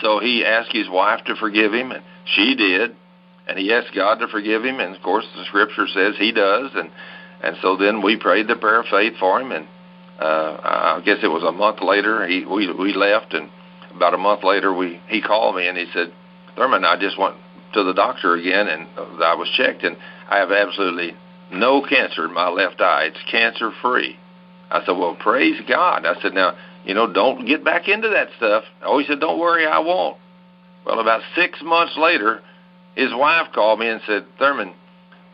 So 0.00 0.20
he 0.20 0.44
asked 0.44 0.72
his 0.72 0.88
wife 0.88 1.24
to 1.26 1.36
forgive 1.36 1.72
him, 1.72 1.92
and 1.92 2.02
she 2.24 2.54
did. 2.54 2.96
And 3.46 3.58
he 3.58 3.72
asked 3.72 3.94
God 3.94 4.16
to 4.16 4.28
forgive 4.28 4.64
him, 4.64 4.80
and 4.80 4.96
of 4.96 5.02
course 5.02 5.26
the 5.36 5.44
scripture 5.44 5.86
says 5.86 6.14
he 6.18 6.32
does. 6.32 6.70
And 6.74 6.90
and 7.44 7.56
so 7.62 7.76
then 7.76 8.02
we 8.02 8.16
prayed 8.16 8.48
the 8.48 8.56
prayer 8.56 8.80
of 8.80 8.86
faith 8.86 9.14
for 9.18 9.40
him, 9.40 9.52
and 9.52 9.68
uh, 10.18 10.56
I 10.62 11.02
guess 11.04 11.18
it 11.22 11.28
was 11.28 11.42
a 11.42 11.52
month 11.52 11.82
later 11.82 12.26
he 12.26 12.44
we 12.44 12.72
we 12.72 12.94
left, 12.94 13.34
and 13.34 13.50
about 13.94 14.14
a 14.14 14.18
month 14.18 14.42
later 14.42 14.72
we 14.72 15.00
he 15.08 15.20
called 15.20 15.56
me 15.56 15.68
and 15.68 15.76
he 15.76 15.86
said, 15.92 16.12
Thurman, 16.56 16.84
I 16.84 16.98
just 16.98 17.18
went 17.18 17.36
to 17.74 17.84
the 17.84 17.92
doctor 17.92 18.34
again, 18.34 18.68
and 18.68 18.86
I 19.22 19.34
was 19.34 19.48
checked, 19.56 19.82
and 19.82 19.96
I 20.28 20.38
have 20.38 20.52
absolutely 20.52 21.16
no 21.52 21.82
cancer 21.82 22.24
in 22.24 22.32
my 22.32 22.48
left 22.48 22.80
eye. 22.80 23.04
It's 23.04 23.30
cancer 23.30 23.70
free. 23.82 24.16
I 24.70 24.84
said, 24.84 24.92
well, 24.92 25.16
praise 25.20 25.60
God. 25.68 26.06
I 26.06 26.20
said, 26.22 26.32
now 26.32 26.56
you 26.84 26.94
know, 26.94 27.12
don't 27.12 27.46
get 27.46 27.64
back 27.64 27.88
into 27.88 28.08
that 28.10 28.28
stuff. 28.36 28.64
Oh, 28.82 28.98
he 28.98 29.06
said, 29.06 29.20
don't 29.20 29.40
worry, 29.40 29.66
I 29.66 29.78
won't. 29.78 30.18
Well, 30.84 31.00
about 31.00 31.22
six 31.34 31.60
months 31.62 31.94
later, 31.96 32.40
his 32.94 33.10
wife 33.12 33.48
called 33.54 33.80
me 33.80 33.88
and 33.88 34.00
said, 34.06 34.26
Thurman, 34.38 34.74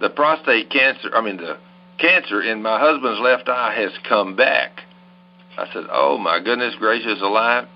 the 0.01 0.11
prostate 0.11 0.71
cancer, 0.71 1.11
I 1.13 1.21
mean, 1.23 1.39
the 1.39 1.59
cancer 2.01 2.43
in 2.43 2.63
my 2.63 2.79
husband's 2.79 3.21
left 3.21 3.49
eye 3.49 3.75
has 3.77 3.93
come 4.09 4.37
back. 4.37 4.81
I 5.57 5.67
said, 5.73 5.85
oh, 5.91 6.19
my 6.19 6.41
goodness 6.41 6.75
gracious 6.79 7.21
alive. 7.21 7.67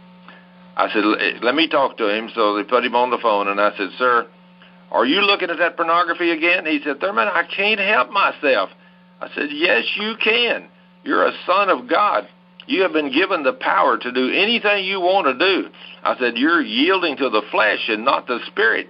I 0.77 0.89
said, 0.93 1.05
eh, 1.05 1.39
let 1.43 1.55
me 1.55 1.69
talk 1.69 1.99
to 1.99 2.09
him. 2.09 2.31
So 2.35 2.57
they 2.57 2.65
put 2.65 2.85
him 2.85 2.95
on 2.95 3.11
the 3.11 3.19
phone, 3.19 3.49
and 3.49 3.61
I 3.61 3.77
said, 3.77 3.91
sir, 3.99 4.27
are 4.91 5.05
you 5.05 5.21
looking 5.21 5.51
at 5.51 5.59
that 5.59 5.77
pornography 5.77 6.31
again? 6.31 6.67
He 6.67 6.81
said, 6.85 7.01
Thurman, 7.01 7.29
I 7.29 7.45
can't 7.55 7.81
help 7.81 8.11
myself. 8.11 8.71
I 9.21 9.29
said, 9.35 9.49
yes, 9.51 9.85
you 9.97 10.15
can. 10.23 10.69
You're 11.05 11.27
a 11.27 11.33
son 11.47 11.69
of 11.69 11.89
God. 11.89 12.27
You 12.67 12.83
have 12.83 12.93
been 12.93 13.13
given 13.13 13.43
the 13.43 13.53
power 13.53 13.99
to 13.99 14.13
do 14.13 14.31
anything 14.31 14.85
you 14.85 15.01
want 15.01 15.27
to 15.27 15.35
do. 15.39 15.69
I 16.03 16.19
said, 16.19 16.37
You're 16.37 16.63
yielding 16.63 17.17
to 17.19 17.29
the 17.29 17.43
flesh 17.51 17.89
and 17.89 18.05
not 18.05 18.27
the 18.27 18.39
spirit. 18.47 18.89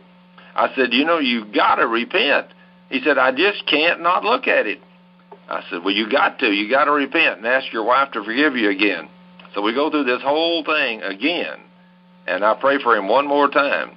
I 0.54 0.72
said, 0.76 0.92
You 0.92 1.04
know, 1.04 1.18
you've 1.18 1.52
got 1.52 1.76
to 1.76 1.86
repent. 1.86 2.46
He 2.88 3.00
said, 3.02 3.18
I 3.18 3.32
just 3.32 3.66
can't 3.66 4.00
not 4.00 4.22
look 4.22 4.46
at 4.46 4.66
it. 4.66 4.78
I 5.48 5.62
said, 5.70 5.84
well, 5.84 5.94
you 5.94 6.10
got 6.10 6.38
to. 6.40 6.46
You 6.46 6.70
got 6.70 6.84
to 6.84 6.92
repent 6.92 7.38
and 7.38 7.46
ask 7.46 7.72
your 7.72 7.84
wife 7.84 8.12
to 8.12 8.24
forgive 8.24 8.56
you 8.56 8.70
again. 8.70 9.08
So 9.54 9.62
we 9.62 9.74
go 9.74 9.90
through 9.90 10.04
this 10.04 10.22
whole 10.22 10.64
thing 10.64 11.02
again, 11.02 11.58
and 12.26 12.44
I 12.44 12.54
pray 12.60 12.82
for 12.82 12.96
him 12.96 13.08
one 13.08 13.26
more 13.26 13.48
time. 13.48 13.92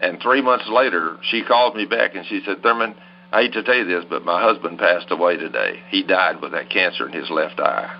And 0.00 0.20
three 0.20 0.42
months 0.42 0.64
later, 0.68 1.18
she 1.30 1.44
called 1.44 1.76
me 1.76 1.86
back 1.86 2.16
and 2.16 2.26
she 2.26 2.40
said, 2.44 2.62
Thurman, 2.62 2.94
I 3.30 3.42
hate 3.42 3.52
to 3.52 3.62
tell 3.62 3.76
you 3.76 3.84
this, 3.84 4.04
but 4.10 4.24
my 4.24 4.42
husband 4.42 4.78
passed 4.78 5.10
away 5.10 5.36
today. 5.36 5.80
He 5.90 6.02
died 6.02 6.42
with 6.42 6.52
that 6.52 6.70
cancer 6.70 7.06
in 7.06 7.12
his 7.12 7.30
left 7.30 7.60
eye. 7.60 7.98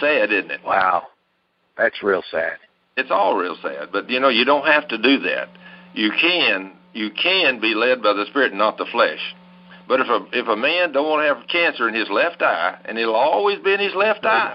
Sad, 0.00 0.32
isn't 0.32 0.50
it? 0.50 0.60
Wow. 0.64 1.08
That's 1.76 2.02
real 2.02 2.22
sad. 2.30 2.58
It's 2.96 3.10
all 3.10 3.36
real 3.36 3.56
sad, 3.62 3.90
but 3.92 4.10
you 4.10 4.18
know 4.18 4.28
you 4.28 4.44
don't 4.44 4.66
have 4.66 4.88
to 4.88 4.98
do 4.98 5.20
that. 5.20 5.48
You 5.94 6.10
can 6.20 6.72
you 6.92 7.10
can 7.10 7.60
be 7.60 7.74
led 7.74 8.02
by 8.02 8.12
the 8.12 8.26
Spirit, 8.28 8.52
not 8.54 8.76
the 8.76 8.86
flesh. 8.90 9.20
But 9.88 10.00
if 10.00 10.06
a 10.06 10.26
if 10.32 10.46
a 10.46 10.56
man 10.56 10.92
don't 10.92 11.08
want 11.08 11.22
to 11.22 11.34
have 11.34 11.48
cancer 11.48 11.88
in 11.88 11.94
his 11.94 12.08
left 12.10 12.42
eye, 12.42 12.78
and 12.84 12.98
it'll 12.98 13.16
always 13.16 13.58
be 13.60 13.72
in 13.72 13.80
his 13.80 13.94
left 13.94 14.24
eye, 14.24 14.54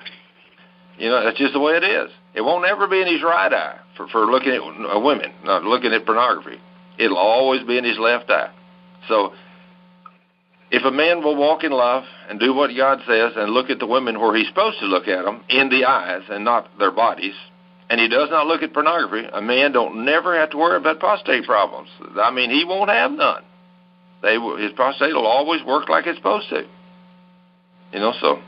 you 0.99 1.09
know 1.09 1.23
that's 1.23 1.37
just 1.37 1.53
the 1.53 1.59
way 1.59 1.73
it 1.73 1.83
is. 1.83 2.11
It 2.35 2.41
won't 2.41 2.65
ever 2.65 2.87
be 2.87 3.01
in 3.01 3.07
his 3.07 3.23
right 3.23 3.51
eye 3.51 3.79
for 3.97 4.07
for 4.09 4.25
looking 4.27 4.53
at 4.53 4.61
uh, 4.61 4.99
women, 4.99 5.33
not 5.43 5.63
looking 5.63 5.91
at 5.91 6.05
pornography. 6.05 6.61
It'll 6.99 7.17
always 7.17 7.63
be 7.63 7.79
in 7.79 7.83
his 7.83 7.97
left 7.97 8.29
eye. 8.29 8.51
So 9.07 9.33
if 10.69 10.83
a 10.85 10.91
man 10.91 11.23
will 11.23 11.35
walk 11.35 11.63
in 11.63 11.71
love 11.71 12.03
and 12.29 12.39
do 12.39 12.53
what 12.53 12.69
God 12.75 12.99
says 13.07 13.33
and 13.35 13.51
look 13.51 13.71
at 13.71 13.79
the 13.79 13.87
women 13.87 14.19
where 14.19 14.35
he's 14.35 14.47
supposed 14.47 14.79
to 14.79 14.85
look 14.85 15.07
at 15.07 15.25
them 15.25 15.43
in 15.49 15.69
the 15.69 15.85
eyes 15.85 16.21
and 16.29 16.45
not 16.45 16.69
their 16.77 16.91
bodies, 16.91 17.35
and 17.89 17.99
he 17.99 18.07
does 18.07 18.29
not 18.29 18.47
look 18.47 18.61
at 18.61 18.73
pornography, 18.73 19.27
a 19.33 19.41
man 19.41 19.71
don't 19.71 20.05
never 20.05 20.35
have 20.39 20.51
to 20.51 20.57
worry 20.57 20.77
about 20.77 20.99
prostate 20.99 21.45
problems. 21.45 21.89
I 22.21 22.31
mean, 22.31 22.49
he 22.49 22.65
won't 22.65 22.89
have 22.89 23.11
none. 23.11 23.43
They 24.23 24.37
will, 24.37 24.57
his 24.57 24.71
prostate 24.71 25.13
will 25.13 25.27
always 25.27 25.63
work 25.63 25.89
like 25.89 26.07
it's 26.07 26.17
supposed 26.17 26.49
to. 26.49 26.65
You 27.91 27.99
know, 27.99 28.13
so 28.19 28.39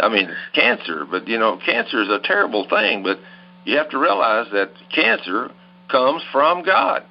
I 0.00 0.08
mean, 0.08 0.28
cancer, 0.54 1.04
but 1.08 1.28
you 1.28 1.38
know, 1.38 1.58
cancer 1.64 2.00
is 2.02 2.08
a 2.08 2.20
terrible 2.22 2.66
thing, 2.68 3.02
but 3.02 3.18
you 3.64 3.76
have 3.76 3.90
to 3.90 3.98
realize 3.98 4.46
that 4.52 4.70
cancer 4.94 5.50
comes 5.90 6.22
from 6.32 6.64
God. 6.64 7.02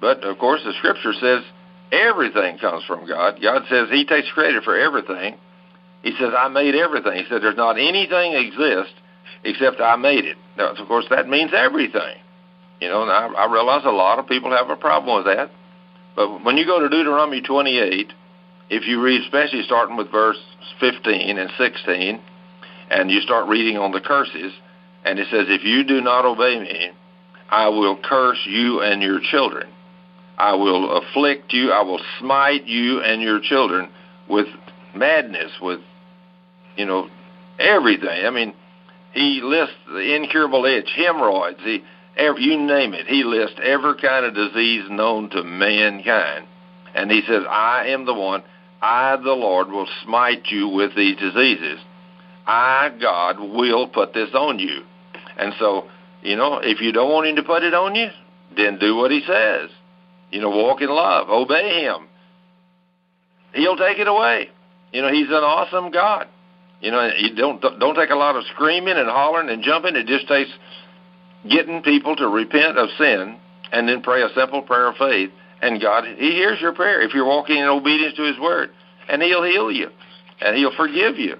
But 0.00 0.22
of 0.24 0.38
course, 0.38 0.60
the 0.64 0.72
scripture 0.78 1.12
says 1.20 1.42
everything 1.92 2.58
comes 2.58 2.84
from 2.84 3.06
God. 3.06 3.38
God 3.40 3.62
says 3.70 3.88
he 3.90 4.04
takes 4.04 4.30
credit 4.32 4.64
for 4.64 4.78
everything. 4.78 5.38
He 6.02 6.12
says, 6.18 6.32
I 6.36 6.48
made 6.48 6.74
everything. 6.74 7.16
He 7.16 7.24
said, 7.30 7.42
there's 7.42 7.56
not 7.56 7.78
anything 7.78 8.34
exists 8.34 8.92
except 9.42 9.80
I 9.80 9.96
made 9.96 10.26
it. 10.26 10.36
Now, 10.56 10.72
of 10.74 10.86
course, 10.86 11.06
that 11.08 11.28
means 11.28 11.52
everything. 11.56 12.18
You 12.80 12.88
know, 12.88 13.02
and 13.02 13.10
I, 13.10 13.26
I 13.26 13.52
realize 13.52 13.82
a 13.86 13.90
lot 13.90 14.18
of 14.18 14.26
people 14.26 14.50
have 14.50 14.68
a 14.68 14.76
problem 14.76 15.16
with 15.16 15.34
that. 15.34 15.50
But 16.16 16.44
when 16.44 16.56
you 16.56 16.66
go 16.66 16.80
to 16.80 16.88
Deuteronomy 16.88 17.40
28, 17.40 18.12
if 18.70 18.86
you 18.86 19.02
read, 19.02 19.22
especially 19.22 19.62
starting 19.64 19.96
with 19.96 20.10
verse 20.10 20.38
15 20.80 21.38
and 21.38 21.50
16, 21.58 22.20
and 22.90 23.10
you 23.10 23.20
start 23.20 23.48
reading 23.48 23.76
on 23.76 23.92
the 23.92 24.00
curses, 24.00 24.52
and 25.04 25.18
it 25.18 25.26
says, 25.30 25.46
If 25.48 25.64
you 25.64 25.84
do 25.84 26.00
not 26.00 26.24
obey 26.24 26.60
me, 26.60 26.90
I 27.50 27.68
will 27.68 27.96
curse 28.02 28.40
you 28.46 28.80
and 28.80 29.02
your 29.02 29.20
children. 29.20 29.68
I 30.38 30.54
will 30.54 30.98
afflict 30.98 31.52
you, 31.52 31.70
I 31.70 31.82
will 31.82 32.00
smite 32.18 32.66
you 32.66 33.00
and 33.00 33.22
your 33.22 33.40
children 33.40 33.90
with 34.28 34.46
madness, 34.94 35.52
with, 35.60 35.80
you 36.76 36.86
know, 36.86 37.08
everything. 37.58 38.26
I 38.26 38.30
mean, 38.30 38.54
he 39.12 39.40
lists 39.42 39.76
the 39.86 40.16
incurable 40.16 40.64
itch, 40.64 40.88
hemorrhoids, 40.96 41.60
he, 41.62 41.84
every, 42.16 42.42
you 42.42 42.56
name 42.56 42.94
it. 42.94 43.06
He 43.06 43.24
lists 43.24 43.58
every 43.62 43.94
kind 44.00 44.24
of 44.24 44.34
disease 44.34 44.84
known 44.90 45.30
to 45.30 45.42
mankind. 45.44 46.46
And 46.94 47.10
he 47.10 47.22
says, 47.26 47.42
I 47.48 47.88
am 47.88 48.06
the 48.06 48.14
one, 48.14 48.42
I, 48.80 49.16
the 49.16 49.32
Lord, 49.32 49.68
will 49.68 49.88
smite 50.04 50.46
you 50.46 50.68
with 50.68 50.94
these 50.94 51.16
diseases. 51.16 51.80
I, 52.46 52.90
God, 53.00 53.40
will 53.40 53.88
put 53.88 54.14
this 54.14 54.30
on 54.34 54.58
you. 54.58 54.82
And 55.36 55.54
so, 55.58 55.88
you 56.22 56.36
know, 56.36 56.58
if 56.62 56.80
you 56.80 56.92
don't 56.92 57.10
want 57.10 57.26
him 57.26 57.36
to 57.36 57.42
put 57.42 57.62
it 57.62 57.74
on 57.74 57.94
you, 57.94 58.08
then 58.56 58.78
do 58.78 58.94
what 58.96 59.10
he 59.10 59.22
says. 59.26 59.70
You 60.30 60.40
know, 60.40 60.50
walk 60.50 60.80
in 60.80 60.88
love, 60.88 61.28
obey 61.30 61.82
him. 61.82 62.08
He'll 63.54 63.76
take 63.76 63.98
it 63.98 64.08
away. 64.08 64.50
You 64.92 65.02
know, 65.02 65.12
he's 65.12 65.28
an 65.28 65.34
awesome 65.34 65.90
God. 65.90 66.28
You 66.80 66.90
know, 66.90 67.08
you 67.16 67.34
don't 67.34 67.62
don't 67.62 67.94
take 67.94 68.10
a 68.10 68.16
lot 68.16 68.36
of 68.36 68.44
screaming 68.52 68.96
and 68.96 69.08
hollering 69.08 69.48
and 69.48 69.62
jumping. 69.62 69.96
It 69.96 70.06
just 70.06 70.28
takes 70.28 70.50
getting 71.48 71.82
people 71.82 72.16
to 72.16 72.28
repent 72.28 72.78
of 72.78 72.88
sin 72.98 73.38
and 73.72 73.88
then 73.88 74.02
pray 74.02 74.22
a 74.22 74.28
simple 74.34 74.62
prayer 74.62 74.88
of 74.88 74.96
faith. 74.96 75.30
And 75.62 75.80
God, 75.80 76.04
He 76.04 76.32
hears 76.32 76.60
your 76.60 76.74
prayer 76.74 77.00
if 77.00 77.14
you're 77.14 77.26
walking 77.26 77.56
in 77.56 77.64
obedience 77.64 78.16
to 78.16 78.24
His 78.24 78.38
word, 78.38 78.70
and 79.08 79.22
He'll 79.22 79.42
heal 79.42 79.70
you, 79.70 79.88
and 80.40 80.56
He'll 80.56 80.74
forgive 80.76 81.16
you. 81.16 81.36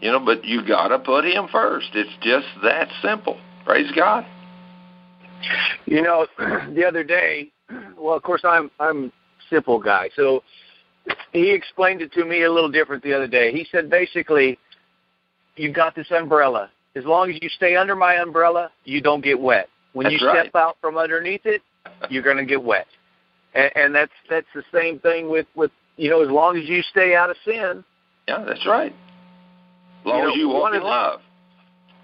You 0.00 0.12
know, 0.12 0.20
but 0.20 0.44
you 0.44 0.66
got 0.66 0.88
to 0.88 0.98
put 0.98 1.24
Him 1.24 1.48
first. 1.50 1.88
It's 1.94 2.10
just 2.22 2.46
that 2.62 2.88
simple. 3.02 3.38
Praise 3.64 3.90
God. 3.96 4.26
You 5.86 6.02
know, 6.02 6.26
the 6.38 6.84
other 6.86 7.02
day, 7.02 7.50
well, 7.98 8.14
of 8.14 8.22
course, 8.22 8.42
I'm 8.44 8.70
I'm 8.78 9.12
simple 9.50 9.78
guy, 9.78 10.10
so 10.16 10.42
he 11.32 11.50
explained 11.50 12.00
it 12.00 12.12
to 12.12 12.24
me 12.24 12.44
a 12.44 12.52
little 12.52 12.70
different 12.70 13.02
the 13.02 13.12
other 13.12 13.26
day. 13.26 13.52
He 13.52 13.66
said 13.70 13.90
basically, 13.90 14.58
you've 15.56 15.74
got 15.74 15.94
this 15.94 16.10
umbrella. 16.10 16.70
As 16.96 17.04
long 17.04 17.30
as 17.30 17.36
you 17.42 17.48
stay 17.48 17.74
under 17.76 17.96
my 17.96 18.14
umbrella, 18.14 18.70
you 18.84 19.00
don't 19.00 19.22
get 19.22 19.40
wet. 19.40 19.68
When 19.94 20.04
That's 20.04 20.20
you 20.20 20.26
right. 20.26 20.42
step 20.44 20.54
out 20.54 20.76
from 20.80 20.96
underneath 20.96 21.44
it, 21.44 21.62
you're 22.10 22.22
going 22.22 22.36
to 22.36 22.44
get 22.44 22.62
wet. 22.62 22.86
And, 23.54 23.70
and 23.76 23.94
that's 23.94 24.12
that's 24.28 24.46
the 24.54 24.62
same 24.72 24.98
thing 25.00 25.28
with 25.30 25.46
with 25.54 25.70
you 25.96 26.10
know 26.10 26.22
as 26.22 26.28
long 26.30 26.56
as 26.56 26.68
you 26.68 26.82
stay 26.82 27.14
out 27.14 27.30
of 27.30 27.36
sin 27.44 27.84
Yeah, 28.26 28.44
that's 28.46 28.66
right. 28.66 28.92
As 30.00 30.06
long 30.06 30.16
You 30.18 30.22
know, 30.24 30.30
as 30.30 30.36
you 30.36 30.48
walk 30.48 30.74
in 30.74 30.82
love. 30.82 31.20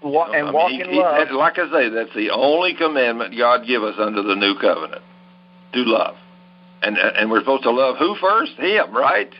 wa- 0.01 0.27
You 0.27 0.31
know, 0.31 0.37
and 0.39 0.47
I 0.47 0.51
walk 0.51 0.71
mean, 0.71 0.81
in 0.81 0.87
he- 0.89 0.95
he- 0.95 1.01
love. 1.01 1.27
that- 1.27 1.33
like 1.35 1.59
I 1.59 1.69
say, 1.71 1.89
that's 1.89 2.13
the 2.15 2.29
only 2.31 2.73
commandment 2.73 3.37
God 3.37 3.65
give 3.67 3.83
us 3.83 3.95
under 3.99 4.21
the 4.23 4.35
new 4.35 4.55
covenant. 4.59 5.01
Do 5.73 5.83
love. 5.85 6.15
And 6.83 6.97
and 6.97 7.29
we're 7.29 7.39
supposed 7.41 7.63
to 7.63 7.71
love 7.71 7.97
who 7.97 8.15
first? 8.15 8.53
Him, 8.53 8.91
right? 8.95 9.31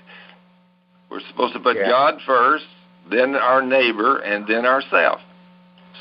We're 1.10 1.22
supposed 1.30 1.54
to 1.54 1.60
put 1.60 1.76
Yeah. 1.78 1.90
God 1.90 2.22
first, 2.26 2.66
then 3.10 3.36
our 3.36 3.62
neighbor, 3.62 4.18
and 4.20 4.46
then 4.48 4.66
ourselves. 4.66 5.24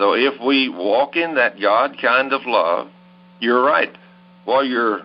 So 0.01 0.15
if 0.15 0.41
we 0.41 0.71
walk 0.71 1.15
in 1.15 1.35
that 1.35 1.61
God 1.61 1.97
kind 2.01 2.33
of 2.33 2.41
love, 2.47 2.89
you're 3.39 3.63
right. 3.63 3.95
While 4.47 4.65
you're 4.65 5.03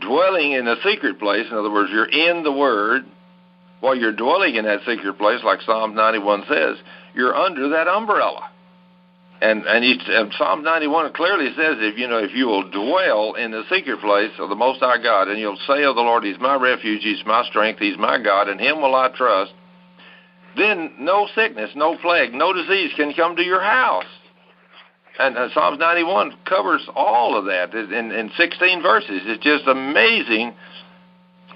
dwelling 0.00 0.52
in 0.52 0.66
a 0.66 0.76
secret 0.82 1.18
place, 1.18 1.44
in 1.50 1.58
other 1.58 1.70
words, 1.70 1.90
you're 1.92 2.08
in 2.08 2.42
the 2.42 2.50
Word, 2.50 3.02
while 3.80 3.94
you're 3.94 4.16
dwelling 4.16 4.54
in 4.54 4.64
that 4.64 4.80
secret 4.86 5.18
place, 5.18 5.40
like 5.44 5.60
Psalm 5.60 5.94
91 5.94 6.44
says, 6.48 6.76
you're 7.14 7.36
under 7.36 7.68
that 7.68 7.86
umbrella. 7.86 8.48
And 9.42 9.66
and, 9.66 9.84
he, 9.84 10.00
and 10.08 10.32
Psalm 10.38 10.62
91 10.62 11.12
clearly 11.12 11.50
says, 11.54 11.76
if 11.78 11.98
you 11.98 12.08
know, 12.08 12.24
if 12.24 12.34
you 12.34 12.46
will 12.46 12.70
dwell 12.70 13.34
in 13.34 13.50
the 13.50 13.64
secret 13.70 14.00
place 14.00 14.32
of 14.38 14.48
the 14.48 14.56
Most 14.56 14.80
High 14.80 15.02
God, 15.02 15.28
and 15.28 15.38
you'll 15.38 15.58
say 15.66 15.84
of 15.84 15.96
the 15.96 16.00
Lord, 16.00 16.24
He's 16.24 16.40
my 16.40 16.54
refuge, 16.54 17.02
He's 17.02 17.22
my 17.26 17.44
strength, 17.50 17.78
He's 17.78 17.98
my 17.98 18.18
God, 18.18 18.48
and 18.48 18.58
Him 18.58 18.80
will 18.80 18.94
I 18.94 19.10
trust. 19.14 19.52
Then 20.56 20.94
no 20.98 21.28
sickness, 21.34 21.72
no 21.74 21.98
plague, 21.98 22.32
no 22.32 22.54
disease 22.54 22.92
can 22.96 23.12
come 23.12 23.36
to 23.36 23.42
your 23.42 23.60
house. 23.60 24.06
And 25.18 25.36
uh, 25.36 25.48
Psalms 25.52 25.78
91 25.78 26.36
covers 26.46 26.86
all 26.94 27.36
of 27.36 27.46
that 27.46 27.74
in, 27.74 28.10
in 28.10 28.30
16 28.36 28.82
verses. 28.82 29.20
It's 29.24 29.42
just 29.44 29.66
amazing 29.66 30.54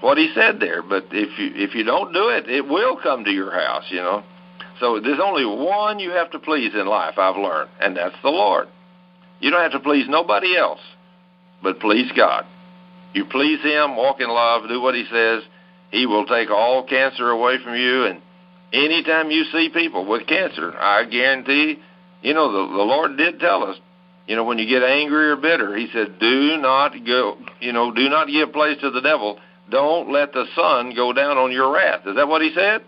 what 0.01 0.17
he 0.17 0.31
said 0.35 0.59
there. 0.59 0.81
But 0.81 1.05
if 1.11 1.39
you 1.39 1.51
if 1.55 1.73
you 1.73 1.83
don't 1.83 2.13
do 2.13 2.29
it, 2.29 2.49
it 2.49 2.67
will 2.67 2.97
come 3.01 3.23
to 3.23 3.31
your 3.31 3.51
house. 3.51 3.85
You 3.89 4.01
know. 4.01 4.23
So 4.79 4.99
there's 4.99 5.19
only 5.23 5.45
one 5.45 5.99
you 5.99 6.11
have 6.11 6.31
to 6.31 6.39
please 6.39 6.73
in 6.73 6.85
life. 6.85 7.17
I've 7.17 7.37
learned, 7.37 7.69
and 7.79 7.95
that's 7.95 8.15
the 8.21 8.29
Lord. 8.29 8.67
You 9.39 9.51
don't 9.51 9.61
have 9.61 9.71
to 9.71 9.79
please 9.79 10.05
nobody 10.09 10.57
else, 10.57 10.81
but 11.63 11.79
please 11.79 12.11
God. 12.15 12.45
You 13.13 13.25
please 13.25 13.61
Him, 13.61 13.95
walk 13.95 14.19
in 14.19 14.29
love, 14.29 14.67
do 14.67 14.81
what 14.81 14.95
He 14.95 15.05
says. 15.11 15.43
He 15.91 16.05
will 16.05 16.25
take 16.25 16.49
all 16.49 16.85
cancer 16.85 17.29
away 17.29 17.57
from 17.63 17.75
you. 17.75 18.05
And 18.05 18.21
anytime 18.73 19.31
you 19.31 19.45
see 19.45 19.69
people 19.73 20.05
with 20.05 20.27
cancer, 20.27 20.73
I 20.77 21.05
guarantee 21.05 21.79
you 22.25 22.33
know, 22.33 22.51
the, 22.51 22.73
the 22.73 22.83
Lord 22.83 23.17
did 23.17 23.39
tell 23.39 23.63
us, 23.63 23.77
you 24.27 24.35
know, 24.35 24.43
when 24.43 24.57
you 24.57 24.67
get 24.67 24.81
angry 24.81 25.29
or 25.29 25.35
bitter, 25.35 25.75
He 25.75 25.87
said, 25.93 26.17
do 26.19 26.57
not 26.57 26.93
go, 27.05 27.37
you 27.59 27.71
know, 27.71 27.91
do 27.91 28.09
not 28.09 28.27
give 28.27 28.51
place 28.51 28.77
to 28.81 28.89
the 28.89 29.01
devil. 29.01 29.39
Don't 29.69 30.11
let 30.11 30.33
the 30.33 30.45
sun 30.55 30.95
go 30.95 31.13
down 31.13 31.37
on 31.37 31.51
your 31.51 31.71
wrath. 31.73 32.01
Is 32.07 32.15
that 32.15 32.27
what 32.27 32.41
He 32.41 32.51
said? 32.55 32.81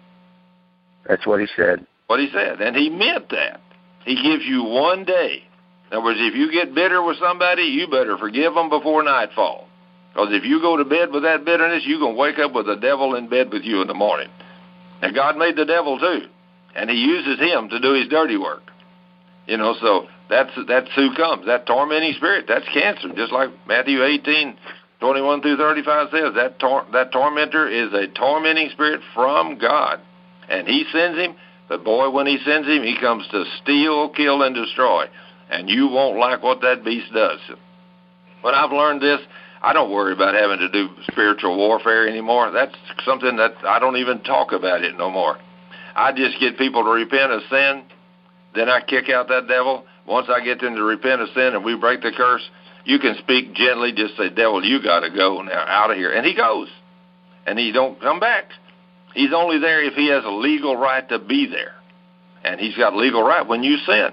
That's 1.08 1.26
what 1.26 1.40
he 1.40 1.48
said. 1.56 1.86
What 2.08 2.20
He 2.20 2.30
said. 2.34 2.62
And 2.62 2.76
He 2.76 2.90
meant 2.90 3.30
that. 3.30 3.62
He 4.06 4.16
gives 4.16 4.44
you 4.44 4.64
one 4.64 5.06
day. 5.06 5.44
In 5.92 5.98
other 5.98 6.04
words, 6.04 6.20
if 6.20 6.36
you 6.36 6.52
get 6.52 6.74
bitter 6.74 7.04
with 7.04 7.18
somebody, 7.20 7.64
you 7.64 7.88
better 7.88 8.18
forgive 8.18 8.54
them 8.56 8.70
before 8.70 9.04
nightfall. 9.04 9.68
Because 10.14 10.30
if 10.32 10.44
you 10.44 10.60
go 10.62 10.78
to 10.78 10.86
bed 10.86 11.12
with 11.12 11.24
that 11.24 11.46
bitterness, 11.46 11.84
you're 11.86 12.00
going 12.00 12.16
to 12.16 12.20
wake 12.20 12.40
up 12.40 12.54
with 12.54 12.66
the 12.66 12.76
devil 12.76 13.16
in 13.16 13.30
bed 13.30 13.52
with 13.52 13.64
you 13.64 13.82
in 13.82 13.88
the 13.88 13.94
morning. 13.94 14.30
And 15.02 15.14
God 15.14 15.38
made 15.38 15.56
the 15.56 15.66
devil 15.66 16.00
too. 16.00 16.28
And 16.76 16.90
He 16.90 16.98
uses 16.98 17.40
him 17.40 17.70
to 17.70 17.80
do 17.80 17.94
His 17.94 18.08
dirty 18.08 18.38
work. 18.38 18.64
You 19.48 19.58
know, 19.58 19.76
so 19.82 20.08
that's 20.30 20.52
that's 20.68 20.90
who 20.96 21.16
comes. 21.16 21.46
That 21.46 21.66
tormenting 21.66 22.14
spirit, 22.14 22.46
that's 22.48 22.66
cancer. 22.74 23.10
Just 23.16 23.32
like 23.32 23.50
Matthew 23.66 24.04
18, 24.04 24.58
21 25.00 25.42
through 25.42 25.58
35 25.58 26.08
says 26.12 26.34
that 26.36 26.60
tor- 26.60 26.86
that 26.92 27.12
tormentor 27.12 27.68
is 27.68 27.94
a 27.94 28.08
tormenting 28.08 28.70
spirit 28.72 29.02
from 29.14 29.58
God, 29.58 30.02
and 30.50 30.68
he 30.68 30.86
sends 30.92 31.18
him. 31.18 31.36
The 31.70 31.78
boy, 31.78 32.10
when 32.10 32.28
he 32.28 32.38
sends 32.46 32.68
him, 32.68 32.84
he 32.84 32.98
comes 33.00 33.28
to 33.32 33.44
steal, 33.62 34.10
kill, 34.10 34.42
and 34.44 34.56
destroy. 34.56 35.06
And 35.50 35.70
you 35.70 35.88
won't 35.88 36.18
like 36.18 36.44
what 36.44 36.62
that 36.62 36.84
beast 36.84 37.14
does. 37.14 37.40
When 38.42 38.54
I've 38.54 38.72
learned 38.72 39.02
this, 39.02 39.20
I 39.62 39.74
don't 39.74 39.92
worry 39.92 40.14
about 40.14 40.34
having 40.34 40.60
to 40.60 40.70
do 40.70 40.90
spiritual 41.12 41.58
warfare 41.58 42.08
anymore. 42.08 42.52
That's 42.52 42.76
something 43.06 43.38
that 43.38 43.54
I 43.66 43.80
don't 43.80 43.98
even 43.98 44.22
talk 44.24 44.52
about 44.52 44.84
it 44.84 44.98
no 44.98 45.10
more. 45.10 45.38
I 45.96 46.12
just 46.14 46.40
get 46.40 46.58
people 46.58 46.84
to 46.84 46.90
repent 46.90 47.32
of 47.32 47.42
sin, 47.50 47.84
then 48.58 48.70
I 48.70 48.82
kick 48.82 49.10
out 49.10 49.28
that 49.30 49.48
devil. 49.48 49.86
Once 50.06 50.28
I 50.30 50.44
get 50.44 50.62
them 50.62 50.76
to 50.76 50.84
repent 50.84 51.22
of 51.22 51.30
sin 51.34 51.54
and 51.54 51.64
we 51.64 51.76
break 51.76 52.02
the 52.02 52.12
curse, 52.12 52.48
you 52.86 53.00
can 53.00 53.16
speak 53.20 53.54
gently, 53.54 53.92
just 53.92 54.16
say, 54.16 54.30
"Devil, 54.30 54.64
you 54.64 54.82
got 54.82 55.02
to 55.02 55.10
go 55.10 55.42
now, 55.42 55.66
out 55.68 55.92
of 55.92 55.98
here," 55.98 56.12
and 56.12 56.26
he 56.26 56.34
goes, 56.34 56.70
and 57.46 57.60
he 57.60 57.72
don't 57.72 58.00
come 58.00 58.20
back. 58.20 58.46
He's 59.14 59.34
only 59.34 59.60
there 59.60 59.82
if 59.82 59.94
he 59.94 60.08
has 60.08 60.24
a 60.24 60.30
legal 60.30 60.76
right 60.76 61.08
to 61.10 61.20
be 61.20 61.48
there, 61.48 61.76
and 62.44 62.60
he's 62.60 62.76
got 62.78 62.96
legal 62.96 63.24
right 63.24 63.46
when 63.46 63.64
you 63.64 63.78
sin. 63.78 64.10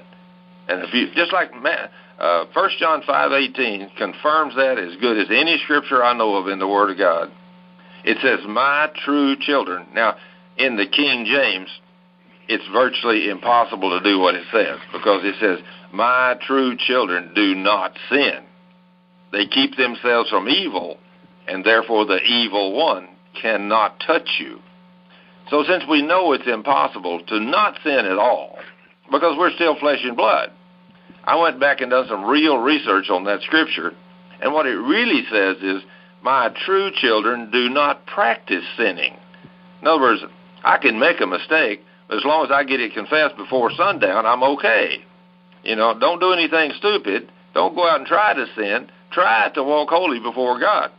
And 0.68 0.82
if 0.82 0.94
you 0.94 1.10
just 1.14 1.32
like 1.32 1.54
man, 1.54 1.88
uh, 2.18 2.46
1 2.52 2.70
John 2.78 3.02
5:18 3.02 3.90
confirms 3.96 4.54
that 4.56 4.78
as 4.78 4.96
good 4.96 5.18
as 5.18 5.30
any 5.30 5.58
scripture 5.58 6.02
I 6.02 6.12
know 6.14 6.36
of 6.36 6.48
in 6.48 6.58
the 6.58 6.66
Word 6.66 6.90
of 6.90 6.98
God. 6.98 7.30
It 8.02 8.18
says, 8.20 8.44
"My 8.46 8.90
true 9.04 9.36
children." 9.36 9.86
Now, 9.94 10.16
in 10.56 10.76
the 10.76 10.86
King 10.86 11.26
James, 11.26 11.68
it's 12.48 12.66
virtually 12.72 13.28
impossible 13.28 13.90
to 13.98 14.04
do 14.04 14.18
what 14.18 14.34
it 14.34 14.44
says 14.52 14.78
because 14.92 15.24
it 15.24 15.36
says, 15.40 15.60
"My 15.92 16.36
true 16.46 16.76
children 16.76 17.32
do 17.34 17.54
not 17.54 17.96
sin." 18.08 18.44
They 19.32 19.46
keep 19.46 19.76
themselves 19.76 20.30
from 20.30 20.48
evil, 20.48 20.98
and 21.48 21.64
therefore 21.64 22.04
the 22.04 22.22
evil 22.22 22.72
one 22.72 23.08
cannot 23.34 24.00
touch 24.00 24.38
you. 24.38 24.60
So, 25.50 25.64
since 25.64 25.84
we 25.88 26.02
know 26.02 26.32
it's 26.32 26.46
impossible 26.46 27.20
to 27.20 27.40
not 27.40 27.78
sin 27.82 28.06
at 28.06 28.18
all, 28.18 28.58
because 29.10 29.36
we're 29.36 29.52
still 29.52 29.74
flesh 29.76 30.02
and 30.04 30.16
blood, 30.16 30.50
I 31.24 31.36
went 31.36 31.60
back 31.60 31.80
and 31.80 31.90
done 31.90 32.06
some 32.08 32.24
real 32.24 32.58
research 32.58 33.10
on 33.10 33.24
that 33.24 33.42
scripture, 33.42 33.92
and 34.40 34.52
what 34.52 34.66
it 34.66 34.76
really 34.76 35.24
says 35.30 35.56
is, 35.62 35.82
My 36.22 36.48
true 36.64 36.90
children 36.90 37.50
do 37.50 37.68
not 37.68 38.06
practice 38.06 38.64
sinning. 38.78 39.14
In 39.82 39.88
other 39.88 40.00
words, 40.00 40.22
I 40.64 40.78
can 40.78 40.98
make 40.98 41.20
a 41.20 41.26
mistake, 41.26 41.84
as 42.16 42.24
long 42.24 42.44
as 42.44 42.50
I 42.50 42.64
get 42.64 42.80
it 42.80 42.94
confessed 42.94 43.36
before 43.36 43.70
sundown, 43.76 44.26
I'm 44.26 44.42
okay. 44.42 45.04
You 45.62 45.76
know, 45.76 45.98
don't 45.98 46.20
do 46.20 46.32
anything 46.32 46.72
stupid. 46.78 47.30
Don't 47.54 47.74
go 47.74 47.88
out 47.88 48.00
and 48.00 48.06
try 48.06 48.34
to 48.34 48.46
sin. 48.56 48.90
Try 49.12 49.50
to 49.54 49.62
walk 49.62 49.90
holy 49.90 50.20
before 50.20 50.58
God. 50.58 50.90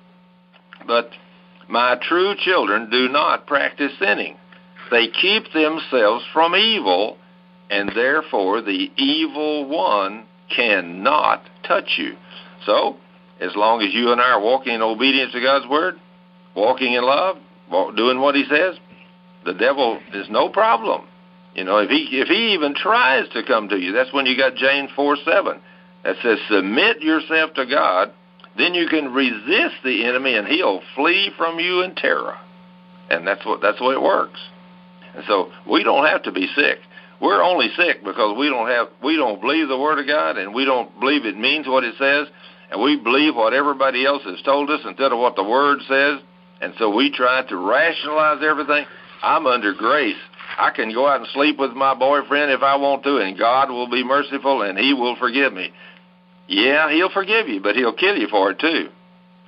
But 0.87 1.11
my 1.67 1.97
true 2.01 2.33
children 2.37 2.89
do 2.89 3.09
not 3.09 3.47
practice 3.47 3.91
sinning. 3.99 4.37
They 4.91 5.07
keep 5.07 5.51
themselves 5.53 6.23
from 6.33 6.55
evil 6.55 7.17
and 7.69 7.91
therefore 7.95 8.61
the 8.61 8.91
evil 8.97 9.67
one 9.67 10.25
cannot 10.55 11.43
touch 11.67 11.95
you. 11.97 12.15
So, 12.65 12.97
as 13.39 13.55
long 13.55 13.81
as 13.81 13.93
you 13.93 14.11
and 14.11 14.21
I 14.21 14.31
are 14.31 14.41
walking 14.41 14.73
in 14.73 14.81
obedience 14.81 15.33
to 15.33 15.41
God's 15.41 15.67
word, 15.67 15.95
walking 16.55 16.93
in 16.93 17.03
love, 17.03 17.37
doing 17.95 18.19
what 18.19 18.35
He 18.35 18.45
says, 18.49 18.75
the 19.45 19.53
devil 19.53 19.99
is 20.13 20.27
no 20.29 20.49
problem. 20.49 21.07
You 21.53 21.63
know, 21.63 21.77
if 21.77 21.89
he 21.89 22.07
if 22.11 22.27
he 22.27 22.53
even 22.53 22.75
tries 22.75 23.29
to 23.29 23.43
come 23.43 23.69
to 23.69 23.77
you, 23.77 23.93
that's 23.93 24.11
when 24.13 24.25
you 24.25 24.37
got 24.37 24.55
James 24.55 24.89
four 24.95 25.17
seven 25.23 25.61
that 26.03 26.17
says, 26.21 26.37
"Submit 26.49 27.01
yourself 27.01 27.53
to 27.53 27.65
God, 27.65 28.11
then 28.57 28.73
you 28.73 28.87
can 28.87 29.13
resist 29.13 29.75
the 29.83 30.05
enemy, 30.05 30.35
and 30.35 30.47
he'll 30.47 30.81
flee 30.95 31.31
from 31.37 31.59
you 31.59 31.81
in 31.81 31.95
terror." 31.95 32.37
And 33.09 33.25
that's 33.25 33.45
what 33.45 33.61
that's 33.61 33.77
the 33.77 33.85
way 33.85 33.93
it 33.93 34.01
works. 34.01 34.39
And 35.15 35.23
so 35.27 35.51
we 35.69 35.83
don't 35.83 36.05
have 36.05 36.23
to 36.23 36.31
be 36.31 36.47
sick 36.55 36.79
we're 37.21 37.41
only 37.41 37.69
sick 37.77 38.03
because 38.03 38.37
we 38.37 38.49
don't 38.49 38.67
have 38.67 38.87
we 39.03 39.15
don't 39.15 39.39
believe 39.39 39.67
the 39.67 39.77
word 39.77 39.99
of 39.99 40.07
God 40.07 40.37
and 40.37 40.53
we 40.53 40.65
don't 40.65 40.99
believe 40.99 41.25
it 41.25 41.37
means 41.37 41.67
what 41.67 41.83
it 41.83 41.95
says 41.97 42.27
and 42.71 42.81
we 42.81 42.97
believe 42.97 43.35
what 43.35 43.53
everybody 43.53 44.05
else 44.05 44.23
has 44.23 44.41
told 44.43 44.69
us 44.69 44.81
instead 44.85 45.11
of 45.11 45.19
what 45.19 45.35
the 45.35 45.43
word 45.43 45.79
says 45.87 46.19
and 46.61 46.73
so 46.77 46.93
we 46.93 47.11
try 47.11 47.43
to 47.47 47.57
rationalize 47.57 48.41
everything. 48.43 48.85
I'm 49.25 49.47
under 49.47 49.73
grace. 49.73 50.15
I 50.57 50.69
can 50.69 50.93
go 50.93 51.07
out 51.07 51.19
and 51.19 51.29
sleep 51.33 51.57
with 51.57 51.71
my 51.71 51.95
boyfriend 51.95 52.51
if 52.51 52.61
I 52.61 52.75
want 52.75 53.03
to 53.03 53.17
and 53.17 53.37
God 53.37 53.69
will 53.69 53.89
be 53.89 54.03
merciful 54.03 54.61
and 54.61 54.77
he 54.77 54.93
will 54.93 55.15
forgive 55.15 55.51
me. 55.51 55.71
Yeah, 56.47 56.91
he'll 56.91 57.09
forgive 57.09 57.47
you, 57.47 57.59
but 57.59 57.75
he'll 57.75 57.93
kill 57.93 58.15
you 58.15 58.27
for 58.27 58.51
it 58.51 58.59
too. 58.59 58.89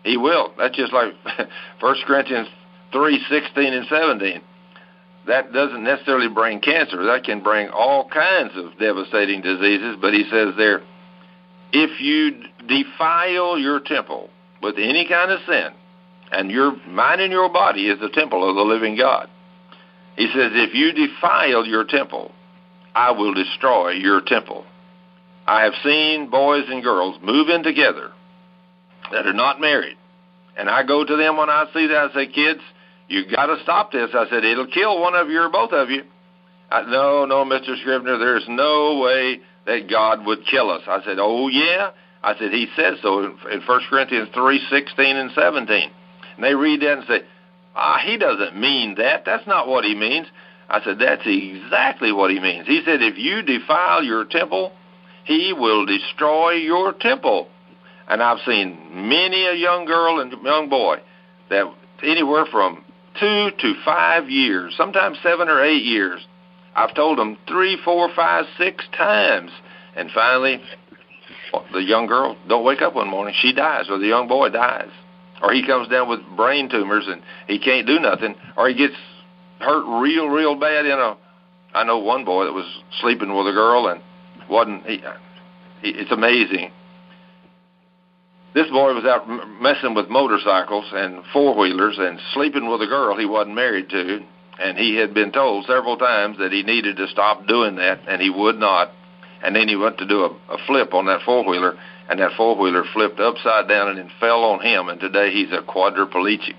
He 0.04 0.18
will. 0.18 0.54
That's 0.58 0.76
just 0.76 0.92
like 0.92 1.14
First 1.80 2.02
Corinthians 2.06 2.48
three 2.92 3.24
sixteen 3.30 3.74
and 3.74 3.86
seventeen 3.88 4.42
that 5.28 5.54
doesn't 5.54 5.84
necessarily 5.84 6.30
bring 6.30 6.60
cancer. 6.60 7.06
That 7.06 7.24
can 7.24 7.44
bring 7.44 7.70
all 7.70 8.08
kinds 8.10 8.54
of 8.56 8.78
devastating 8.80 9.42
diseases. 9.42 9.98
But 10.02 10.14
he 10.14 10.24
says 10.32 10.54
there, 10.58 10.82
if 11.72 12.02
you 12.02 12.44
defile 12.68 13.60
your 13.60 13.80
temple 13.82 14.30
with 14.64 14.76
any 14.78 15.08
kind 15.08 15.32
of 15.32 15.40
sin, 15.46 15.70
and 16.32 16.50
your 16.50 16.76
mind 16.88 17.22
and 17.22 17.32
your 17.32 17.52
body 17.52 17.88
is 17.88 18.00
the 18.00 18.10
temple 18.10 18.50
of 18.50 18.56
the 18.56 18.62
living 18.62 18.98
God, 18.98 19.30
he 20.18 20.28
says, 20.34 20.52
if 20.54 20.74
you 20.74 20.92
defile 20.94 21.66
your 21.66 21.86
temple, 21.86 22.32
I 22.96 23.12
will 23.12 23.34
destroy 23.34 23.92
your 23.92 24.22
temple. 24.22 24.66
I 25.46 25.64
have 25.64 25.74
seen 25.84 26.30
boys 26.30 26.66
and 26.68 26.84
girls 26.84 27.18
move 27.22 27.50
in 27.50 27.64
together 27.64 28.12
that 29.12 29.28
are 29.28 29.34
not 29.34 29.62
married. 29.62 29.96
And 30.58 30.70
I 30.70 30.84
go 30.84 31.06
to 31.06 31.16
them 31.16 31.38
when 31.38 31.50
I 31.50 31.66
see 31.72 31.88
that, 31.88 32.10
I 32.12 32.14
say, 32.14 32.28
kids, 32.28 32.62
you 33.08 33.30
got 33.30 33.46
to 33.46 33.62
stop 33.62 33.92
this. 33.92 34.10
I 34.14 34.28
said, 34.30 34.44
it'll 34.44 34.68
kill 34.68 35.00
one 35.00 35.14
of 35.14 35.30
you 35.30 35.40
or 35.40 35.50
both 35.50 35.72
of 35.72 35.92
you. 35.92 36.02
I, 36.72 36.82
no, 36.82 37.26
no, 37.26 37.46
Mr. 37.46 37.80
Scrivener, 37.80 38.18
there's 38.18 38.46
no 38.50 39.00
way 39.00 39.40
that 39.68 39.88
God 39.90 40.26
would 40.26 40.40
kill 40.50 40.72
us. 40.72 40.82
I 40.88 41.04
said, 41.06 41.18
oh, 41.20 41.48
yeah. 41.48 41.92
I 42.24 42.38
said, 42.40 42.52
he 42.52 42.68
says 42.76 42.96
so 43.04 43.20
in, 43.20 43.38
in 43.52 43.62
1 43.62 43.82
Corinthians 43.90 44.30
3, 44.34 44.68
16 44.70 45.16
and 45.16 45.32
17. 45.34 45.92
And 46.36 46.44
they 46.44 46.56
read 46.56 46.82
that 46.82 46.98
and 46.98 47.08
say, 47.08 47.20
ah, 47.78 48.00
he 48.04 48.18
doesn't 48.18 48.60
mean 48.60 48.96
that. 48.96 49.24
That's 49.26 49.48
not 49.48 49.68
what 49.68 49.86
he 49.86 49.96
means. 49.96 50.28
I 50.70 50.84
said, 50.84 50.98
that's 51.00 51.22
exactly 51.26 52.12
what 52.12 52.32
he 52.32 52.40
means. 52.40 52.68
He 52.68 52.82
said, 52.84 53.02
if 53.02 53.18
you 53.18 53.42
defile 53.42 54.04
your 54.04 54.26
temple, 54.26 54.74
he 55.24 55.54
will 55.54 55.86
destroy 55.86 56.54
your 56.54 56.94
temple. 56.94 57.48
And 58.10 58.22
I've 58.22 58.40
seen 58.46 59.08
many 59.08 59.46
a 59.46 59.54
young 59.54 59.86
girl 59.86 60.20
and 60.20 60.32
young 60.44 60.70
boy 60.70 60.98
that 61.50 61.74
anywhere 62.04 62.46
from 62.52 62.84
two 63.20 63.50
to 63.60 63.74
five 63.86 64.30
years, 64.30 64.74
sometimes 64.78 65.18
seven 65.24 65.48
or 65.48 65.64
eight 65.64 65.84
years. 65.84 66.26
I've 66.76 66.94
told 66.94 67.18
them 67.18 67.38
three, 67.48 67.78
four, 67.84 68.10
five, 68.16 68.46
six 68.58 68.86
times. 68.96 69.52
And 69.96 70.12
finally, 70.12 70.62
the 71.74 71.82
young 71.82 72.06
girl 72.08 72.38
don't 72.48 72.64
wake 72.64 72.82
up 72.82 72.94
one 72.94 73.10
morning. 73.10 73.34
She 73.40 73.54
dies, 73.54 73.86
or 73.90 73.98
the 73.98 74.08
young 74.08 74.28
boy 74.28 74.50
dies. 74.50 74.92
Or 75.42 75.54
he 75.54 75.66
comes 75.66 75.88
down 75.88 76.10
with 76.10 76.20
brain 76.36 76.70
tumors 76.70 77.06
and 77.08 77.22
he 77.48 77.60
can't 77.60 77.86
do 77.86 78.00
nothing. 78.00 78.36
Or 78.56 78.68
he 78.68 78.76
gets 78.76 78.96
hurt 79.60 80.02
real, 80.02 80.28
real 80.28 80.56
bad 80.56 80.86
in 80.86 80.98
a. 80.98 81.18
I 81.74 81.84
know 81.84 82.00
one 82.00 82.26
boy 82.26 82.46
that 82.46 82.54
was 82.54 82.66
sleeping 83.02 83.36
with 83.36 83.48
a 83.48 83.52
girl 83.52 83.88
and 83.88 84.02
wasn't. 84.50 84.86
He, 84.86 84.98
he, 85.82 85.90
it's 85.90 86.12
amazing 86.12 86.72
this 88.58 88.72
boy 88.72 88.92
was 88.96 89.06
out 89.06 89.30
messing 89.62 89.94
with 89.94 90.10
motorcycles 90.10 90.86
and 90.92 91.24
four 91.32 91.56
wheelers 91.56 91.96
and 92.00 92.20
sleeping 92.34 92.68
with 92.68 92.82
a 92.82 92.88
girl 92.88 93.16
he 93.16 93.28
wasn't 93.28 93.54
married 93.54 93.88
to, 93.90 94.20
and 94.60 94.76
he 94.80 94.96
had 94.96 95.14
been 95.14 95.32
told 95.32 95.66
several 95.68 95.96
times 95.96 96.40
that 96.40 96.52
he 96.52 96.64
needed 96.64 96.98
to 96.98 97.08
stop 97.10 97.46
doing 97.46 97.76
that, 97.76 98.00
and 98.08 98.20
he 98.20 98.32
would 98.32 98.58
not. 98.58 98.92
And 99.44 99.56
then 99.56 99.68
he 99.68 99.76
went 99.76 100.00
to 100.00 100.08
do 100.08 100.24
a, 100.24 100.30
a 100.50 100.58
flip 100.66 100.96
on 100.96 101.06
that 101.06 101.22
four 101.22 101.48
wheeler, 101.48 101.78
and 102.10 102.20
that 102.20 102.32
four 102.38 102.58
wheeler 102.58 102.84
flipped 102.94 103.20
upside 103.20 103.68
down 103.68 103.90
and 103.90 103.98
then 103.98 104.12
fell 104.20 104.44
on 104.44 104.62
him, 104.62 104.90
and 104.90 105.00
today 105.00 105.32
he's 105.32 105.52
a 105.52 105.62
quadriplegic. 105.62 106.56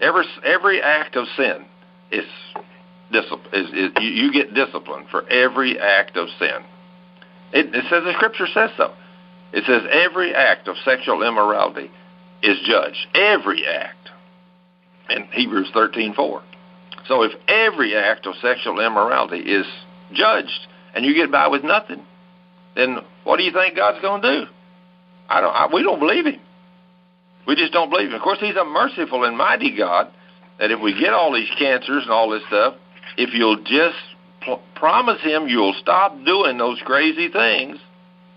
Every 0.00 0.24
every 0.44 0.82
act 0.82 1.16
of 1.16 1.26
sin 1.36 1.64
is 2.12 2.24
discipline. 3.10 3.54
Is, 3.54 3.68
is 3.70 3.90
you, 4.00 4.08
you 4.08 4.32
get 4.32 4.54
discipline 4.54 5.06
for 5.10 5.28
every 5.30 5.78
act 5.78 6.16
of 6.16 6.28
sin. 6.38 6.64
It, 7.52 7.74
it 7.74 7.84
says 7.88 8.04
the 8.04 8.12
scripture 8.14 8.46
says 8.52 8.70
so. 8.76 8.92
It 9.52 9.64
says 9.66 9.82
every 9.90 10.34
act 10.34 10.68
of 10.68 10.76
sexual 10.84 11.22
immorality 11.22 11.90
is 12.42 12.58
judged. 12.66 13.06
Every 13.14 13.66
act. 13.66 14.10
In 15.08 15.22
Hebrews 15.32 15.70
13:4. 15.74 16.42
So 17.06 17.22
if 17.22 17.32
every 17.48 17.96
act 17.96 18.26
of 18.26 18.34
sexual 18.42 18.80
immorality 18.80 19.38
is 19.38 19.66
judged 20.12 20.66
and 20.94 21.04
you 21.04 21.14
get 21.14 21.30
by 21.30 21.46
with 21.46 21.62
nothing, 21.62 22.04
then 22.76 22.98
what 23.24 23.38
do 23.38 23.42
you 23.42 23.52
think 23.52 23.76
God's 23.76 24.00
going 24.00 24.22
to 24.22 24.40
do? 24.40 24.46
I 25.28 25.40
don't. 25.40 25.52
I, 25.52 25.68
we 25.72 25.82
don't 25.82 25.98
believe 25.98 26.26
Him. 26.26 26.40
We 27.46 27.56
just 27.56 27.72
don't 27.72 27.90
believe 27.90 28.08
Him. 28.08 28.14
Of 28.14 28.22
course, 28.22 28.38
He's 28.40 28.56
a 28.56 28.64
merciful 28.64 29.24
and 29.24 29.36
mighty 29.36 29.76
God. 29.76 30.12
That 30.58 30.70
if 30.70 30.80
we 30.80 30.98
get 30.98 31.12
all 31.12 31.34
these 31.34 31.50
cancers 31.58 32.04
and 32.04 32.10
all 32.10 32.30
this 32.30 32.42
stuff, 32.46 32.74
if 33.16 33.34
you'll 33.34 33.62
just 33.64 33.98
pl- 34.42 34.62
promise 34.74 35.20
Him 35.22 35.48
you'll 35.48 35.74
stop 35.80 36.16
doing 36.24 36.58
those 36.58 36.80
crazy 36.84 37.28
things, 37.28 37.78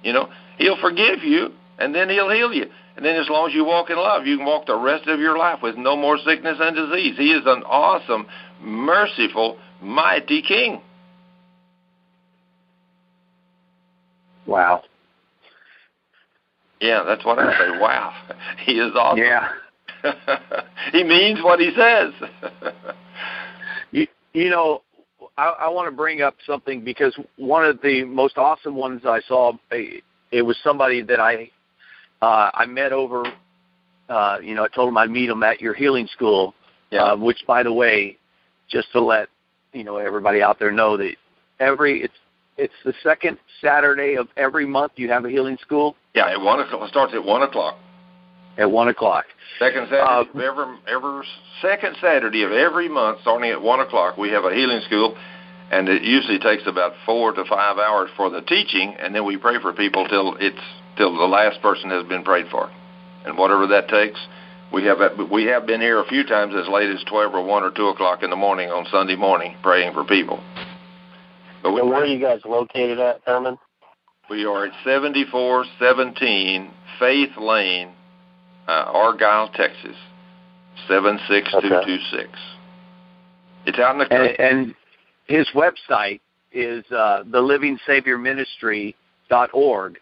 you 0.04 0.14
know, 0.14 0.30
He'll 0.58 0.80
forgive 0.80 1.24
you, 1.24 1.50
and 1.78 1.94
then 1.94 2.10
He'll 2.10 2.30
heal 2.30 2.54
you. 2.54 2.66
And 2.96 3.06
then 3.06 3.16
as 3.16 3.30
long 3.30 3.48
as 3.48 3.56
you 3.56 3.64
walk 3.64 3.90
in 3.90 3.96
love, 3.96 4.26
you 4.26 4.38
can 4.38 4.46
walk 4.46 4.66
the 4.66 4.76
rest 4.76 5.08
of 5.08 5.20
your 5.20 5.38
life 5.38 5.60
with 5.64 5.78
no 5.78 5.96
more 5.96 6.18
sickness 6.18 6.58
and 6.60 6.76
disease. 6.76 7.16
He 7.18 7.32
is 7.32 7.44
an 7.46 7.64
awesome, 7.64 8.26
merciful, 8.62 9.58
mighty 9.82 10.42
king. 10.42 10.82
Wow. 14.50 14.84
Yeah, 16.82 17.04
that's 17.06 17.26
what 17.26 17.40
I 17.40 17.52
say. 17.58 17.80
Wow. 17.80 18.14
He 18.66 18.74
is 18.74 18.92
awesome. 18.96 19.24
Yeah. 19.24 19.50
he 20.92 21.04
means 21.04 21.40
what 21.42 21.60
he 21.60 21.72
says. 21.76 22.14
you, 23.92 24.08
you 24.34 24.50
know, 24.50 24.82
I, 25.38 25.48
I 25.62 25.70
want 25.70 25.88
to 25.90 25.96
bring 25.96 26.22
up 26.22 26.36
something 26.46 26.84
because 26.84 27.18
one 27.38 27.66
of 27.66 27.82
the 27.82 28.04
most 28.04 28.38
awesome 28.38 28.76
ones 28.76 29.02
I 29.06 29.22
saw, 29.28 29.54
it 29.72 30.42
was 30.42 30.58
somebody 30.64 31.02
that 31.04 31.20
I 31.20 31.50
uh, 32.22 32.52
I 32.54 32.66
met 32.66 32.92
over. 32.92 33.26
Uh, 34.10 34.38
you 34.44 34.56
know, 34.56 34.66
I 34.66 34.68
told 34.68 34.90
him 34.90 34.98
I'd 34.98 35.10
meet 35.10 35.30
him 35.30 35.44
at 35.44 35.62
your 35.62 35.74
healing 35.74 36.08
school. 36.12 36.54
Yeah. 36.92 37.04
Uh, 37.04 37.18
which, 37.18 37.44
by 37.48 37.64
the 37.64 37.74
way, 37.74 38.18
just 38.70 38.92
to 38.94 39.02
let 39.02 39.30
you 39.74 39.84
know 39.84 39.98
everybody 39.98 40.42
out 40.42 40.60
there 40.60 40.72
know 40.72 40.98
that 40.98 41.16
every 41.60 42.04
it's 42.04 42.14
it's 42.60 42.74
the 42.84 42.94
second 43.02 43.38
Saturday 43.62 44.16
of 44.16 44.28
every 44.38 44.66
month 44.66 44.94
you 44.98 45.10
have 45.10 45.26
a 45.26 45.30
healing 45.30 45.58
school. 45.62 45.96
Yeah, 46.14 46.30
at 46.30 46.42
one 46.42 46.60
o'clock. 46.60 46.84
It 46.84 46.90
starts 46.90 47.14
at 47.14 47.24
one 47.24 47.42
o'clock. 47.42 47.78
At 48.58 48.70
one 48.70 48.90
o'clock. 48.90 49.26
Second 49.58 49.88
Saturday 49.90 50.02
uh, 50.02 50.22
of 50.22 50.28
every, 50.36 50.66
every 50.88 51.26
second 51.62 51.96
Saturday 52.02 52.44
of 52.44 52.52
every 52.52 52.90
month, 52.90 53.20
starting 53.22 53.50
at 53.50 53.62
one 53.62 53.80
o'clock, 53.80 54.18
we 54.18 54.30
have 54.30 54.44
a 54.44 54.54
healing 54.54 54.82
school, 54.86 55.18
and 55.72 55.88
it 55.88 56.04
usually 56.04 56.40
takes 56.40 56.64
about 56.68 56.94
four 57.06 57.32
to 57.32 57.46
five 57.46 57.78
hours 57.78 58.10
for 58.18 58.30
the 58.30 58.42
teaching, 58.42 58.96
and 59.00 59.16
then 59.16 59.26
we 59.26 59.38
pray 59.38 59.60
for 59.62 59.72
people 59.74 60.08
till 60.08 60.36
it's 60.40 60.60
till 60.98 61.18
the 61.18 61.26
last 61.26 61.62
person 61.62 61.90
has 61.90 62.06
been 62.08 62.24
prayed 62.24 62.48
for, 62.52 62.70
and 63.26 63.38
whatever 63.38 63.66
that 63.68 63.88
takes. 63.88 64.20
We 64.74 64.84
have 64.86 65.00
we 65.32 65.46
have 65.46 65.66
been 65.66 65.82
here 65.82 66.00
a 66.00 66.06
few 66.06 66.24
times 66.26 66.54
as 66.54 66.68
late 66.68 66.90
as 66.90 67.04
twelve 67.06 67.34
or 67.34 67.44
one 67.44 67.64
or 67.64 67.72
two 67.72 67.88
o'clock 67.88 68.24
in 68.24 68.30
the 68.30 68.36
morning 68.36 68.70
on 68.70 68.86
Sunday 68.92 69.16
morning 69.16 69.56
praying 69.64 69.94
for 69.94 70.04
people. 70.04 70.44
We, 71.64 71.72
where 71.72 72.04
are 72.04 72.06
you 72.06 72.20
guys 72.20 72.42
located 72.46 73.00
at, 73.00 73.24
Thurman? 73.26 73.58
We 74.30 74.46
are 74.46 74.66
at 74.66 74.74
seventy 74.86 75.26
four 75.32 75.66
seventeen 75.80 76.70
Faith 77.00 77.32
Lane, 77.38 77.94
uh, 78.68 78.84
Argyle, 78.88 79.50
Texas, 79.50 79.96
seven 80.88 81.20
six 81.28 81.52
two 81.62 81.70
two 81.86 81.98
six. 82.12 82.30
It's 83.66 83.80
out 83.80 83.94
in 83.94 84.00
the 84.00 84.06
country. 84.06 84.36
And, 84.40 84.68
and 84.68 84.76
his 85.28 85.48
website 85.56 86.20
is 86.52 86.84
uh, 86.92 87.24
thelivingsaviorministry.org, 87.28 89.98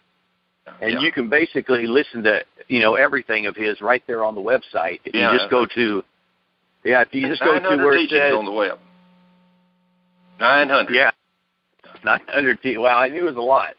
and 0.81 0.93
yeah. 0.93 0.99
you 0.99 1.11
can 1.11 1.29
basically 1.29 1.85
listen 1.87 2.23
to 2.23 2.41
you 2.67 2.81
know 2.81 2.95
everything 2.95 3.45
of 3.45 3.55
his 3.55 3.79
right 3.81 4.03
there 4.07 4.23
on 4.23 4.33
the 4.35 4.41
website. 4.41 4.99
If 5.05 5.15
yeah, 5.15 5.31
you 5.31 5.37
just 5.37 5.49
go 5.49 5.65
to 5.65 6.03
yeah, 6.83 7.01
if 7.01 7.13
you 7.13 7.27
just 7.27 7.41
go 7.41 7.59
to 7.59 7.77
where 7.77 7.93
it 7.93 8.09
says 8.09 8.33
on 8.33 8.45
the 8.45 8.51
web. 8.51 8.79
Nine 10.39 10.69
hundred. 10.69 10.93
Yeah, 10.93 11.09
nine 12.07 12.21
hundred. 12.27 12.59
Wow, 12.63 12.97
I 12.97 13.09
knew 13.09 13.27
it 13.27 13.35
was 13.35 13.35
a 13.35 13.41
lot. 13.41 13.75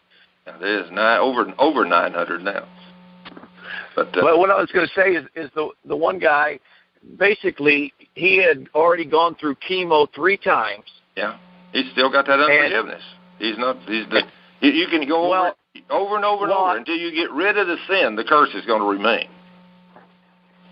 It 0.46 0.62
is 0.62 0.90
nine 0.92 1.20
over 1.20 1.52
over 1.58 1.84
nine 1.84 2.12
hundred 2.12 2.42
now. 2.42 2.68
But 3.96 4.08
uh, 4.16 4.20
well, 4.22 4.38
what 4.38 4.50
I 4.50 4.60
was 4.60 4.70
going 4.72 4.86
to 4.86 4.94
say 4.94 5.10
is, 5.12 5.24
is 5.34 5.50
the 5.54 5.68
the 5.86 5.96
one 5.96 6.18
guy, 6.18 6.60
basically, 7.18 7.92
he 8.14 8.42
had 8.42 8.68
already 8.74 9.04
gone 9.04 9.34
through 9.34 9.56
chemo 9.68 10.06
three 10.14 10.36
times. 10.36 10.84
Yeah, 11.16 11.38
he's 11.72 11.90
still 11.92 12.10
got 12.10 12.26
that 12.26 12.40
unforgiveness. 12.40 13.02
And, 13.38 13.48
he's 13.48 13.58
not. 13.58 13.76
He's 13.86 14.06
the. 14.08 14.22
You, 14.60 14.70
you 14.72 14.86
can 14.88 15.06
go 15.08 15.28
well, 15.28 15.54
over 15.90 15.90
over 15.90 16.16
and 16.16 16.24
over 16.24 16.44
and 16.44 16.50
well, 16.50 16.66
over 16.66 16.76
until 16.76 16.96
you 16.96 17.10
get 17.12 17.30
rid 17.32 17.56
of 17.58 17.66
the 17.66 17.76
sin. 17.88 18.16
The 18.16 18.24
curse 18.24 18.50
is 18.54 18.64
going 18.66 18.80
to 18.80 18.88
remain. 18.88 19.28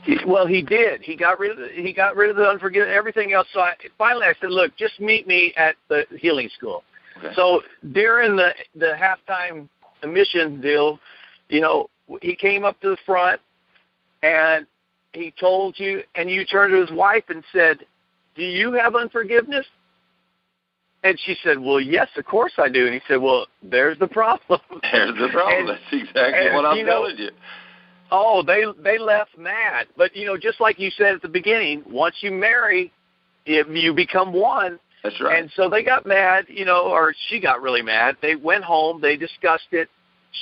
He, 0.03 0.17
well, 0.25 0.47
he 0.47 0.63
did. 0.63 1.03
He 1.03 1.17
got 1.17 1.41
rid 1.41 1.51
of 1.53 1.59
the, 1.59 1.69
he 1.75 1.93
got 1.93 2.17
rid 2.17 2.31
of 2.31 2.37
the 2.37 2.45
unforgiveness, 2.45 2.95
everything 2.97 3.33
else. 3.33 3.49
So 3.53 3.61
I, 3.61 3.75
finally, 3.99 4.27
I 4.27 4.35
said, 4.41 4.51
"Look, 4.51 4.77
just 4.77 5.01
meet 5.01 5.27
me 5.27 5.53
at 5.57 5.75
the 5.89 6.05
healing 6.19 6.49
school." 6.57 6.85
Okay. 7.19 7.33
So 7.35 7.63
during 7.93 8.37
the 8.37 8.51
the 8.75 8.95
halftime 8.99 9.69
mission 10.07 10.61
deal, 10.61 10.99
you 11.49 11.61
know, 11.61 11.89
he 12.23 12.35
came 12.35 12.65
up 12.65 12.81
to 12.81 12.91
the 12.91 12.99
front 13.07 13.41
and 14.23 14.67
he 15.13 15.33
told 15.39 15.79
you, 15.79 16.03
and 16.15 16.31
you 16.31 16.45
turned 16.45 16.73
to 16.73 16.81
his 16.81 16.91
wife 16.91 17.25
and 17.29 17.43
said, 17.53 17.79
"Do 18.35 18.43
you 18.43 18.73
have 18.73 18.95
unforgiveness?" 18.95 19.67
And 21.03 21.19
she 21.21 21.37
said, 21.43 21.59
"Well, 21.59 21.81
yes, 21.81 22.09
of 22.17 22.27
course 22.27 22.53
I 22.59 22.69
do." 22.69 22.87
And 22.87 22.95
he 22.95 23.01
said, 23.09 23.21
"Well, 23.21 23.47
there's 23.63 23.99
the 23.99 24.09
problem." 24.09 24.61
There's 24.83 25.17
the 25.19 25.29
problem. 25.33 25.59
and, 25.59 25.69
That's 25.69 25.81
exactly 25.93 26.47
and, 26.47 26.55
what 26.55 26.67
I'm 26.67 26.77
you 26.77 26.85
know, 26.85 27.03
telling 27.03 27.19
you. 27.19 27.31
Oh, 28.11 28.43
they 28.43 28.65
they 28.83 28.99
left 28.99 29.37
mad. 29.39 29.87
But 29.97 30.15
you 30.15 30.27
know, 30.27 30.37
just 30.37 30.61
like 30.61 30.79
you 30.79 30.91
said 30.91 31.15
at 31.15 31.23
the 31.23 31.29
beginning, 31.29 31.83
once 31.87 32.17
you 32.21 32.31
marry, 32.31 32.93
if 33.47 33.67
you 33.71 33.95
become 33.95 34.33
one. 34.33 34.79
That's 35.07 35.21
right. 35.21 35.41
And 35.41 35.51
so 35.55 35.69
they 35.69 35.85
got 35.85 36.05
mad, 36.05 36.47
you 36.49 36.65
know, 36.65 36.91
or 36.91 37.15
she 37.29 37.39
got 37.39 37.63
really 37.63 37.83
mad. 37.83 38.17
They 38.21 38.35
went 38.35 38.65
home, 38.65 39.01
they 39.01 39.17
discussed 39.17 39.69
it. 39.71 39.89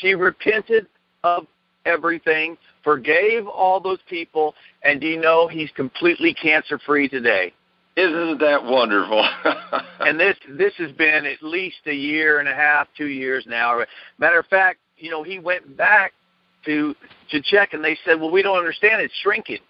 She 0.01 0.15
repented 0.15 0.87
of 1.23 1.47
everything, 1.85 2.57
forgave 2.83 3.47
all 3.47 3.79
those 3.79 3.99
people, 4.09 4.55
and 4.83 5.03
do 5.03 5.07
you 5.07 5.21
know 5.21 5.49
he's 5.49 5.71
completely 5.77 6.33
cancer 6.33 6.79
free 6.87 7.11
today? 7.11 7.53
Isn't 7.97 8.41
that 8.41 8.65
wonderful? 8.65 9.23
and 10.01 10.19
this 10.19 10.37
this 10.49 10.73
has 10.79 10.91
been 10.93 11.27
at 11.27 11.43
least 11.43 11.77
a 11.87 11.95
year 11.95 12.41
and 12.41 12.49
a 12.49 12.55
half, 12.55 12.89
two 12.97 13.07
years 13.07 13.45
now. 13.47 13.81
Matter 14.19 14.41
of 14.41 14.47
fact, 14.47 14.79
you 14.97 15.11
know, 15.11 15.23
he 15.23 15.39
went 15.39 15.77
back 15.77 16.13
to 16.65 16.95
to 17.31 17.43
check, 17.43 17.75
and 17.75 17.85
they 17.85 17.97
said, 18.05 18.19
"Well, 18.19 18.31
we 18.31 18.43
don't 18.43 18.59
understand. 18.59 19.03
It's 19.03 19.15
shrinking." 19.23 19.61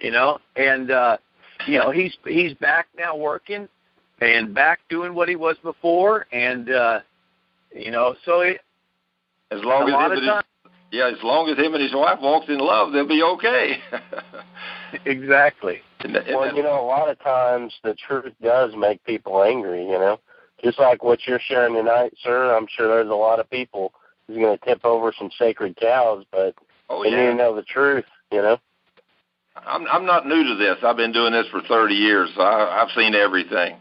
You 0.00 0.12
know, 0.12 0.38
and 0.56 0.90
uh, 0.90 1.18
you 1.66 1.78
know 1.78 1.90
he's 1.90 2.16
he's 2.24 2.54
back 2.54 2.86
now 2.96 3.16
working 3.16 3.68
and 4.20 4.54
back 4.54 4.80
doing 4.88 5.14
what 5.14 5.28
he 5.28 5.36
was 5.36 5.56
before, 5.62 6.26
and 6.32 6.70
uh, 6.70 7.00
you 7.74 7.90
know, 7.90 8.14
so 8.24 8.40
it, 8.40 8.60
as 9.50 9.60
long 9.62 9.88
as 9.88 9.92
lot 9.92 10.12
him 10.12 10.18
and 10.18 10.26
time. 10.26 10.42
his, 10.64 10.72
yeah, 10.90 11.08
as 11.08 11.22
long 11.22 11.48
as 11.48 11.58
him 11.58 11.74
and 11.74 11.82
his 11.82 11.94
wife 11.94 12.18
walks 12.20 12.48
in 12.48 12.58
love, 12.58 12.92
they'll 12.92 13.06
be 13.06 13.22
okay. 13.22 13.78
exactly. 15.04 15.80
And 16.00 16.14
that- 16.14 16.26
and 16.26 16.36
Well, 16.36 16.54
you 16.54 16.62
know, 16.62 16.80
a 16.80 16.86
lot 16.86 17.10
of 17.10 17.18
times 17.20 17.74
the 17.84 17.94
truth 17.94 18.32
does 18.42 18.74
make 18.76 19.02
people 19.04 19.42
angry. 19.42 19.82
You 19.82 19.98
know, 19.98 20.20
just 20.62 20.78
like 20.78 21.02
what 21.02 21.20
you're 21.26 21.40
sharing 21.40 21.74
tonight, 21.74 22.14
sir. 22.22 22.56
I'm 22.56 22.66
sure 22.68 22.88
there's 22.88 23.10
a 23.10 23.14
lot 23.14 23.40
of 23.40 23.48
people 23.50 23.92
who's 24.26 24.38
going 24.38 24.58
to 24.58 24.64
tip 24.64 24.84
over 24.84 25.12
some 25.16 25.30
sacred 25.38 25.76
cows, 25.76 26.24
but 26.32 26.54
oh 26.88 27.02
they 27.02 27.10
need 27.10 27.16
to 27.16 27.34
know 27.34 27.54
the 27.54 27.62
truth. 27.62 28.04
You 28.32 28.42
know. 28.42 28.58
I'm 29.66 29.86
I'm 29.88 30.06
not 30.06 30.26
new 30.26 30.44
to 30.44 30.54
this. 30.54 30.76
I've 30.82 30.96
been 30.96 31.12
doing 31.12 31.32
this 31.32 31.46
for 31.48 31.60
30 31.62 31.94
years. 31.94 32.30
So 32.36 32.42
I, 32.42 32.82
I've 32.82 32.90
seen 32.96 33.14
everything. 33.14 33.76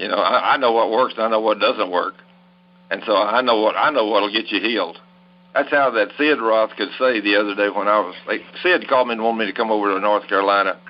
You 0.00 0.08
know, 0.08 0.16
I, 0.16 0.54
I 0.54 0.56
know 0.56 0.72
what 0.72 0.90
works. 0.90 1.14
and 1.16 1.24
I 1.24 1.28
know 1.28 1.40
what 1.40 1.60
doesn't 1.60 1.90
work, 1.90 2.14
and 2.90 3.02
so 3.04 3.12
I 3.14 3.42
know 3.42 3.60
what 3.60 3.76
I 3.76 3.90
know 3.90 4.06
what'll 4.06 4.32
get 4.32 4.50
you 4.50 4.58
healed. 4.58 4.96
That's 5.52 5.70
how 5.70 5.90
that 5.90 6.08
Sid 6.16 6.40
Roth 6.40 6.70
could 6.76 6.88
say 6.98 7.20
the 7.20 7.36
other 7.36 7.54
day 7.54 7.68
when 7.68 7.86
I 7.86 8.00
was 8.00 8.14
like 8.26 8.40
Sid 8.62 8.88
called 8.88 9.08
me 9.08 9.12
and 9.14 9.22
wanted 9.22 9.40
me 9.40 9.46
to 9.46 9.52
come 9.52 9.70
over 9.70 9.92
to 9.92 10.00
North 10.00 10.26
Carolina, 10.26 10.80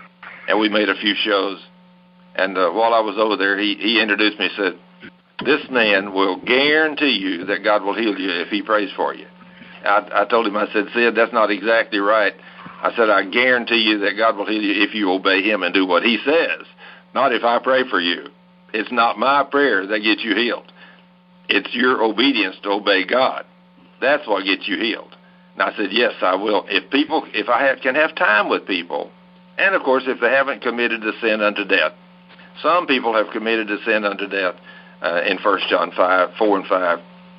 and 0.46 0.61
we 0.61 0.68
made 0.68 0.88
a 0.88 0.94
few 0.94 1.14
shows. 1.16 1.58
And 2.36 2.56
uh, 2.56 2.70
while 2.70 2.94
I 2.94 3.00
was 3.00 3.16
over 3.18 3.36
there, 3.36 3.58
he 3.58 3.74
he 3.74 4.00
introduced 4.00 4.38
me. 4.38 4.48
Said, 4.56 4.78
"This 5.44 5.68
man 5.72 6.14
will 6.14 6.36
guarantee 6.36 7.18
you 7.20 7.46
that 7.46 7.64
God 7.64 7.82
will 7.82 7.96
heal 7.96 8.16
you 8.16 8.30
if 8.30 8.48
he 8.48 8.62
prays 8.62 8.90
for 8.94 9.12
you." 9.12 9.26
I, 9.84 10.22
I 10.22 10.24
told 10.26 10.46
him, 10.46 10.56
I 10.56 10.66
said, 10.72 10.86
Sid, 10.94 11.14
that's 11.16 11.32
not 11.32 11.50
exactly 11.50 12.00
right. 12.00 12.34
I 12.82 12.94
said, 12.94 13.08
I 13.08 13.24
guarantee 13.24 13.80
you 13.80 13.98
that 14.00 14.16
God 14.16 14.36
will 14.36 14.46
heal 14.46 14.62
you 14.62 14.84
if 14.84 14.94
you 14.94 15.11
obey 15.11 15.42
Him 15.42 15.62
and 15.62 15.72
do 15.72 15.86
what 15.86 16.02
He 16.02 16.18
says, 16.22 16.66
not 17.14 17.32
if 17.32 17.44
I 17.44 17.58
pray 17.58 17.88
for 17.88 17.98
you. 17.98 18.26
It's 18.72 18.92
not 18.92 19.18
my 19.18 19.44
prayer 19.44 19.86
that 19.86 20.00
gets 20.00 20.22
you 20.22 20.34
healed. 20.34 20.72
It's 21.48 21.74
your 21.74 22.02
obedience 22.02 22.56
to 22.62 22.70
obey 22.70 23.04
God. 23.04 23.44
That's 24.00 24.26
what 24.26 24.44
gets 24.44 24.68
you 24.68 24.78
healed. 24.78 25.14
And 25.54 25.62
I 25.62 25.76
said, 25.76 25.88
yes, 25.90 26.12
I 26.22 26.36
will. 26.36 26.64
If 26.68 26.90
people, 26.90 27.26
if 27.34 27.48
I 27.48 27.64
have, 27.64 27.80
can 27.80 27.94
have 27.96 28.14
time 28.14 28.48
with 28.48 28.66
people, 28.66 29.10
and 29.58 29.74
of 29.74 29.82
course, 29.82 30.04
if 30.06 30.20
they 30.20 30.30
haven't 30.30 30.62
committed 30.62 31.02
to 31.02 31.12
sin 31.20 31.40
unto 31.40 31.64
death. 31.64 31.92
Some 32.62 32.86
people 32.86 33.14
have 33.14 33.32
committed 33.32 33.68
to 33.68 33.78
sin 33.84 34.04
unto 34.04 34.26
death 34.26 34.54
uh, 35.02 35.22
in 35.26 35.38
First 35.38 35.64
John 35.68 35.92
five, 35.96 36.30
four 36.38 36.58
and 36.58 36.66
five, 36.66 36.98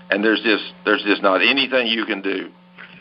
and 0.10 0.24
there's 0.24 0.42
just 0.42 0.64
there's 0.86 1.04
just 1.04 1.22
not 1.22 1.42
anything 1.42 1.88
you 1.88 2.06
can 2.06 2.22
do 2.22 2.50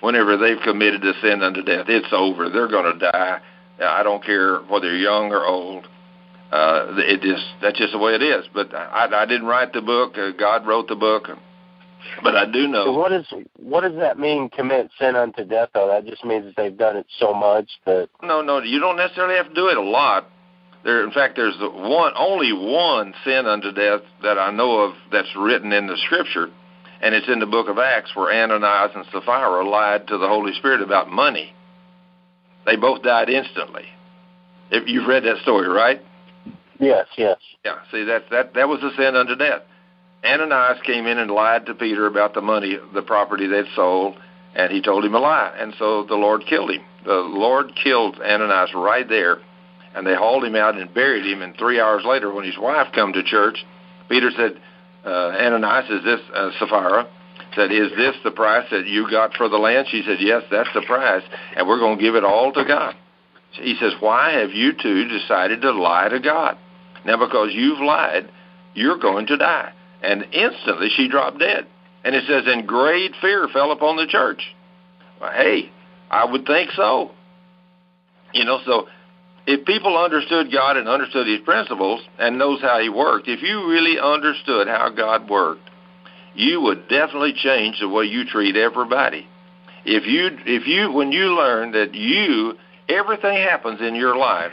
whenever 0.00 0.36
they've 0.36 0.60
committed 0.62 1.02
to 1.02 1.12
sin 1.22 1.42
unto 1.42 1.62
death. 1.62 1.86
It's 1.88 2.12
over. 2.12 2.50
They're 2.50 2.68
going 2.68 2.92
to 2.92 2.98
die. 2.98 3.40
I 3.80 4.02
don't 4.02 4.24
care 4.24 4.58
whether 4.60 4.86
you're 4.88 4.98
young 4.98 5.32
or 5.32 5.46
old. 5.46 5.86
Uh, 6.50 6.94
it 6.98 7.20
just 7.22 7.44
that's 7.62 7.78
just 7.78 7.92
the 7.92 7.98
way 7.98 8.14
it 8.14 8.22
is. 8.22 8.44
But 8.52 8.74
I, 8.74 9.08
I 9.12 9.26
didn't 9.26 9.46
write 9.46 9.72
the 9.72 9.82
book. 9.82 10.16
Uh, 10.18 10.32
God 10.32 10.66
wrote 10.66 10.88
the 10.88 10.96
book. 10.96 11.28
But 12.22 12.34
I 12.34 12.50
do 12.50 12.66
know. 12.66 12.86
So 12.86 12.92
what 12.92 13.12
is 13.12 13.26
what 13.56 13.82
does 13.82 13.94
that 13.96 14.18
mean? 14.18 14.48
Commit 14.50 14.90
sin 14.98 15.16
unto 15.16 15.44
death, 15.44 15.68
though. 15.74 15.88
That 15.88 16.06
just 16.06 16.24
means 16.24 16.44
that 16.46 16.56
they've 16.56 16.76
done 16.76 16.96
it 16.96 17.06
so 17.18 17.32
much 17.32 17.68
that. 17.86 18.08
No, 18.22 18.42
no, 18.42 18.60
you 18.62 18.80
don't 18.80 18.96
necessarily 18.96 19.36
have 19.36 19.48
to 19.48 19.54
do 19.54 19.68
it 19.68 19.76
a 19.76 19.82
lot. 19.82 20.28
There, 20.82 21.04
in 21.04 21.12
fact, 21.12 21.36
there's 21.36 21.56
one 21.60 22.12
only 22.16 22.52
one 22.52 23.14
sin 23.24 23.46
unto 23.46 23.70
death 23.70 24.00
that 24.22 24.38
I 24.38 24.50
know 24.50 24.80
of 24.80 24.94
that's 25.12 25.28
written 25.36 25.72
in 25.72 25.86
the 25.86 25.96
Scripture, 26.06 26.48
and 27.02 27.14
it's 27.14 27.28
in 27.28 27.38
the 27.38 27.46
book 27.46 27.68
of 27.68 27.78
Acts 27.78 28.16
where 28.16 28.32
Ananias 28.32 28.92
and 28.96 29.04
Sapphira 29.12 29.68
lied 29.68 30.08
to 30.08 30.18
the 30.18 30.26
Holy 30.26 30.54
Spirit 30.54 30.80
about 30.80 31.10
money. 31.10 31.54
they 32.66 32.76
both 32.76 33.02
died 33.02 33.28
instantly. 33.28 33.84
If 34.70 34.88
you've 34.88 35.06
read 35.06 35.24
that 35.24 35.38
story, 35.42 35.68
right? 35.68 36.00
Yes, 36.80 37.06
yes. 37.18 37.38
Yeah. 37.64 37.76
See 37.92 38.04
that 38.04 38.24
that 38.30 38.54
that 38.54 38.68
was 38.68 38.82
a 38.82 38.90
sin 38.96 39.14
unto 39.14 39.36
death. 39.36 39.62
Ananias 40.24 40.80
came 40.84 41.06
in 41.06 41.18
and 41.18 41.30
lied 41.30 41.66
to 41.66 41.74
Peter 41.74 42.06
about 42.06 42.34
the 42.34 42.40
money, 42.40 42.78
the 42.94 43.02
property 43.02 43.46
they'd 43.46 43.66
sold, 43.74 44.16
and 44.54 44.72
he 44.72 44.82
told 44.82 45.04
him 45.04 45.14
a 45.14 45.18
lie, 45.18 45.54
and 45.58 45.74
so 45.78 46.04
the 46.04 46.14
Lord 46.14 46.44
killed 46.46 46.70
him. 46.70 46.82
The 47.04 47.14
Lord 47.14 47.72
killed 47.82 48.20
Ananias 48.20 48.72
right 48.74 49.08
there, 49.08 49.38
and 49.94 50.06
they 50.06 50.14
hauled 50.14 50.44
him 50.44 50.56
out 50.56 50.76
and 50.76 50.92
buried 50.92 51.24
him. 51.24 51.42
And 51.42 51.56
three 51.56 51.80
hours 51.80 52.02
later, 52.04 52.32
when 52.32 52.44
his 52.44 52.58
wife 52.58 52.88
come 52.94 53.12
to 53.12 53.22
church, 53.22 53.64
Peter 54.08 54.30
said, 54.36 54.60
uh, 55.04 55.32
"Ananias, 55.38 55.88
is 55.90 56.04
this 56.04 56.20
uh, 56.34 56.50
Sapphira?" 56.58 57.08
Said, 57.54 57.72
"Is 57.72 57.90
this 57.96 58.16
the 58.24 58.30
price 58.30 58.66
that 58.70 58.86
you 58.86 59.10
got 59.10 59.34
for 59.34 59.48
the 59.48 59.58
land?" 59.58 59.86
She 59.90 60.02
said, 60.02 60.18
"Yes, 60.20 60.42
that's 60.50 60.72
the 60.74 60.82
price, 60.82 61.24
and 61.56 61.66
we're 61.66 61.78
going 61.78 61.98
to 61.98 62.02
give 62.02 62.14
it 62.14 62.24
all 62.24 62.52
to 62.52 62.64
God." 62.64 62.94
He 63.52 63.74
says, 63.80 63.92
"Why 64.00 64.32
have 64.40 64.52
you 64.52 64.72
two 64.72 65.08
decided 65.08 65.62
to 65.62 65.72
lie 65.72 66.08
to 66.08 66.20
God?" 66.20 66.58
Now, 67.04 67.16
because 67.16 67.50
you've 67.52 67.80
lied, 67.80 68.30
you're 68.74 68.98
going 68.98 69.26
to 69.26 69.36
die. 69.36 69.72
And 70.02 70.24
instantly 70.32 70.88
she 70.96 71.08
dropped 71.08 71.38
dead. 71.38 71.66
And 72.04 72.14
it 72.14 72.24
says, 72.26 72.44
and 72.46 72.66
great 72.66 73.12
fear 73.20 73.48
fell 73.52 73.72
upon 73.72 73.96
the 73.96 74.06
church. 74.06 74.42
Well, 75.20 75.32
hey, 75.32 75.70
I 76.10 76.24
would 76.24 76.46
think 76.46 76.70
so. 76.72 77.10
You 78.32 78.44
know, 78.44 78.60
so 78.64 78.88
if 79.46 79.66
people 79.66 79.98
understood 79.98 80.52
God 80.52 80.76
and 80.76 80.88
understood 80.88 81.26
His 81.26 81.40
principles 81.40 82.00
and 82.18 82.38
knows 82.38 82.60
how 82.60 82.78
He 82.80 82.88
worked, 82.88 83.28
if 83.28 83.42
you 83.42 83.68
really 83.68 83.98
understood 83.98 84.68
how 84.68 84.88
God 84.90 85.28
worked, 85.28 85.68
you 86.34 86.60
would 86.60 86.88
definitely 86.88 87.34
change 87.34 87.80
the 87.80 87.88
way 87.88 88.04
you 88.04 88.24
treat 88.24 88.56
everybody. 88.56 89.26
If 89.84 90.06
you, 90.06 90.30
if 90.46 90.66
you, 90.66 90.92
when 90.92 91.10
you 91.12 91.34
learn 91.36 91.72
that 91.72 91.94
you, 91.94 92.54
everything 92.88 93.36
happens 93.36 93.80
in 93.80 93.94
your 93.94 94.16
life, 94.16 94.52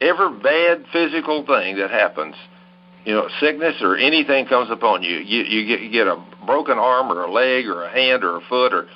every 0.00 0.38
bad 0.40 0.84
physical 0.92 1.44
thing 1.46 1.76
that 1.76 1.90
happens, 1.90 2.34
you 3.04 3.14
know, 3.14 3.28
sickness 3.40 3.76
or 3.80 3.96
anything 3.96 4.46
comes 4.46 4.70
upon 4.70 5.02
you, 5.02 5.18
you, 5.18 5.42
you 5.42 5.66
get, 5.66 5.80
you 5.80 5.90
get 5.90 6.06
a 6.06 6.22
broken 6.46 6.78
arm 6.78 7.10
or 7.10 7.22
a 7.22 7.32
leg 7.32 7.66
or 7.66 7.84
a 7.84 7.90
hand 7.90 8.24
or 8.24 8.36
a 8.36 8.40
foot 8.48 8.72
or 8.72 8.86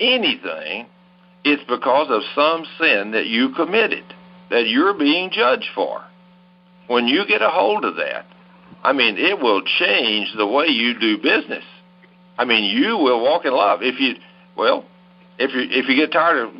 anything, 0.00 0.86
it's 1.44 1.62
because 1.68 2.08
of 2.10 2.22
some 2.34 2.64
sin 2.78 3.12
that 3.12 3.26
you 3.26 3.50
committed 3.54 4.04
that 4.50 4.68
you're 4.68 4.98
being 4.98 5.30
judged 5.30 5.68
for. 5.74 6.02
When 6.86 7.06
you 7.06 7.26
get 7.26 7.42
a 7.42 7.50
hold 7.50 7.84
of 7.84 7.96
that, 7.96 8.26
I 8.82 8.92
mean, 8.92 9.16
it 9.18 9.38
will 9.40 9.62
change 9.62 10.32
the 10.36 10.46
way 10.46 10.66
you 10.66 10.98
do 10.98 11.18
business. 11.18 11.64
I 12.38 12.44
mean, 12.44 12.64
you 12.64 12.96
will 12.96 13.22
walk 13.22 13.44
in 13.44 13.52
love 13.52 13.80
if 13.82 14.00
you, 14.00 14.14
well, 14.56 14.84
if 15.38 15.52
you 15.52 15.62
if 15.70 15.88
you 15.88 15.96
get 15.96 16.12
tired 16.12 16.46
of 16.46 16.52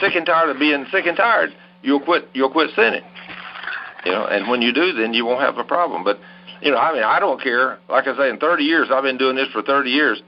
sick 0.00 0.14
and 0.14 0.26
tired 0.26 0.50
of 0.50 0.58
being 0.58 0.86
sick 0.92 1.06
and 1.06 1.16
tired, 1.16 1.50
you'll 1.82 2.00
quit 2.00 2.28
you'll 2.34 2.50
quit 2.50 2.70
sinning. 2.76 3.02
You 4.04 4.12
know, 4.12 4.26
and 4.26 4.48
when 4.48 4.62
you 4.62 4.72
do, 4.72 4.92
then 4.92 5.14
you 5.14 5.24
won't 5.24 5.40
have 5.40 5.58
a 5.58 5.64
problem. 5.64 6.04
But 6.04 6.18
you 6.60 6.70
know, 6.70 6.78
I 6.78 6.92
mean, 6.92 7.02
I 7.02 7.20
don't 7.20 7.42
care. 7.42 7.78
Like 7.88 8.06
I 8.06 8.16
say, 8.16 8.30
in 8.30 8.38
30 8.38 8.64
years, 8.64 8.88
I've 8.92 9.02
been 9.02 9.18
doing 9.18 9.36
this 9.36 9.48
for 9.52 9.62
30 9.62 9.90
years. 9.90 10.22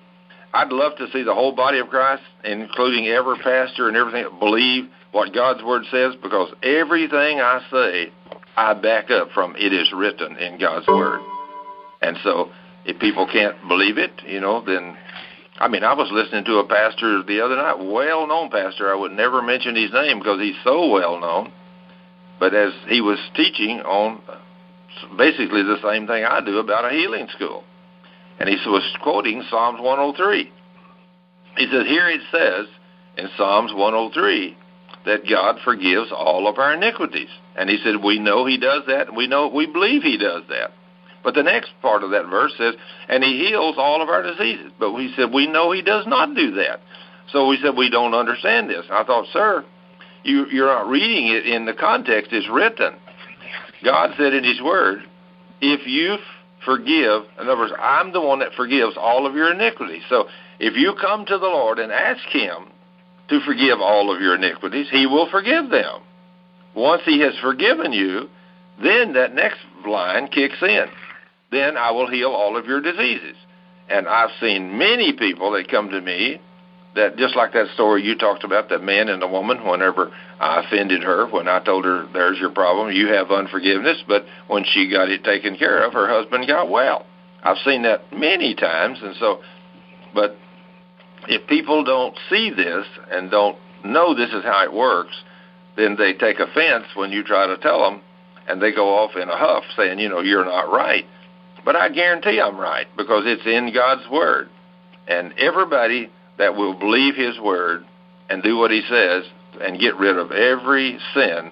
I'd 0.53 0.73
love 0.73 0.97
to 0.97 1.07
see 1.13 1.23
the 1.23 1.35
whole 1.35 1.53
body 1.53 1.79
of 1.79 1.89
Christ, 1.89 2.23
including 2.45 3.07
every 3.07 3.39
pastor 3.39 3.89
and 3.89 3.97
everything, 3.97 4.27
believe 4.39 4.89
what 5.13 5.35
God's 5.35 5.63
Word 5.63 5.85
says 5.91 6.15
because 6.23 6.53
everything 6.63 7.41
I 7.41 7.61
say, 7.71 8.13
I 8.57 8.75
back 8.75 9.11
up 9.11 9.31
from 9.33 9.57
it 9.57 9.73
is 9.73 9.93
written 9.93 10.37
in 10.37 10.59
God's 10.59 10.87
Word. 10.87 11.21
And 12.01 12.17
so 12.23 12.51
if 12.85 12.99
people 12.99 13.27
can't 13.27 13.57
believe 13.69 13.99
it, 13.99 14.13
you 14.27 14.41
know, 14.41 14.63
then, 14.65 14.97
I 15.59 15.69
mean, 15.69 15.85
I 15.85 15.95
was 15.95 16.09
listening 16.11 16.45
to 16.47 16.59
a 16.59 16.67
pastor 16.67 17.23
the 17.23 17.41
other 17.41 17.57
night, 17.57 17.79
well 17.79 18.27
known 18.27 18.51
pastor. 18.51 18.91
I 18.91 18.97
would 18.97 19.13
never 19.13 19.43
mention 19.43 19.77
his 19.77 19.93
name 19.93 20.19
because 20.19 20.41
he's 20.41 20.57
so 20.65 20.89
well 20.91 21.21
known. 21.21 21.53
But 22.39 22.55
as 22.55 22.73
he 22.89 23.01
was 23.01 23.19
teaching 23.35 23.81
on 23.81 24.23
basically 25.17 25.63
the 25.63 25.79
same 25.83 26.07
thing 26.07 26.25
I 26.25 26.41
do 26.45 26.59
about 26.59 26.91
a 26.91 26.95
healing 26.95 27.29
school. 27.35 27.65
And 28.39 28.49
he 28.49 28.57
was 28.67 28.83
quoting 29.03 29.43
Psalms 29.51 29.81
103. 29.81 30.53
He 31.57 31.67
said, 31.71 31.87
Here 31.87 32.09
it 32.09 32.21
says 32.31 32.67
in 33.17 33.29
Psalms 33.37 33.73
103 33.75 34.57
that 35.07 35.29
God 35.29 35.57
forgives 35.65 36.13
all 36.13 36.47
of 36.49 36.59
our 36.59 36.75
iniquities. 36.75 37.31
And 37.57 37.69
he 37.69 37.79
said, 37.83 37.97
We 38.03 38.19
know 38.19 38.47
he 38.47 38.59
does 38.59 38.83
that, 38.87 39.09
and 39.09 39.17
we 39.17 39.27
know 39.27 39.49
we 39.49 39.67
believe 39.67 40.03
he 40.03 40.19
does 40.19 40.43
that. 40.49 40.71
But 41.25 41.35
the 41.35 41.43
next 41.43 41.71
part 41.83 42.05
of 42.05 42.11
that 42.11 42.27
verse 42.31 42.53
says, 42.57 42.75
and 43.09 43.25
he 43.25 43.49
heals 43.49 43.75
all 43.77 44.03
of 44.03 44.09
our 44.09 44.23
diseases. 44.23 44.73
But 44.79 44.93
we 44.93 45.13
said, 45.17 45.33
we 45.33 45.47
know 45.47 45.73
he 45.73 45.83
does 45.83 46.07
not 46.07 46.35
do 46.35 46.53
that. 46.53 46.81
So 47.33 47.49
we 47.49 47.59
said, 47.63 47.77
we 47.77 47.91
don't 47.91 48.15
understand 48.15 48.71
this. 48.71 48.85
I 48.91 49.05
thought, 49.05 49.27
sir, 49.33 49.65
you, 50.25 50.47
you're 50.51 50.67
not 50.67 50.89
reading 50.89 51.29
it 51.29 51.47
in 51.47 51.67
the 51.67 51.75
context 51.75 52.33
it's 52.33 52.49
written. 52.49 52.95
God 53.85 54.11
said 54.17 54.35
in 54.35 54.45
his 54.45 54.61
word, 54.61 55.01
if 55.61 55.87
you 55.87 56.17
forgive, 56.65 57.23
in 57.41 57.49
other 57.49 57.57
words, 57.57 57.73
I'm 57.79 58.13
the 58.13 58.21
one 58.21 58.41
that 58.41 58.53
forgives 58.55 58.97
all 58.97 59.27
of 59.27 59.35
your 59.35 59.53
iniquities. 59.53 60.03
So 60.09 60.29
if 60.59 60.77
you 60.77 60.95
come 61.01 61.25
to 61.27 61.39
the 61.39 61.47
Lord 61.47 61.79
and 61.79 61.93
ask 61.93 62.25
him 62.29 62.71
to 63.29 63.41
forgive 63.41 63.81
all 63.81 64.15
of 64.15 64.21
your 64.21 64.35
iniquities, 64.35 64.89
he 64.91 65.07
will 65.07 65.31
forgive 65.31 65.71
them. 65.71 66.03
Once 66.75 67.03
he 67.05 67.21
has 67.21 67.35
forgiven 67.41 67.93
you, 67.93 68.29
then 68.83 69.13
that 69.15 69.35
next 69.35 69.59
line 69.87 70.29
kicks 70.29 70.61
in. 70.63 70.87
Then 71.51 71.77
I 71.77 71.91
will 71.91 72.09
heal 72.09 72.31
all 72.31 72.57
of 72.57 72.67
your 72.67 72.81
diseases. 72.81 73.37
And 73.89 74.07
I've 74.07 74.31
seen 74.41 74.77
many 74.77 75.13
people 75.13 75.53
that 75.53 75.71
come 75.71 75.89
to 75.91 76.01
me 76.01 76.41
that 76.99 77.17
just 77.17 77.35
like 77.35 77.53
that 77.55 77.69
story 77.75 78.05
you 78.05 78.17
talked 78.17 78.45
about, 78.45 78.69
that 78.69 78.83
man 78.83 79.09
and 79.09 79.23
the 79.23 79.27
woman, 79.27 79.67
whenever 79.67 80.13
I 80.39 80.65
offended 80.65 81.03
her, 81.03 81.27
when 81.27 81.49
I 81.49 81.61
told 81.65 81.85
her, 81.85 82.07
there's 82.13 82.39
your 82.39 82.51
problem, 82.51 82.93
you 82.93 83.09
have 83.09 83.31
unforgiveness, 83.31 84.03
but 84.07 84.25
when 84.49 84.65
she 84.65 84.91
got 84.91 85.09
it 85.09 85.25
taken 85.25 85.57
care 85.57 85.85
of, 85.85 85.93
her 85.93 86.09
husband 86.09 86.47
got 86.47 86.71
well. 86.71 87.07
I've 87.43 87.59
seen 87.65 87.83
that 87.83 88.13
many 88.13 88.55
times, 88.55 88.99
and 89.03 89.15
so, 89.19 89.41
but 90.15 90.37
if 91.29 91.47
people 91.49 91.85
don't 91.85 92.17
see 92.29 92.51
this 92.51 92.87
and 93.11 93.31
don't 93.31 93.57
know 93.85 94.15
this 94.15 94.31
is 94.31 94.45
how 94.45 94.65
it 94.65 94.73
works, 94.73 95.15
then 95.77 95.97
they 95.97 96.13
take 96.13 96.41
offense 96.41 96.87
when 96.95 97.13
you 97.13 97.23
try 97.23 97.47
to 97.47 97.57
tell 97.59 97.81
them, 97.89 98.03
and 98.49 98.61
they 98.61 98.73
go 98.73 98.97
off 98.97 99.15
in 99.15 99.29
a 99.29 99.37
huff 99.37 99.65
saying, 99.77 99.99
you 99.99 100.09
know, 100.09 100.21
you're 100.21 100.45
not 100.45 100.73
right. 100.73 101.05
But 101.65 101.77
I 101.77 101.91
guarantee 101.91 102.41
I'm 102.41 102.59
right 102.59 102.87
because 102.97 103.25
it's 103.27 103.47
in 103.47 103.73
God's 103.73 104.09
Word. 104.11 104.49
And 105.07 105.33
everybody 105.39 106.11
that 106.39 106.57
will 106.57 106.75
believe 106.75 107.15
his 107.15 107.39
word 107.39 107.85
and 108.31 108.43
do 108.43 108.57
what 108.57 108.71
he 108.71 108.83
says 108.89 109.25
and 109.61 109.81
get 109.81 109.97
rid 109.97 110.17
of 110.17 110.33
every 110.33 110.99
sin. 111.15 111.51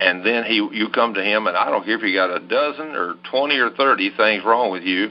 And 0.00 0.24
then 0.24 0.44
he 0.44 0.54
you 0.54 0.88
come 0.94 1.14
to 1.14 1.22
him 1.22 1.46
and 1.46 1.56
I 1.56 1.70
don't 1.70 1.84
care 1.84 1.96
if 1.96 2.02
you 2.02 2.14
got 2.14 2.34
a 2.34 2.40
dozen 2.40 2.96
or 2.96 3.16
20 3.30 3.58
or 3.58 3.70
30 3.70 4.10
things 4.16 4.44
wrong 4.44 4.70
with 4.70 4.82
you 4.82 5.10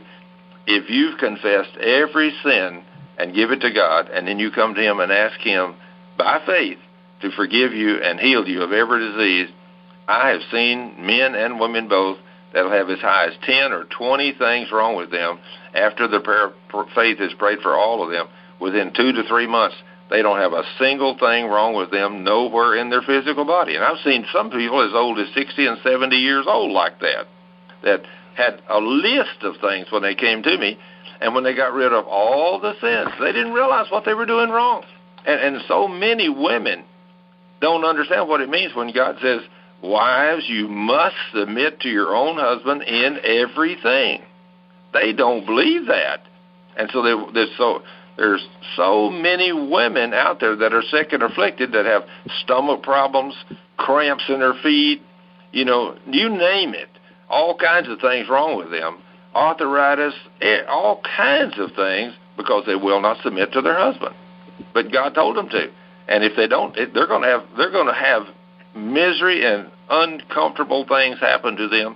if 0.66 0.90
you've 0.90 1.20
confessed 1.20 1.78
every 1.78 2.34
sin 2.44 2.84
and 3.18 3.36
give 3.36 3.52
it 3.52 3.62
to 3.62 3.72
God 3.72 4.10
and 4.10 4.28
then 4.28 4.40
you 4.40 4.50
come 4.52 4.74
to 4.74 4.82
him 4.82 5.00
and 5.00 5.12
ask 5.12 5.40
him 5.42 5.76
by 6.18 6.42
faith 6.46 6.80
to 7.22 7.32
forgive 7.32 7.74
you 7.74 7.98
and 7.98 8.20
heal 8.20 8.48
you 8.48 8.64
of 8.64 8.72
every 8.72 9.12
disease 9.12 9.50
I 10.08 10.30
have 10.30 10.42
seen 10.52 11.06
men 11.06 11.36
and 11.36 11.60
women 11.60 11.88
both 11.88 12.18
that'll 12.54 12.72
have 12.72 12.90
as 12.90 13.00
high 13.00 13.28
as 13.28 13.34
10 13.46 13.72
or 13.72 13.86
20 13.86 14.34
things 14.40 14.72
wrong 14.72 14.96
with 14.96 15.12
them 15.12 15.40
after 15.76 16.08
the 16.08 16.20
prayer 16.20 16.46
of 16.74 16.86
faith 16.96 17.20
is 17.20 17.34
prayed 17.38 17.60
for 17.60 17.76
all 17.76 18.04
of 18.04 18.10
them 18.10 18.28
within 18.60 18.94
two 18.94 19.12
to 19.14 19.24
three 19.28 19.48
months, 19.48 19.76
they 20.10 20.22
don't 20.22 20.40
have 20.40 20.54
a 20.54 20.64
single 20.80 21.18
thing 21.18 21.46
wrong 21.46 21.76
with 21.76 21.92
them 21.92 22.24
nowhere 22.24 22.76
in 22.76 22.90
their 22.90 23.02
physical 23.02 23.46
body. 23.46 23.76
And 23.76 23.84
I've 23.84 24.04
seen 24.04 24.26
some 24.34 24.50
people 24.50 24.82
as 24.82 24.94
old 24.94 25.20
as 25.20 25.28
60 25.36 25.68
and 25.68 25.78
70 25.84 26.16
years 26.16 26.46
old 26.48 26.72
like 26.72 27.00
that, 27.00 27.28
that 27.84 28.02
had 28.36 28.62
a 28.70 28.80
list 28.80 29.44
of 29.44 29.56
things 29.62 29.88
when 29.92 30.02
they 30.02 30.16
came 30.16 30.42
to 30.44 30.58
me. 30.58 30.78
And 31.22 31.36
when 31.36 31.44
they 31.44 31.54
got 31.54 31.74
rid 31.74 31.94
of 31.94 32.08
all 32.08 32.60
the 32.60 32.74
sins, 32.80 33.14
they 33.20 33.32
didn't 33.32 33.54
realize 33.54 33.92
what 33.92 34.06
they 34.06 34.14
were 34.14 34.26
doing 34.26 34.50
wrong. 34.50 34.84
And, 35.26 35.56
and 35.56 35.64
so 35.68 35.88
many 35.88 36.30
women 36.30 36.86
don't 37.62 37.84
understand 37.84 38.28
what 38.28 38.42
it 38.42 38.50
means 38.50 38.74
when 38.74 38.94
God 38.94 39.18
says, 39.22 39.42
Wives, 39.82 40.44
you 40.48 40.68
must 40.68 41.16
submit 41.34 41.82
to 41.82 41.90
your 41.90 42.16
own 42.16 42.38
husband 42.38 42.82
in 42.84 43.20
everything. 43.24 44.22
They 44.92 45.14
don't 45.14 45.46
believe 45.46 45.88
that. 45.88 46.22
And 46.76 46.90
so 46.92 47.02
they, 47.02 47.34
they're 47.34 47.56
so 47.58 47.82
there's 48.20 48.46
so 48.76 49.10
many 49.10 49.54
women 49.54 50.14
out 50.14 50.42
there 50.42 50.54
that 50.58 50.74
are 50.74 50.82
sick 50.92 51.14
and 51.14 51.24
afflicted 51.24 51.72
that 51.72 51.86
have 51.86 52.04
stomach 52.44 52.84
problems, 52.84 53.34
cramps 53.78 54.26
in 54.28 54.40
their 54.40 54.56
feet, 54.62 55.02
you 55.54 55.64
know, 55.64 55.98
you 56.06 56.28
name 56.28 56.74
it. 56.74 56.90
All 57.30 57.56
kinds 57.56 57.88
of 57.88 58.02
things 58.02 58.28
wrong 58.28 58.58
with 58.58 58.72
them. 58.72 58.98
Arthritis, 59.34 60.14
eh, 60.42 60.64
all 60.68 61.02
kinds 61.16 61.54
of 61.60 61.72
things 61.78 62.14
because 62.36 62.66
they 62.66 62.76
will 62.76 63.00
not 63.00 63.24
submit 63.24 63.54
to 63.54 63.62
their 63.62 63.78
husband. 63.78 64.14
But 64.74 64.92
God 64.92 65.16
told 65.16 65.38
them 65.38 65.48
to. 65.50 65.68
And 66.10 66.24
if 66.24 66.36
they 66.36 66.48
don't, 66.48 66.76
they're 66.76 67.08
going 67.08 67.22
to 67.22 67.28
have 67.30 67.44
they're 67.56 67.72
going 67.72 67.88
to 67.88 67.94
have 67.94 68.24
misery 68.76 69.46
and 69.46 69.72
uncomfortable 69.90 70.86
things 70.90 71.20
happen 71.22 71.56
to 71.56 71.70
them 71.70 71.96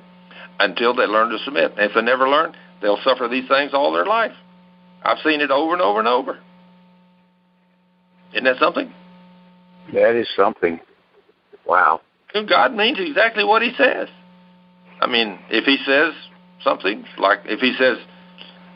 until 0.60 0.96
they 0.96 1.06
learn 1.06 1.32
to 1.32 1.40
submit. 1.40 1.72
And 1.72 1.90
if 1.90 1.96
they 1.96 2.02
never 2.02 2.30
learn, 2.30 2.54
they'll 2.82 3.02
suffer 3.04 3.28
these 3.28 3.48
things 3.50 3.72
all 3.74 3.92
their 3.92 4.06
life. 4.06 4.32
I've 5.04 5.20
seen 5.24 5.42
it 5.42 5.52
over 5.52 5.74
and 5.74 5.82
over 5.82 6.00
and 6.00 6.08
over. 6.08 6.40
Isn't 8.34 8.46
that 8.46 8.58
something? 8.60 8.92
That 9.94 10.16
is 10.16 10.28
something. 10.36 10.80
Wow. 11.66 12.02
God 12.50 12.74
means 12.74 12.98
exactly 13.00 13.44
what 13.44 13.62
He 13.62 13.72
says. 13.78 14.08
I 15.02 15.08
mean, 15.08 15.38
if 15.50 15.66
He 15.66 15.78
says 15.86 16.14
something 16.64 17.06
like 17.18 17.40
if 17.46 17.60
He 17.60 17.76
says, 17.78 17.98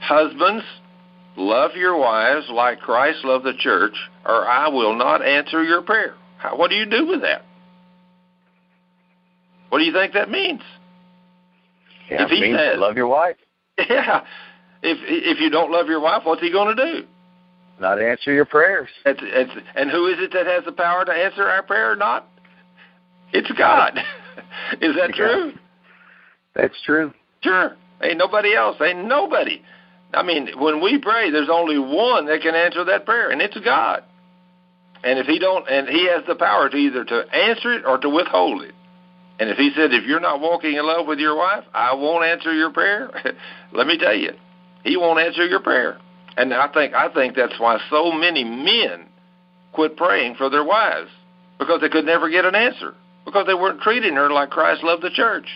"Husbands, 0.02 0.64
love 1.38 1.72
your 1.76 1.98
wives 1.98 2.48
like 2.52 2.80
Christ 2.82 3.20
loved 3.24 3.46
the 3.46 3.54
church, 3.58 3.96
or 4.26 4.46
I 4.48 4.68
will 4.68 4.96
not 4.96 5.26
answer 5.26 5.64
your 5.64 5.82
prayer." 5.82 6.14
How, 6.38 6.56
what 6.56 6.70
do 6.70 6.76
you 6.76 6.86
do 6.86 7.08
with 7.08 7.22
that? 7.22 7.44
What 9.70 9.80
do 9.80 9.86
you 9.86 9.94
think 9.94 10.14
that 10.14 10.30
means? 10.30 10.62
Yeah, 12.12 12.24
If 12.26 12.30
he 12.30 12.42
means 12.42 12.58
says- 12.58 12.78
love 12.80 12.96
your 12.96 13.08
wife, 13.08 13.36
Yeah. 13.90 14.24
If 14.84 14.98
if 15.02 15.40
you 15.40 15.50
don't 15.50 15.72
love 15.72 15.88
your 15.88 16.00
wife, 16.00 16.22
what's 16.24 16.42
he 16.42 16.52
going 16.52 16.76
to 16.76 16.86
do? 16.86 17.08
not 17.80 18.02
answer 18.02 18.34
your 18.34 18.46
prayers. 18.46 18.90
It's, 19.06 19.20
it's, 19.22 19.52
and 19.76 19.92
who 19.92 20.08
is 20.08 20.18
it 20.20 20.34
that 20.34 20.48
has 20.48 20.66
the 20.66 20.72
power 20.72 21.06
to 21.06 21.12
answer 21.12 21.48
our 21.48 21.62
prayer 21.64 21.92
or 21.92 21.96
not? 21.96 22.28
It's 23.34 23.52
God. 23.52 23.98
is 24.82 24.96
that 24.96 25.10
Yeah. 25.10 25.16
true? 25.16 25.54
That's 26.56 26.82
true. 26.86 27.14
Sure. 27.42 27.76
Ain't 28.02 28.18
nobody 28.18 28.56
else. 28.56 28.78
Ain't 28.82 29.06
nobody. 29.06 29.62
I 30.14 30.24
mean, 30.24 30.50
when 30.58 30.82
we 30.82 30.98
pray, 30.98 31.30
there's 31.30 31.50
only 31.52 31.78
one 31.78 32.26
that 32.28 32.42
can 32.42 32.56
answer 32.56 32.84
that 32.86 33.06
prayer, 33.06 33.30
and 33.30 33.42
it's 33.42 33.58
God. 33.60 34.04
And 35.04 35.20
if 35.20 35.28
he 35.28 35.38
don't, 35.38 35.70
and 35.70 35.88
he 35.88 36.08
has 36.08 36.24
the 36.28 36.36
power 36.36 36.70
to 36.70 36.76
either 36.76 37.04
to 37.04 37.36
answer 37.36 37.74
it 37.74 37.86
or 37.86 37.98
to 38.00 38.10
withhold 38.10 38.64
it. 38.64 38.74
And 39.40 39.50
if 39.50 39.58
he 39.58 39.72
said, 39.76 39.94
if 39.94 40.06
you're 40.06 40.20
not 40.20 40.42
walking 40.42 40.74
in 40.74 40.86
love 40.86 41.06
with 41.06 41.20
your 41.20 41.36
wife, 41.38 41.64
I 41.74 41.94
won't 41.94 42.26
answer 42.26 42.52
your 42.54 42.72
prayer. 42.72 43.12
Let 43.72 43.86
me 43.86 44.00
tell 44.00 44.16
you, 44.16 44.32
he 44.88 44.98
won't 44.98 45.20
answer 45.20 45.46
your 45.46 45.60
prayer. 45.60 45.98
And 46.38 46.54
I 46.54 46.68
think 46.72 46.94
I 46.94 47.12
think 47.14 47.36
that's 47.36 47.60
why 47.60 47.80
so 47.90 48.12
many 48.12 48.44
men 48.44 49.06
quit 49.74 49.98
praying 49.98 50.36
for 50.36 50.50
their 50.50 50.64
wives 50.64 51.10
because 51.60 51.82
they 51.82 51.90
could 51.90 52.06
never 52.06 52.30
get 52.30 52.46
an 52.46 52.56
answer 52.56 52.94
because 53.26 53.46
they 53.48 53.54
weren't 53.54 53.82
treating 53.82 54.14
her 54.16 54.30
like 54.32 54.50
Christ 54.50 54.84
loved 54.84 55.04
the 55.04 55.10
church. 55.10 55.48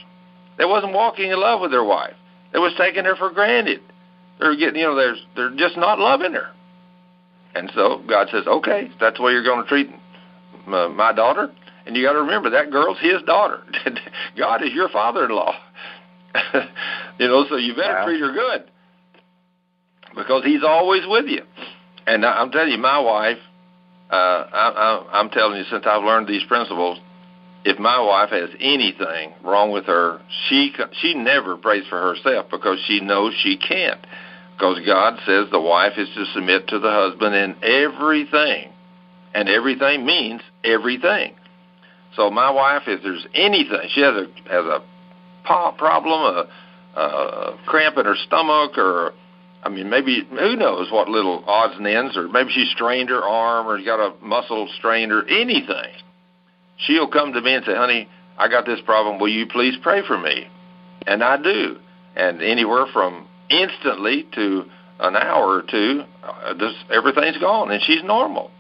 They 0.58 0.66
wasn't 0.66 0.94
walking 0.94 1.32
in 1.32 1.40
love 1.40 1.62
with 1.62 1.72
their 1.72 1.84
wife. 1.84 2.14
They 2.52 2.60
was 2.60 2.74
taking 2.78 3.06
her 3.06 3.16
for 3.16 3.32
granted. 3.32 3.80
They're 4.40 4.56
getting, 4.58 4.82
you 4.82 4.88
know, 4.88 4.96
they're 4.96 5.16
they're 5.36 5.56
just 5.56 5.78
not 5.78 6.00
loving 6.00 6.34
her. 6.34 6.50
And 7.56 7.72
so 7.76 8.02
God 8.08 8.28
says, 8.32 8.48
okay, 8.48 8.90
that's 9.00 9.18
the 9.18 9.24
way 9.24 9.34
you're 9.34 9.44
going 9.44 9.64
to 9.64 9.68
treat 9.70 9.90
my, 10.68 10.84
uh, 10.86 10.90
my 10.90 11.14
daughter. 11.14 11.52
And 11.86 11.96
you 11.96 12.06
got 12.06 12.14
to 12.14 12.20
remember 12.20 12.50
that 12.52 12.72
girl's 12.72 12.98
His 13.00 13.22
daughter. 13.26 13.64
God 14.38 14.64
is 14.64 14.72
your 14.74 14.88
father-in-law. 14.90 15.54
you 17.20 17.28
know, 17.28 17.46
so 17.50 17.58
you 17.58 17.76
better 17.76 17.94
Wow. 17.94 18.06
treat 18.06 18.22
her 18.22 18.32
good 18.32 18.72
because 20.16 20.44
He's 20.44 20.64
always 20.64 21.04
with 21.08 21.26
you. 21.28 21.44
And 22.08 22.26
I'm 22.26 22.52
telling 22.52 22.72
you, 22.72 22.78
my 22.78 23.00
wife, 23.00 23.38
uh, 24.12 24.16
I, 24.16 24.70
I, 24.76 25.20
I'm 25.20 25.30
telling 25.30 25.58
you, 25.60 25.66
since 25.70 25.86
I've 25.86 26.04
learned 26.04 26.28
these 26.28 26.44
principles, 26.46 27.00
if 27.64 27.80
my 27.80 28.00
wife 28.00 28.32
has 28.32 28.50
anything 28.60 29.34
wrong 29.44 29.72
with 29.72 29.86
her, 29.86 30.20
she 30.48 30.74
she 31.00 31.14
never 31.14 31.58
prays 31.58 31.86
for 31.90 32.02
herself 32.02 32.48
because 32.50 32.80
she 32.88 33.00
knows 33.00 33.34
she 33.42 33.58
can't. 33.58 34.06
Because 34.58 34.80
God 34.86 35.20
says 35.26 35.48
the 35.52 35.62
wife 35.62 35.94
is 35.98 36.10
to 36.16 36.26
submit 36.34 36.68
to 36.68 36.80
the 36.80 36.90
husband 36.90 37.36
in 37.36 37.56
everything, 37.64 38.72
and 39.34 39.48
everything 39.48 40.06
means 40.06 40.42
everything. 40.64 41.36
So 42.16 42.30
my 42.30 42.52
wife, 42.52 42.84
if 42.88 43.02
there's 43.04 43.26
anything, 43.34 43.90
she 43.94 44.02
has 44.02 44.16
a 44.16 44.28
has 44.50 44.66
a 44.66 44.84
problem, 45.46 46.48
a, 46.96 47.00
a 47.00 47.60
cramp 47.66 47.98
in 47.98 48.06
her 48.06 48.16
stomach, 48.28 48.78
or 48.78 49.14
I 49.64 49.70
mean, 49.70 49.90
maybe 49.90 50.28
who 50.30 50.56
knows 50.56 50.92
what 50.92 51.08
little 51.08 51.44
odds 51.46 51.76
and 51.78 51.86
ends, 51.86 52.18
or 52.18 52.28
maybe 52.28 52.52
she 52.52 52.66
strained 52.74 53.10
her 53.10 53.24
arm, 53.24 53.68
or 53.68 53.84
got 53.84 54.00
a 54.00 54.14
muscle 54.24 54.68
strained, 54.78 55.12
or 55.12 55.28
anything. 55.28 55.94
She'll 56.78 57.08
come 57.08 57.34
to 57.34 57.42
me 57.42 57.54
and 57.54 57.66
say, 57.66 57.76
"Honey, 57.76 58.10
I 58.38 58.48
got 58.48 58.66
this 58.66 58.82
problem. 58.82 59.20
Will 59.20 59.30
you 59.30 59.46
please 59.46 59.76
pray 59.84 60.02
for 60.02 60.18
me?" 60.18 60.48
And 61.06 61.24
I 61.24 61.38
do. 61.38 61.78
And 62.16 62.42
anywhere 62.42 62.88
from 62.92 63.28
instantly 63.50 64.28
to 64.34 64.66
an 65.00 65.16
hour 65.16 65.58
or 65.58 65.62
two, 65.62 66.04
uh, 66.24 66.54
this 66.54 66.74
everything's 66.92 67.38
gone, 67.38 67.72
and 67.72 67.82
she's 67.84 68.04
normal. 68.04 68.52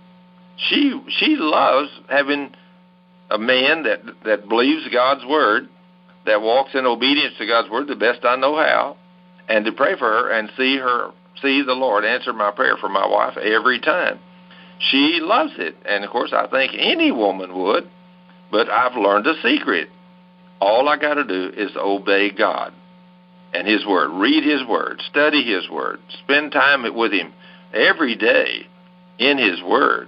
She 0.58 1.00
she 1.10 1.36
loves 1.38 1.90
having 2.10 2.54
a 3.32 3.38
man 3.40 3.84
that 3.84 4.02
that 4.26 4.48
believes 4.48 4.88
God's 4.94 5.26
word, 5.26 5.68
that 6.26 6.42
walks 6.42 6.76
in 6.76 6.86
obedience 6.86 7.36
to 7.40 7.48
God's 7.48 7.70
word 7.70 7.88
the 7.88 7.96
best 7.96 8.24
I 8.24 8.36
know 8.36 8.56
how, 8.56 8.98
and 9.52 9.66
to 9.66 9.72
pray 9.74 9.98
for 9.98 10.08
her 10.08 10.32
and 10.32 10.50
see 10.58 10.78
her 10.78 11.12
see 11.42 11.62
the 11.62 11.74
Lord 11.74 12.06
answer 12.06 12.32
my 12.32 12.52
prayer 12.52 12.78
for 12.78 12.88
my 12.88 13.06
wife 13.06 13.36
every 13.38 13.80
time. 13.80 14.20
She 14.80 15.20
loves 15.22 15.54
it, 15.58 15.76
and 15.86 16.04
of 16.04 16.10
course 16.10 16.32
I 16.34 16.48
think 16.48 16.72
any 16.78 17.12
woman 17.12 17.58
would, 17.58 17.90
but 18.50 18.70
I've 18.70 18.96
learned 18.96 19.28
a 19.28 19.36
secret. 19.44 19.90
All 20.62 20.88
I 20.88 20.98
got 20.98 21.16
to 21.16 21.24
do 21.26 21.52
is 21.56 21.72
obey 21.76 22.32
God 22.32 22.74
and 23.54 23.68
His 23.68 23.86
Word. 23.86 24.12
Read 24.12 24.44
His 24.44 24.66
Word, 24.66 25.02
study 25.10 25.44
His 25.44 25.70
Word, 25.70 26.00
spend 26.24 26.54
time 26.54 26.84
with 26.96 27.12
Him 27.12 27.34
every 27.74 28.16
day 28.16 28.68
in 29.20 29.38
His 29.38 29.62
Word, 29.64 30.08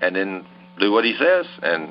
and 0.00 0.14
then 0.14 0.46
do 0.78 0.92
what 0.92 1.04
He 1.04 1.16
says. 1.18 1.46
And 1.62 1.90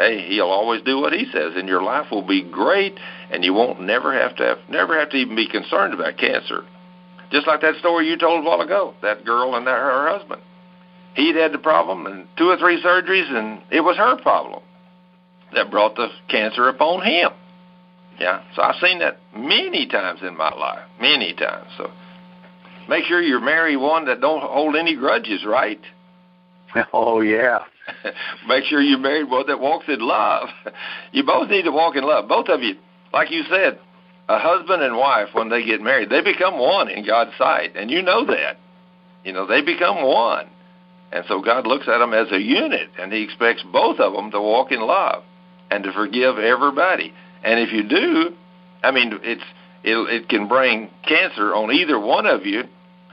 hey, 0.00 0.26
He'll 0.28 0.50
always 0.50 0.82
do 0.82 0.98
what 0.98 1.12
He 1.12 1.26
says, 1.32 1.52
and 1.56 1.68
your 1.68 1.82
life 1.82 2.10
will 2.10 2.26
be 2.26 2.42
great, 2.42 2.98
and 3.30 3.44
you 3.44 3.52
won't 3.52 3.80
never 3.80 4.12
have 4.12 4.34
to 4.36 4.42
have 4.42 4.58
never 4.68 4.98
have 4.98 5.10
to 5.10 5.16
even 5.16 5.36
be 5.36 5.48
concerned 5.48 5.94
about 5.94 6.16
cancer. 6.16 6.64
Just 7.30 7.46
like 7.46 7.60
that 7.60 7.76
story 7.76 8.08
you 8.08 8.16
told 8.16 8.44
a 8.44 8.48
while 8.48 8.60
ago, 8.60 8.94
that 9.02 9.24
girl 9.24 9.54
and 9.54 9.66
that, 9.66 9.78
her 9.78 10.08
husband. 10.10 10.42
He'd 11.14 11.36
had 11.36 11.52
the 11.52 11.58
problem 11.58 12.06
and 12.06 12.26
two 12.36 12.48
or 12.48 12.56
three 12.56 12.82
surgeries, 12.82 13.30
and 13.30 13.62
it 13.70 13.82
was 13.82 13.96
her 13.96 14.20
problem 14.22 14.62
that 15.54 15.70
brought 15.70 15.96
the 15.96 16.08
cancer 16.28 16.68
upon 16.68 17.04
him. 17.04 17.30
Yeah, 18.18 18.42
so 18.54 18.62
I've 18.62 18.76
seen 18.82 18.98
that 19.00 19.18
many 19.34 19.86
times 19.86 20.20
in 20.22 20.36
my 20.36 20.54
life, 20.54 20.86
many 21.00 21.34
times. 21.34 21.68
So 21.76 21.90
make 22.88 23.04
sure 23.04 23.20
you 23.20 23.40
marry 23.40 23.76
one 23.76 24.06
that 24.06 24.20
don't 24.20 24.42
hold 24.42 24.76
any 24.76 24.96
grudges, 24.96 25.44
right? 25.44 25.80
Oh 26.92 27.20
yeah. 27.20 27.64
make 28.48 28.64
sure 28.64 28.80
you 28.80 28.98
married 28.98 29.30
one 29.30 29.46
that 29.46 29.60
walks 29.60 29.86
in 29.88 30.00
love. 30.00 30.48
You 31.12 31.24
both 31.24 31.50
need 31.50 31.62
to 31.62 31.72
walk 31.72 31.96
in 31.96 32.04
love. 32.04 32.28
Both 32.28 32.48
of 32.48 32.62
you, 32.62 32.76
like 33.12 33.32
you 33.32 33.42
said, 33.50 33.80
a 34.28 34.38
husband 34.38 34.80
and 34.80 34.96
wife 34.96 35.30
when 35.32 35.48
they 35.48 35.64
get 35.64 35.80
married, 35.80 36.08
they 36.08 36.20
become 36.20 36.56
one 36.56 36.88
in 36.88 37.04
God's 37.04 37.32
sight, 37.36 37.74
and 37.74 37.90
you 37.90 38.00
know 38.00 38.24
that. 38.26 38.58
You 39.24 39.32
know 39.32 39.46
they 39.46 39.60
become 39.60 40.06
one, 40.06 40.48
and 41.10 41.24
so 41.26 41.42
God 41.42 41.66
looks 41.66 41.88
at 41.88 41.98
them 41.98 42.14
as 42.14 42.30
a 42.30 42.40
unit, 42.40 42.90
and 42.98 43.12
He 43.12 43.22
expects 43.22 43.64
both 43.72 43.98
of 43.98 44.12
them 44.12 44.30
to 44.30 44.40
walk 44.40 44.70
in 44.70 44.80
love 44.80 45.24
and 45.70 45.82
to 45.82 45.92
forgive 45.92 46.38
everybody. 46.38 47.12
And 47.42 47.58
if 47.58 47.72
you 47.72 47.88
do, 47.88 48.36
I 48.84 48.92
mean, 48.92 49.18
it's 49.22 49.42
it 49.82 49.96
it 49.96 50.28
can 50.28 50.46
bring 50.46 50.90
cancer 51.06 51.52
on 51.54 51.72
either 51.72 51.98
one 51.98 52.26
of 52.26 52.46
you 52.46 52.64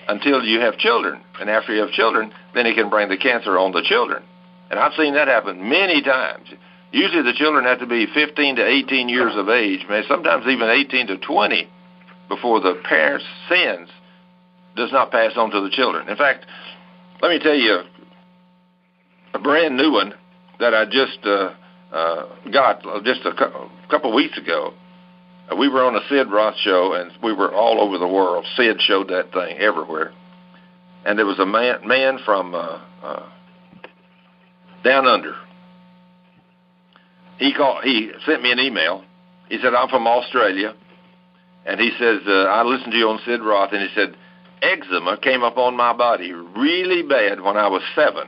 until 0.07 0.43
you 0.43 0.59
have 0.59 0.77
children, 0.77 1.21
and 1.39 1.49
after 1.49 1.73
you 1.73 1.81
have 1.81 1.91
children, 1.91 2.31
then 2.53 2.65
it 2.65 2.75
can 2.75 2.89
bring 2.89 3.09
the 3.09 3.17
cancer 3.17 3.57
on 3.57 3.71
the 3.71 3.81
children. 3.83 4.23
And 4.69 4.79
I've 4.79 4.93
seen 4.93 5.13
that 5.13 5.27
happen 5.27 5.69
many 5.69 6.01
times. 6.01 6.49
Usually 6.91 7.23
the 7.23 7.33
children 7.33 7.65
have 7.65 7.79
to 7.79 7.87
be 7.87 8.07
15 8.13 8.55
to 8.57 8.65
18 8.65 9.09
years 9.09 9.33
of 9.35 9.49
age, 9.49 9.85
man, 9.89 10.03
sometimes 10.07 10.45
even 10.47 10.69
18 10.69 11.07
to 11.07 11.17
20 11.17 11.69
before 12.29 12.59
the 12.59 12.81
parent's 12.83 13.25
sins 13.49 13.89
does 14.75 14.91
not 14.91 15.11
pass 15.11 15.31
on 15.35 15.49
to 15.51 15.61
the 15.61 15.69
children. 15.69 16.07
In 16.07 16.15
fact, 16.15 16.45
let 17.21 17.29
me 17.29 17.39
tell 17.39 17.55
you 17.55 17.81
a 19.33 19.39
brand 19.39 19.75
new 19.75 19.91
one 19.91 20.13
that 20.59 20.73
I 20.73 20.85
just 20.85 21.19
uh, 21.25 21.53
uh, 21.91 22.25
got 22.51 22.81
just 23.03 23.21
a 23.25 23.33
cou- 23.33 23.69
couple 23.89 24.13
weeks 24.13 24.37
ago. 24.37 24.73
We 25.57 25.69
were 25.69 25.83
on 25.83 25.95
a 25.95 26.01
Sid 26.09 26.27
Roth 26.29 26.57
show, 26.57 26.93
and 26.93 27.11
we 27.23 27.33
were 27.33 27.53
all 27.53 27.79
over 27.79 27.97
the 27.97 28.07
world. 28.07 28.45
Sid 28.57 28.81
showed 28.81 29.07
that 29.09 29.31
thing 29.31 29.57
everywhere, 29.57 30.11
and 31.05 31.17
there 31.17 31.25
was 31.25 31.39
a 31.39 31.45
man 31.45 31.87
man 31.87 32.19
from 32.25 32.53
uh, 32.53 32.79
uh, 33.01 33.29
down 34.83 35.05
under. 35.05 35.35
He 37.37 37.53
called. 37.53 37.83
He 37.83 38.11
sent 38.25 38.41
me 38.41 38.51
an 38.51 38.59
email. 38.59 39.03
He 39.49 39.59
said, 39.59 39.73
"I'm 39.73 39.89
from 39.89 40.07
Australia," 40.07 40.73
and 41.65 41.79
he 41.79 41.91
says, 41.99 42.21
uh, 42.27 42.45
"I 42.45 42.63
listened 42.63 42.91
to 42.91 42.97
you 42.97 43.09
on 43.09 43.19
Sid 43.25 43.41
Roth," 43.41 43.73
and 43.73 43.81
he 43.81 43.93
said, 43.93 44.15
"Eczema 44.61 45.17
came 45.17 45.43
up 45.43 45.57
on 45.57 45.75
my 45.75 45.93
body 45.93 46.33
really 46.33 47.03
bad 47.03 47.41
when 47.41 47.57
I 47.57 47.67
was 47.67 47.83
seven. 47.95 48.27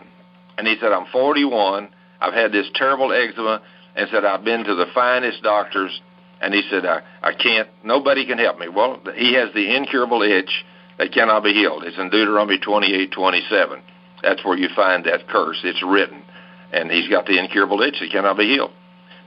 And 0.58 0.68
he 0.68 0.78
said, 0.80 0.91
"I'm 0.91 1.08
41. 1.08 1.89
I've 2.22 2.34
had 2.34 2.52
this 2.52 2.68
terrible 2.76 3.12
eczema." 3.14 3.62
And 3.95 4.08
said, 4.10 4.24
"I've 4.24 4.43
been 4.43 4.64
to 4.66 4.76
the 4.76 4.86
finest 4.93 5.41
doctors." 5.41 6.00
And 6.41 6.54
he 6.54 6.62
said, 6.70 6.86
I, 6.86 7.02
I 7.22 7.34
can't, 7.34 7.68
nobody 7.84 8.26
can 8.26 8.38
help 8.38 8.60
me. 8.60 8.70
Well, 8.70 9.02
he 9.16 9.34
has 9.34 9.54
the 9.54 9.76
incurable 9.76 10.22
itch 10.22 10.64
that 10.97 11.12
cannot 11.12 11.43
be 11.43 11.54
healed. 11.54 11.84
It's 11.84 11.97
in 11.97 12.10
Deuteronomy 12.10 12.60
28, 12.60 13.12
27. 13.12 13.82
That's 14.24 14.43
where 14.45 14.58
you 14.58 14.70
find 14.76 15.06
that 15.06 15.28
curse. 15.28 15.60
It's 15.64 15.84
written. 15.84 16.24
And 16.72 16.92
he's 16.92 17.10
got 17.10 17.26
the 17.26 17.40
incurable 17.40 17.82
itch 17.82 18.00
that 18.00 18.12
cannot 18.12 18.38
be 18.38 18.46
healed. 18.46 18.72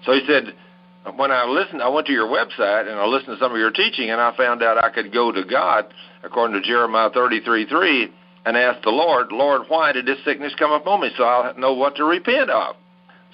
So 0.05 0.13
he 0.13 0.23
said, 0.27 0.55
when 1.17 1.33
I 1.33 1.45
listened, 1.45 1.83
I 1.83 1.89
went 1.89 2.07
to 2.07 2.13
your 2.13 2.29
website 2.29 2.89
and 2.89 2.99
I 2.99 3.07
listened 3.07 3.37
to 3.37 3.45
some 3.45 3.53
of 3.53 3.59
your 3.59 3.73
teaching 3.73 4.11
and 4.11 4.21
I 4.21 4.37
found 4.37 4.63
out 4.63 4.83
I 4.83 4.91
could 4.91 5.13
go 5.13 5.33
to 5.33 5.45
God, 5.45 5.93
according 6.23 6.61
to 6.61 6.67
Jeremiah 6.67 7.11
33, 7.11 7.67
3, 7.67 8.13
and 8.45 8.57
ask 8.57 8.83
the 8.83 8.91
Lord, 8.91 9.33
Lord, 9.33 9.63
why 9.69 9.93
did 9.93 10.07
this 10.07 10.19
sickness 10.25 10.53
come 10.59 10.73
upon 10.73 11.01
me? 11.01 11.11
So 11.17 11.25
I'll 11.25 11.55
know 11.59 11.75
what 11.75 11.97
to 11.97 12.05
repent 12.05 12.51
of. 12.51 12.77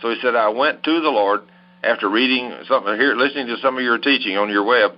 So 0.01 0.11
he 0.11 0.17
said, 0.23 0.35
I 0.35 0.49
went 0.49 0.83
to 0.85 1.01
the 1.01 1.11
Lord 1.11 1.41
after 1.83 2.09
reading 2.09 2.53
something 2.69 2.95
here, 2.95 3.15
listening 3.15 3.47
to 3.49 3.57
some 3.61 3.77
of 3.77 3.83
your 3.83 3.99
teaching 3.99 4.37
on 4.37 4.49
your 4.49 4.65
web, 4.65 4.93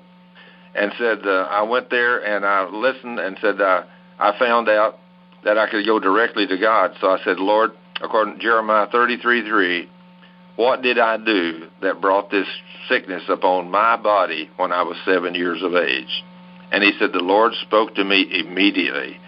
and 0.75 0.93
said 0.99 1.27
uh, 1.27 1.49
I 1.51 1.63
went 1.63 1.91
there 1.91 2.19
and 2.25 2.45
I 2.45 2.69
listened 2.69 3.19
and 3.19 3.37
said 3.41 3.61
uh, 3.61 3.83
I 4.19 4.39
found 4.39 4.69
out 4.69 4.99
that 5.45 5.59
I 5.59 5.69
could 5.69 5.87
go 5.87 5.99
directly 5.99 6.47
to 6.47 6.57
God. 6.59 6.93
So 7.01 7.09
I 7.09 7.19
said, 7.25 7.39
Lord, 7.39 7.73
according 8.01 8.35
to 8.35 8.41
Jeremiah 8.41 8.87
33:3, 8.89 9.89
what 10.57 10.83
did 10.83 10.99
I 10.99 11.17
do 11.17 11.69
that 11.81 12.01
brought 12.01 12.31
this 12.31 12.47
sickness 12.89 13.23
upon 13.29 13.71
my 13.71 13.97
body 13.97 14.51
when 14.57 14.73
I 14.73 14.83
was 14.83 14.97
seven 15.05 15.35
years 15.35 15.63
of 15.63 15.75
age? 15.75 16.25
And 16.73 16.85
he 16.85 16.93
said, 16.99 17.13
the 17.13 17.19
Lord 17.19 17.53
spoke 17.63 17.95
to 17.95 18.05
me 18.05 18.29
immediately. 18.31 19.19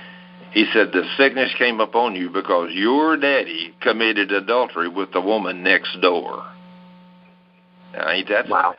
He 0.53 0.67
said, 0.73 0.93
the 0.93 1.05
sickness 1.17 1.51
came 1.57 1.81
upon 1.81 2.15
you 2.15 2.29
because 2.29 2.71
your 2.73 3.17
daddy 3.17 3.75
committed 3.81 4.31
adultery 4.31 4.89
with 4.89 5.13
the 5.13 5.21
woman 5.21 5.63
next 5.63 5.99
door. 6.03 6.45
Now, 7.95 8.11
ain't 8.11 8.29
that 8.29 8.49
wow? 8.49 8.75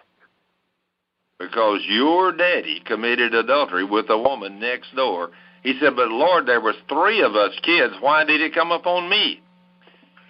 Because 1.39 1.81
your 1.87 2.31
daddy 2.31 2.81
committed 2.85 3.33
adultery 3.33 3.83
with 3.83 4.07
the 4.07 4.17
woman 4.17 4.59
next 4.59 4.95
door. 4.95 5.31
He 5.63 5.77
said, 5.79 5.95
but 5.95 6.09
Lord, 6.09 6.45
there 6.45 6.61
was 6.61 6.75
three 6.87 7.21
of 7.21 7.35
us 7.35 7.53
kids. 7.63 7.95
Why 7.99 8.23
did 8.23 8.41
it 8.41 8.53
come 8.53 8.71
upon 8.71 9.09
me? 9.09 9.41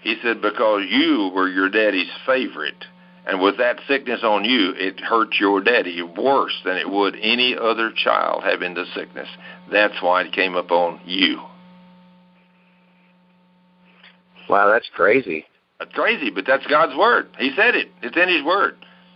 He 0.03 0.15
said, 0.21 0.41
because 0.41 0.83
you 0.89 1.31
were 1.33 1.47
your 1.47 1.69
daddy's 1.69 2.11
favorite. 2.25 2.85
And 3.25 3.41
with 3.41 3.57
that 3.57 3.79
sickness 3.87 4.19
on 4.21 4.43
you, 4.43 4.73
it 4.75 4.99
hurt 4.99 5.35
your 5.39 5.61
daddy 5.61 6.01
worse 6.01 6.59
than 6.65 6.75
it 6.75 6.89
would 6.89 7.15
any 7.21 7.55
other 7.55 7.89
child 7.95 8.43
having 8.43 8.73
the 8.73 8.83
sickness. 8.93 9.29
That's 9.71 10.01
why 10.01 10.23
it 10.23 10.33
came 10.33 10.55
upon 10.55 10.99
you. 11.05 11.39
Wow, 14.49 14.69
that's 14.69 14.89
crazy. 14.93 15.45
That's 15.79 15.93
crazy, 15.93 16.31
but 16.31 16.43
that's 16.45 16.67
God's 16.67 16.97
word. 16.97 17.29
He 17.39 17.51
said 17.55 17.75
it. 17.75 17.89
It's 18.01 18.17
in 18.17 18.27
His 18.27 18.43
word. 18.43 18.75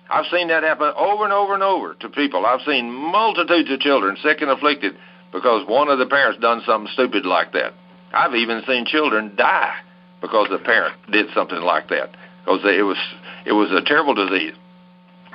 I've 0.10 0.26
seen 0.32 0.48
that 0.48 0.64
happen 0.64 0.94
over 0.96 1.26
and 1.26 1.34
over 1.34 1.54
and 1.54 1.64
over 1.64 1.96
to 1.96 2.08
people. 2.08 2.46
I've 2.46 2.62
seen 2.66 2.90
multitudes 2.90 3.70
of 3.70 3.82
children 3.82 4.16
sick 4.24 4.38
and 4.40 4.50
afflicted 4.50 4.96
because 5.34 5.68
one 5.68 5.90
of 5.90 6.00
the 6.00 6.06
parents 6.06 6.40
done 6.40 6.62
something 6.66 6.90
stupid 6.94 7.26
like 7.26 7.52
that. 7.52 7.74
I've 8.14 8.36
even 8.36 8.64
seen 8.66 8.86
children 8.86 9.34
die 9.36 9.76
because 10.22 10.48
the 10.50 10.60
parent 10.60 10.96
did 11.12 11.28
something 11.34 11.62
like 11.62 11.90
that 11.90 12.10
because 12.44 12.62
it 12.64 12.84
was 12.84 12.98
it 13.46 13.52
was 13.52 13.72
a 13.72 13.82
terrible 13.82 14.14
disease. 14.14 14.54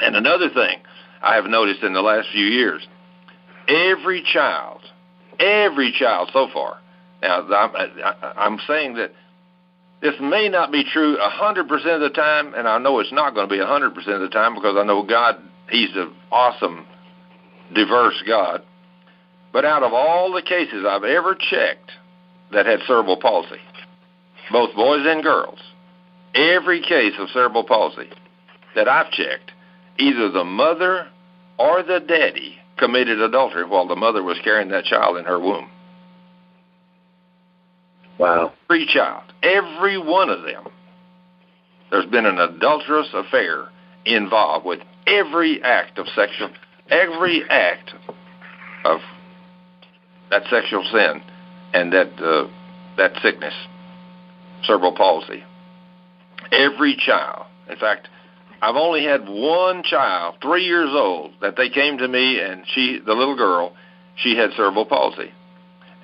And 0.01 0.17
another 0.17 0.49
thing 0.49 0.79
I 1.23 1.37
have 1.37 1.47
noticed 1.47 1.83
in 1.83 1.93
the 1.93 2.03
last 2.03 2.29
few 2.33 2.47
years, 2.47 2.87
every 3.69 4.23
child, 4.33 4.81
every 5.39 5.93
child 5.93 6.31
so 6.33 6.49
far. 6.53 6.79
Now 7.23 7.47
I'm, 7.47 7.73
I'm 8.37 8.59
saying 8.67 8.95
that 8.95 9.13
this 10.03 10.15
may 10.21 10.49
not 10.49 10.73
be 10.73 10.83
true 10.83 11.17
100% 11.17 11.71
of 11.95 12.01
the 12.01 12.11
time, 12.11 12.55
and 12.55 12.67
I 12.67 12.79
know 12.79 12.99
it's 12.99 13.13
not 13.13 13.35
going 13.35 13.49
to 13.49 13.55
be 13.55 13.61
100% 13.61 13.97
of 13.97 14.21
the 14.21 14.29
time 14.29 14.55
because 14.55 14.77
I 14.77 14.83
know 14.85 15.05
God, 15.05 15.37
He's 15.71 15.91
an 15.95 16.13
awesome, 16.33 16.85
diverse 17.73 18.21
God. 18.27 18.63
But 19.53 19.65
out 19.65 19.85
of 19.85 19.93
all 19.93 20.33
the 20.33 20.43
cases 20.43 20.85
I've 20.89 21.05
ever 21.05 21.37
checked 21.37 21.93
that 22.51 22.67
had 22.67 22.81
cerebral 22.87 23.17
palsy, 23.17 23.61
both 24.53 24.75
boys 24.75 25.05
and 25.07 25.23
girls, 25.23 25.59
every 26.35 26.81
case 26.81 27.15
of 27.19 27.29
cerebral 27.31 27.65
palsy 27.65 28.11
that 28.75 28.89
I've 28.89 29.11
checked, 29.11 29.53
either 29.99 30.31
the 30.31 30.45
mother 30.45 31.09
or 31.59 31.83
the 31.83 32.01
daddy 32.01 32.57
committed 32.79 33.21
adultery 33.21 33.65
while 33.65 33.87
the 33.87 33.97
mother 33.97 34.23
was 34.23 34.39
carrying 34.43 34.71
that 34.71 34.85
child 34.85 35.17
in 35.17 35.25
her 35.25 35.39
womb. 35.39 35.69
Wow. 38.19 38.53
Every 38.71 38.87
child, 38.87 39.25
every 39.43 39.99
one 39.99 40.31
of 40.31 40.43
them. 40.43 40.69
There's 41.91 42.07
been 42.07 42.25
an 42.25 42.39
adulterous 42.39 43.09
affair 43.13 43.69
involved 44.07 44.65
with 44.65 44.81
every 45.07 45.63
act 45.63 45.99
of 45.99 46.07
sexual, 46.15 46.51
every 46.89 47.43
act 47.49 47.93
of 48.85 49.01
that 50.31 50.43
sexual 50.51 50.85
sin 50.91 51.23
and 51.75 51.93
that 51.93 52.13
uh, 52.21 52.49
that 52.97 53.13
sickness, 53.23 53.55
cerebral 54.65 54.95
palsy. 54.95 55.45
Every 56.51 56.97
child. 56.97 57.47
In 57.69 57.77
fact, 57.77 58.09
I've 58.61 58.77
only 58.77 59.05
had 59.05 59.29
one 59.29 59.83
child, 59.83 60.37
three 60.41 60.65
years 60.65 60.91
old, 60.93 61.33
that 61.41 61.57
they 61.57 61.69
came 61.69 61.99
to 61.99 62.09
me 62.09 62.41
and 62.41 62.63
she, 62.75 63.01
the 63.05 63.15
little 63.15 63.37
girl, 63.37 63.75
she 64.17 64.37
had 64.37 64.51
cerebral 64.57 64.87
palsy, 64.87 65.33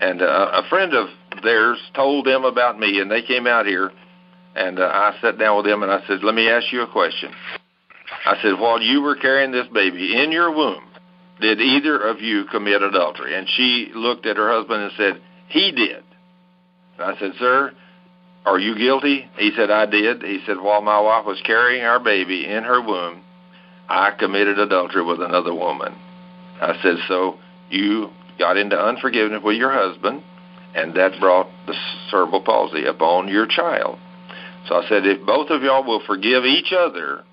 and 0.00 0.22
uh, 0.22 0.50
a 0.52 0.68
friend 0.68 0.94
of 0.94 1.08
theirs 1.42 1.78
told 1.94 2.26
them 2.26 2.44
about 2.44 2.78
me, 2.78 3.00
and 3.00 3.10
they 3.10 3.22
came 3.22 3.46
out 3.46 3.66
here, 3.66 3.90
and 4.54 4.78
uh, 4.78 4.82
I 4.82 5.16
sat 5.20 5.38
down 5.38 5.56
with 5.56 5.66
them 5.66 5.82
and 5.82 5.92
I 5.92 6.00
said, 6.06 6.22
"Let 6.22 6.34
me 6.34 6.48
ask 6.48 6.72
you 6.72 6.82
a 6.82 6.90
question." 6.90 7.30
I 8.24 8.36
said, 8.42 8.58
"While 8.58 8.80
you 8.80 9.02
were 9.02 9.16
carrying 9.16 9.52
this 9.52 9.66
baby 9.72 10.20
in 10.20 10.32
your 10.32 10.50
womb, 10.54 10.84
did 11.40 11.60
either 11.60 11.98
of 12.00 12.20
you 12.20 12.44
commit 12.46 12.82
adultery?" 12.82 13.36
And 13.36 13.48
she 13.48 13.90
looked 13.94 14.26
at 14.26 14.36
her 14.36 14.50
husband 14.50 14.82
and 14.82 14.92
said, 14.96 15.22
"He 15.48 15.72
did." 15.72 16.02
And 16.98 17.14
I 17.14 17.18
said, 17.18 17.32
"Sir, 17.38 17.72
are 18.48 18.58
you 18.58 18.76
guilty?" 18.76 19.28
He 19.38 19.52
said, 19.52 19.70
"I 19.70 19.86
did." 19.86 20.22
He 20.22 20.40
said, 20.46 20.60
"While 20.60 20.82
my 20.82 21.00
wife 21.00 21.24
was 21.24 21.40
carrying 21.42 21.84
our 21.84 21.98
baby 21.98 22.46
in 22.46 22.64
her 22.64 22.80
womb, 22.80 23.22
I 23.88 24.10
committed 24.12 24.58
adultery 24.58 25.02
with 25.02 25.20
another 25.20 25.54
woman." 25.54 25.94
I 26.60 26.76
said, 26.82 26.98
"So 27.08 27.38
you 27.70 28.10
got 28.38 28.56
into 28.56 28.78
unforgiveness 28.80 29.42
with 29.42 29.56
your 29.56 29.72
husband, 29.72 30.22
and 30.74 30.94
that 30.94 31.18
brought 31.20 31.48
the 31.66 31.74
cerebral 32.10 32.40
palsy 32.40 32.84
upon 32.86 33.28
your 33.28 33.46
child. 33.46 33.98
So 34.66 34.76
I 34.76 34.88
said, 34.88 35.06
if 35.06 35.24
both 35.24 35.50
of 35.50 35.62
y'all 35.62 35.84
will 35.84 36.02
forgive 36.06 36.44
each 36.44 36.72
other, 36.72 37.24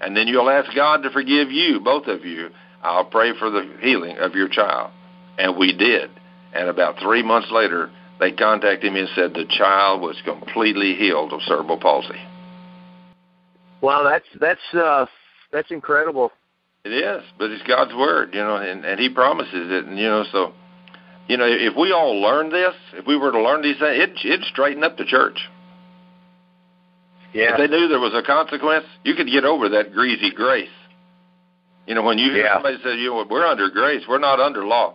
and 0.00 0.16
then 0.16 0.26
you'll 0.26 0.50
ask 0.50 0.74
God 0.74 1.02
to 1.02 1.10
forgive 1.10 1.50
you, 1.50 1.80
both 1.80 2.06
of 2.06 2.24
you, 2.24 2.50
I'll 2.82 3.04
pray 3.04 3.32
for 3.38 3.50
the 3.50 3.68
healing 3.80 4.16
of 4.18 4.34
your 4.34 4.48
child. 4.48 4.90
And 5.38 5.56
we 5.56 5.76
did. 5.76 6.10
And 6.54 6.68
about 6.68 6.98
three 6.98 7.22
months 7.22 7.48
later, 7.50 7.90
they 8.20 8.32
contacted 8.32 8.92
me 8.92 9.00
and 9.00 9.08
said 9.14 9.34
the 9.34 9.46
child 9.48 10.00
was 10.00 10.16
completely 10.24 10.94
healed 10.94 11.32
of 11.32 11.40
cerebral 11.42 11.78
palsy. 11.78 12.20
Wow, 13.80 14.02
that's 14.02 14.26
that's 14.40 14.74
uh, 14.74 15.06
that's 15.52 15.70
incredible. 15.70 16.32
It 16.84 16.90
is, 16.90 17.22
but 17.38 17.50
it's 17.50 17.62
God's 17.64 17.94
word, 17.94 18.34
you 18.34 18.40
know, 18.40 18.56
and, 18.56 18.84
and 18.84 18.98
He 18.98 19.08
promises 19.08 19.70
it, 19.70 19.84
and 19.86 19.98
you 19.98 20.06
know, 20.06 20.24
so 20.32 20.52
you 21.28 21.36
know, 21.36 21.46
if 21.46 21.76
we 21.76 21.92
all 21.92 22.20
learn 22.20 22.50
this, 22.50 22.74
if 22.94 23.06
we 23.06 23.16
were 23.16 23.30
to 23.30 23.40
learn 23.40 23.62
these 23.62 23.78
things, 23.78 24.02
it, 24.02 24.26
it'd 24.26 24.44
straighten 24.46 24.82
up 24.82 24.96
the 24.96 25.04
church. 25.04 25.38
Yeah. 27.34 27.52
If 27.52 27.58
they 27.58 27.66
knew 27.68 27.88
there 27.88 28.00
was 28.00 28.14
a 28.14 28.22
consequence, 28.26 28.86
you 29.04 29.14
could 29.14 29.26
get 29.26 29.44
over 29.44 29.68
that 29.68 29.92
greasy 29.92 30.32
grace. 30.32 30.70
You 31.86 31.94
know, 31.94 32.02
when 32.02 32.18
you 32.18 32.32
hear 32.32 32.44
Yeah. 32.44 32.54
somebody 32.54 32.78
say, 32.82 32.96
you 32.96 33.10
know, 33.10 33.26
we're 33.28 33.46
under 33.46 33.68
grace, 33.68 34.02
we're 34.08 34.18
not 34.18 34.40
under 34.40 34.64
law. 34.64 34.94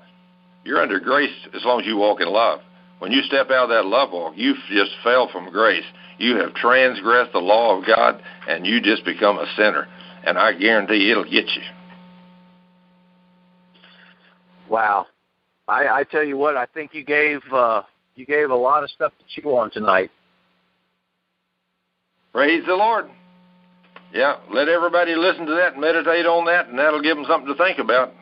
You're 0.63 0.82
under 0.82 0.99
grace 0.99 1.36
as 1.53 1.63
long 1.63 1.82
as 1.82 1.86
you 1.86 1.97
walk 1.97 2.19
in 2.21 2.28
love. 2.28 2.61
When 3.04 3.12
you 3.12 3.22
step 3.24 3.51
out 3.51 3.66
of 3.66 3.70
that 3.72 3.86
love 3.86 4.14
walk, 4.14 4.36
you 4.38 4.54
just 4.72 4.91
fell 5.04 5.28
from 5.30 5.51
grace. 5.51 5.84
You 6.20 6.38
have 6.38 6.54
transgressed 6.54 7.34
the 7.34 7.39
law 7.39 7.78
of 7.78 7.86
God, 7.86 8.24
and 8.47 8.66
you 8.66 8.80
just 8.80 9.04
become 9.04 9.38
a 9.39 9.45
sinner. 9.58 9.89
And 10.26 10.38
I 10.38 10.54
guarantee 10.54 11.12
it'll 11.12 11.26
get 11.26 11.47
you. 11.47 11.64
Wow. 14.70 15.08
I, 15.68 15.88
I 15.89 16.04
tell 16.10 16.24
you 16.24 16.38
what, 16.38 16.56
I 16.56 16.66
think 16.66 16.93
you 16.93 17.04
gave 17.04 17.41
uh, 17.51 17.82
you 18.16 18.26
gave 18.26 18.51
a 18.51 18.56
lot 18.56 18.86
of 18.86 18.89
stuff 18.89 19.12
to 19.20 19.41
chew 19.41 19.49
on 19.49 19.70
tonight. 19.70 20.10
Praise 22.32 22.64
the 22.66 22.74
Lord. 22.74 23.10
Yeah, 24.14 24.38
let 24.49 24.70
everybody 24.70 25.14
listen 25.18 25.45
to 25.45 25.56
that 25.56 25.74
and 25.74 25.82
meditate 25.82 26.26
on 26.26 26.45
that, 26.45 26.70
and 26.70 26.80
that'll 26.80 27.01
give 27.01 27.18
them 27.18 27.26
something 27.28 27.54
to 27.54 27.62
think 27.62 27.80
about. 27.80 28.14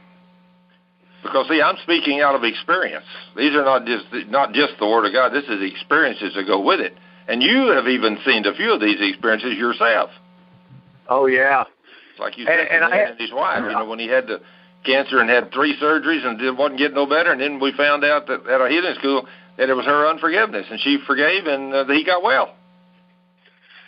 Because 1.24 1.48
see, 1.48 1.62
I'm 1.62 1.78
speaking 1.84 2.22
out 2.22 2.36
of 2.36 2.44
experience. 2.44 3.06
These 3.38 3.54
are 3.56 3.64
not 3.64 3.86
just 3.86 4.06
not 4.30 4.54
just 4.54 4.74
the 4.80 4.88
Word 4.88 5.06
of 5.06 5.14
God. 5.14 5.30
This 5.30 5.46
is 5.46 5.62
experiences 5.62 6.34
that 6.36 6.48
go 6.48 6.60
with 6.60 6.80
it, 6.80 6.94
and 7.28 7.44
you 7.44 7.72
have 7.76 7.88
even 7.88 8.18
seen 8.26 8.46
a 8.46 8.54
few 8.54 8.74
of 8.74 8.82
these 8.82 8.98
experiences 9.00 9.58
yourself. 9.58 10.10
Oh 11.08 11.28
yeah. 11.28 11.66
Like 12.20 12.38
you 12.38 12.46
said, 12.46 12.60
and 12.60 12.84
and, 12.84 12.94
and 12.94 13.20
his 13.20 13.32
wife. 13.32 13.64
You 13.64 13.72
know, 13.72 13.86
when 13.86 14.00
he 14.00 14.08
had 14.08 14.28
the 14.28 14.42
cancer 14.86 15.20
and 15.20 15.30
had 15.30 15.52
three 15.54 15.78
surgeries 15.80 16.26
and 16.26 16.42
it 16.42 16.56
wasn't 16.56 16.80
getting 16.80 16.96
no 16.96 17.06
better, 17.06 17.32
and 17.32 17.42
then 17.42 17.60
we 17.60 17.72
found 17.74 18.04
out 18.04 18.28
that 18.28 18.46
at 18.48 18.62
our 18.62 18.70
healing 18.70 18.96
school 18.98 19.28
that 19.58 19.70
it 19.70 19.74
was 19.74 19.86
her 19.86 20.08
unforgiveness, 20.08 20.66
and 20.70 20.80
she 20.80 20.98
forgave, 21.06 21.46
and 21.46 21.74
uh, 21.74 21.86
he 21.86 22.04
got 22.04 22.24
well. 22.24 22.56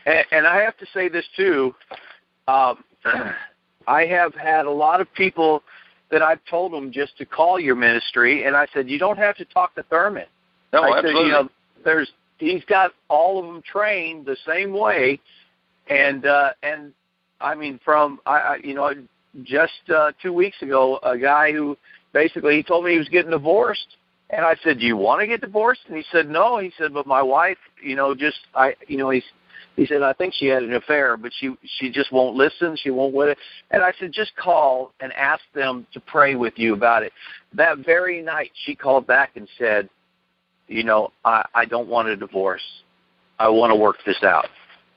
And, 0.06 0.26
and 0.32 0.48
I 0.48 0.62
have 0.62 0.78
to 0.78 0.86
say 0.94 1.10
this 1.10 1.26
too. 1.36 1.74
Um, 2.48 2.84
I 3.88 4.06
have 4.06 4.34
had 4.36 4.66
a 4.66 4.72
lot 4.72 5.02
of 5.02 5.12
people 5.14 5.64
that 6.14 6.22
I've 6.22 6.40
told 6.50 6.72
them 6.72 6.92
just 6.92 7.18
to 7.18 7.26
call 7.26 7.60
your 7.60 7.76
ministry, 7.76 8.46
and 8.46 8.56
I 8.56 8.68
said 8.74 8.88
you 8.88 9.00
don't 9.00 9.18
have 9.18 9.36
to 9.38 9.46
talk 9.46 9.76
to 9.76 9.84
Thurman. 9.84 10.28
No, 10.72 10.84
I 10.84 10.90
said, 10.90 11.06
absolutely. 11.06 11.26
you 11.26 11.32
know, 11.32 11.50
there's 11.84 12.12
he's 12.38 12.64
got 12.66 12.92
all 13.10 13.40
of 13.40 13.46
them 13.46 13.62
trained 13.62 14.26
the 14.26 14.38
same 14.46 14.72
way, 14.72 15.20
and 15.90 16.26
uh, 16.26 16.52
and 16.62 16.94
I 17.42 17.56
mean 17.56 17.80
from 17.84 18.20
I, 18.26 18.38
I 18.38 18.56
you 18.64 18.76
know 18.76 18.94
just 19.44 19.90
uh, 19.94 20.12
two 20.22 20.32
weeks 20.32 20.62
ago 20.62 21.00
a 21.02 21.18
guy 21.18 21.52
who 21.52 21.76
basically 22.14 22.58
he 22.58 22.64
told 22.64 22.86
me 22.86 22.92
he 22.92 23.00
was 23.00 23.10
getting 23.10 23.32
divorced, 23.32 23.98
and 24.30 24.46
I 24.46 24.56
said, 24.64 24.80
do 24.80 24.86
you 24.86 24.96
want 24.96 25.22
to 25.22 25.28
get 25.28 25.42
divorced? 25.42 25.82
And 25.88 25.98
he 25.98 26.06
said 26.12 26.30
no. 26.30 26.60
He 26.60 26.72
said, 26.78 26.94
but 26.94 27.08
my 27.08 27.24
wife, 27.24 27.58
you 27.82 27.96
know, 27.96 28.14
just 28.14 28.38
I 28.54 28.76
you 28.88 28.98
know 28.98 29.10
he's 29.10 29.26
He 29.76 29.88
said, 29.88 30.04
I 30.04 30.14
think 30.14 30.34
she 30.36 30.46
had 30.46 30.62
an 30.62 30.74
affair, 30.74 31.18
but 31.18 31.32
she 31.40 31.56
she 31.78 31.90
just 31.90 32.12
won't 32.12 32.36
listen. 32.36 32.78
She 32.78 32.92
won't 32.92 33.14
with 33.14 33.30
it. 33.30 33.38
And 33.72 33.82
I 33.82 33.92
said, 34.00 34.12
just 34.12 34.36
call 34.36 34.94
and 35.00 35.12
ask 35.14 35.42
them 35.56 35.88
to 35.94 36.00
pray 36.00 36.36
with 36.36 36.54
you 36.58 36.74
about 36.74 37.04
it. 37.04 37.12
That 37.54 37.80
very 37.80 38.22
night, 38.22 38.52
she 38.66 38.76
called 38.76 39.08
back 39.08 39.32
and 39.36 39.48
said, 39.58 39.90
you 40.68 40.84
know, 40.84 41.12
I 41.26 41.46
I 41.56 41.66
don't 41.66 41.88
want 41.88 42.08
a 42.08 42.16
divorce. 42.16 42.62
I 43.40 43.50
want 43.50 43.72
to 43.72 43.76
work 43.76 43.98
this 44.06 44.22
out. 44.24 44.48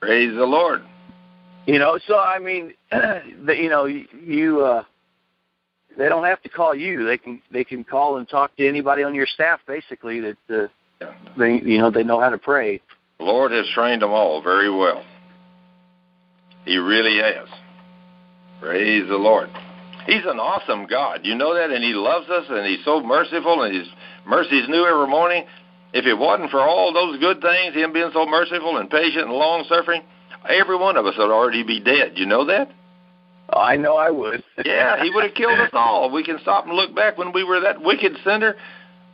Praise 0.00 0.34
the 0.34 0.44
Lord. 0.44 0.82
You 1.66 1.78
know, 1.78 1.98
so 2.06 2.18
I 2.18 2.38
mean, 2.38 2.74
the, 2.90 3.56
you 3.56 3.70
know, 3.70 3.86
you 3.86 4.60
uh 4.60 4.84
they 5.96 6.08
don't 6.08 6.24
have 6.24 6.42
to 6.42 6.48
call 6.48 6.74
you. 6.74 7.06
They 7.06 7.18
can 7.18 7.40
they 7.50 7.64
can 7.64 7.82
call 7.82 8.18
and 8.18 8.28
talk 8.28 8.54
to 8.56 8.68
anybody 8.68 9.02
on 9.02 9.14
your 9.14 9.26
staff 9.26 9.60
basically 9.66 10.20
that 10.20 10.70
uh, 11.00 11.06
they 11.38 11.60
you 11.64 11.78
know 11.78 11.90
they 11.90 12.02
know 12.02 12.20
how 12.20 12.28
to 12.28 12.38
pray. 12.38 12.80
The 13.18 13.24
Lord 13.24 13.52
has 13.52 13.66
trained 13.74 14.02
them 14.02 14.10
all 14.10 14.42
very 14.42 14.70
well. 14.70 15.04
He 16.64 16.76
really 16.76 17.18
has. 17.18 17.48
Praise 18.60 19.08
the 19.08 19.16
Lord. 19.16 19.50
He's 20.06 20.24
an 20.24 20.38
awesome 20.38 20.86
God. 20.86 21.20
You 21.24 21.34
know 21.34 21.54
that? 21.54 21.70
And 21.70 21.82
He 21.82 21.92
loves 21.92 22.28
us, 22.28 22.44
and 22.48 22.66
He's 22.66 22.84
so 22.84 23.00
merciful, 23.00 23.62
and 23.62 23.74
His 23.74 23.88
mercies 24.26 24.68
new 24.68 24.84
every 24.86 25.08
morning. 25.08 25.44
If 25.92 26.04
it 26.04 26.14
wasn't 26.14 26.50
for 26.50 26.60
all 26.60 26.92
those 26.92 27.18
good 27.18 27.40
things, 27.40 27.74
Him 27.74 27.92
being 27.92 28.10
so 28.12 28.26
merciful 28.26 28.76
and 28.78 28.90
patient 28.90 29.24
and 29.24 29.32
long 29.32 29.64
suffering, 29.68 30.02
every 30.48 30.76
one 30.76 30.96
of 30.96 31.06
us 31.06 31.14
would 31.18 31.30
already 31.30 31.62
be 31.62 31.80
dead. 31.80 32.12
You 32.16 32.26
know 32.26 32.44
that? 32.46 32.70
I 33.52 33.76
know 33.76 33.96
I 33.96 34.10
would. 34.10 34.42
Yeah, 34.64 35.02
He 35.02 35.10
would 35.10 35.24
have 35.24 35.34
killed 35.34 35.58
us 35.58 35.70
all. 35.72 36.10
We 36.10 36.24
can 36.24 36.38
stop 36.40 36.66
and 36.66 36.74
look 36.74 36.94
back 36.94 37.18
when 37.18 37.32
we 37.32 37.44
were 37.44 37.60
that 37.60 37.80
wicked 37.80 38.12
sinner. 38.24 38.56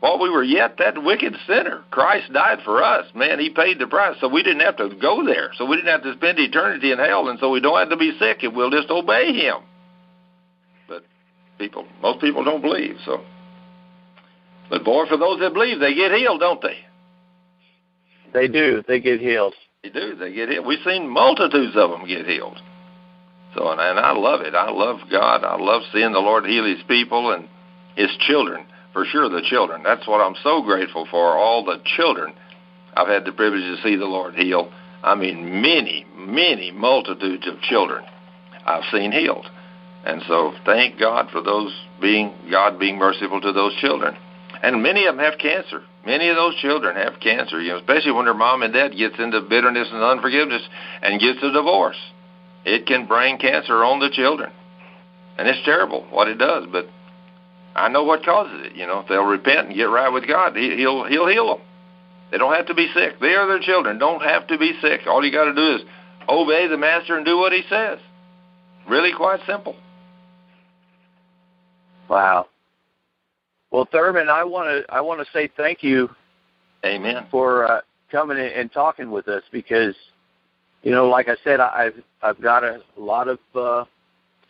While 0.03 0.19
we 0.19 0.31
were 0.31 0.43
yet 0.43 0.79
that 0.79 1.01
wicked 1.01 1.33
sinner, 1.47 1.85
Christ 1.93 2.33
died 2.33 2.59
for 2.65 2.83
us. 2.83 3.07
Man, 3.15 3.39
He 3.39 3.51
paid 3.51 3.79
the 3.79 3.87
price, 3.87 4.17
so 4.21 4.27
we 4.29 4.43
didn't 4.43 4.63
have 4.63 4.77
to 4.79 4.91
go 5.01 5.25
there. 5.25 5.53
So 5.57 5.65
we 5.65 5.77
didn't 5.77 5.93
have 5.93 6.03
to 6.03 6.15
spend 6.15 6.41
eternity 6.41 6.91
in 6.91 6.99
hell, 6.99 7.29
and 7.29 7.39
so 7.39 7.51
we 7.51 7.61
don't 7.61 7.79
have 7.79 7.91
to 7.91 7.97
be 7.97 8.11
sick, 8.19 8.39
and 8.43 8.57
we'll 8.57 8.73
just 8.73 8.91
obey 8.91 9.33
Him. 9.33 9.59
But 10.89 11.05
people, 11.57 11.87
most 12.03 12.21
people 12.21 12.43
don't 12.43 12.63
believe. 12.63 12.97
So, 13.05 13.23
but 14.69 14.85
boy, 14.85 15.05
for 15.09 15.17
those 15.17 15.39
that 15.39 15.55
believe, 15.55 15.79
they 15.79 15.95
get 15.95 16.11
healed, 16.11 16.41
don't 16.41 16.61
they? 16.61 16.79
They 18.35 18.49
do. 18.49 18.83
They 18.89 18.99
get 18.99 19.21
healed. 19.21 19.55
They 19.85 19.91
do. 19.91 20.17
They 20.17 20.33
get 20.33 20.49
healed. 20.49 20.67
We've 20.67 20.83
seen 20.85 21.09
multitudes 21.09 21.77
of 21.77 21.91
them 21.91 22.09
get 22.09 22.27
healed. 22.27 22.61
So, 23.55 23.71
and, 23.71 23.81
and 23.81 24.01
I 24.01 24.11
love 24.11 24.41
it. 24.41 24.57
I 24.57 24.69
love 24.69 24.99
God. 25.13 25.45
I 25.45 25.55
love 25.63 25.83
seeing 25.93 26.11
the 26.11 26.19
Lord 26.19 26.45
heal 26.45 26.65
His 26.65 26.83
people 26.89 27.31
and 27.31 27.49
His 27.95 28.11
children. 28.27 28.67
For 28.93 29.05
sure, 29.07 29.29
the 29.29 29.43
children. 29.43 29.83
That's 29.83 30.07
what 30.07 30.21
I'm 30.21 30.37
so 30.43 30.63
grateful 30.63 31.07
for. 31.11 31.37
All 31.37 31.65
the 31.65 31.81
children 31.97 32.35
I've 32.95 33.09
had 33.09 33.25
the 33.25 33.33
privilege 33.33 33.63
to 33.63 33.83
see 33.83 33.97
the 33.97 34.05
Lord 34.05 34.35
heal. 34.35 34.71
I 35.03 35.15
mean, 35.15 35.63
many, 35.63 36.07
many 36.15 36.71
multitudes 36.71 37.47
of 37.47 37.61
children 37.63 38.05
I've 38.67 38.85
seen 38.93 39.13
healed. 39.13 39.47
And 40.05 40.23
so, 40.29 40.53
thank 40.65 40.99
God 40.99 41.31
for 41.31 41.43
those 41.43 41.73
being 42.01 42.35
God 42.51 42.79
being 42.79 42.99
merciful 42.99 43.41
to 43.41 43.53
those 43.53 43.75
children. 43.77 44.17
And 44.63 44.83
many 44.83 45.07
of 45.07 45.17
them 45.17 45.25
have 45.25 45.39
cancer. 45.39 45.83
Many 46.05 46.29
of 46.29 46.37
those 46.37 46.57
children 46.57 46.97
have 46.97 47.21
cancer, 47.21 47.61
you 47.61 47.71
know, 47.71 47.79
especially 47.79 48.13
when 48.13 48.25
their 48.25 48.35
mom 48.35 48.63
and 48.63 48.73
dad 48.73 48.97
gets 48.97 49.15
into 49.19 49.41
bitterness 49.41 49.89
and 49.93 50.03
unforgiveness 50.03 50.63
and 51.01 51.21
gets 51.21 51.39
a 51.43 51.53
divorce. 51.53 51.97
It 52.65 52.87
can 52.87 53.07
bring 53.07 53.39
cancer 53.39 53.85
on 53.85 54.01
the 54.01 54.11
children. 54.11 54.51
And 55.39 55.49
it's 55.49 55.65
terrible 55.65 56.07
what 56.11 56.29
it 56.29 56.39
does, 56.39 56.67
but 56.71 56.87
I 57.75 57.89
know 57.89 58.05
what 58.05 58.25
causes 58.25 58.67
it. 58.67 58.77
You 58.77 58.87
know, 58.87 59.01
if 59.01 59.09
they'll 59.09 59.25
repent 59.25 59.69
and 59.69 59.77
get 59.77 59.85
right 59.85 60.09
with 60.09 60.27
God, 60.27 60.57
he, 60.57 60.77
he'll 60.77 61.05
he'll 61.07 61.29
heal 61.29 61.47
them. 61.47 61.67
They 62.31 62.39
don't 62.39 62.55
have 62.55 62.67
to 62.67 62.75
be 62.75 62.89
sick. 62.95 63.21
They 63.21 63.35
are 63.35 63.47
their 63.47 63.61
children. 63.61 63.99
Don't 63.99 64.23
have 64.23 64.47
to 64.49 64.59
be 64.59 64.73
sick. 64.81 65.03
All 65.07 65.25
you 65.25 65.33
got 65.33 65.45
to 65.45 65.55
do 65.55 65.77
is 65.77 65.83
obey 66.29 66.67
the 66.67 66.79
master 66.79 67.17
and 67.17 67.27
do 67.27 67.37
what 67.37 67.53
he 67.53 67.63
says. 67.69 67.99
Really 68.89 69.13
quite 69.13 69.41
simple. 69.47 69.77
Wow. 72.09 72.47
Well, 73.71 73.89
Thurman, 73.91 74.29
I 74.29 74.45
want 74.45 74.69
to 74.69 74.93
I 74.93 75.01
want 75.01 75.21
to 75.21 75.33
say 75.33 75.49
thank 75.57 75.83
you 75.83 76.11
Amen. 76.85 77.27
for 77.31 77.71
uh, 77.71 77.81
coming 78.11 78.39
in 78.39 78.47
and 78.47 78.73
talking 78.73 79.11
with 79.11 79.29
us 79.29 79.43
because, 79.51 79.95
you 80.83 80.91
know, 80.91 81.09
like 81.09 81.29
I 81.29 81.37
said, 81.43 81.61
I've 81.61 82.03
I've 82.23 82.41
got 82.41 82.65
a 82.65 82.83
lot 82.97 83.29
of 83.29 83.39
uh, 83.55 83.85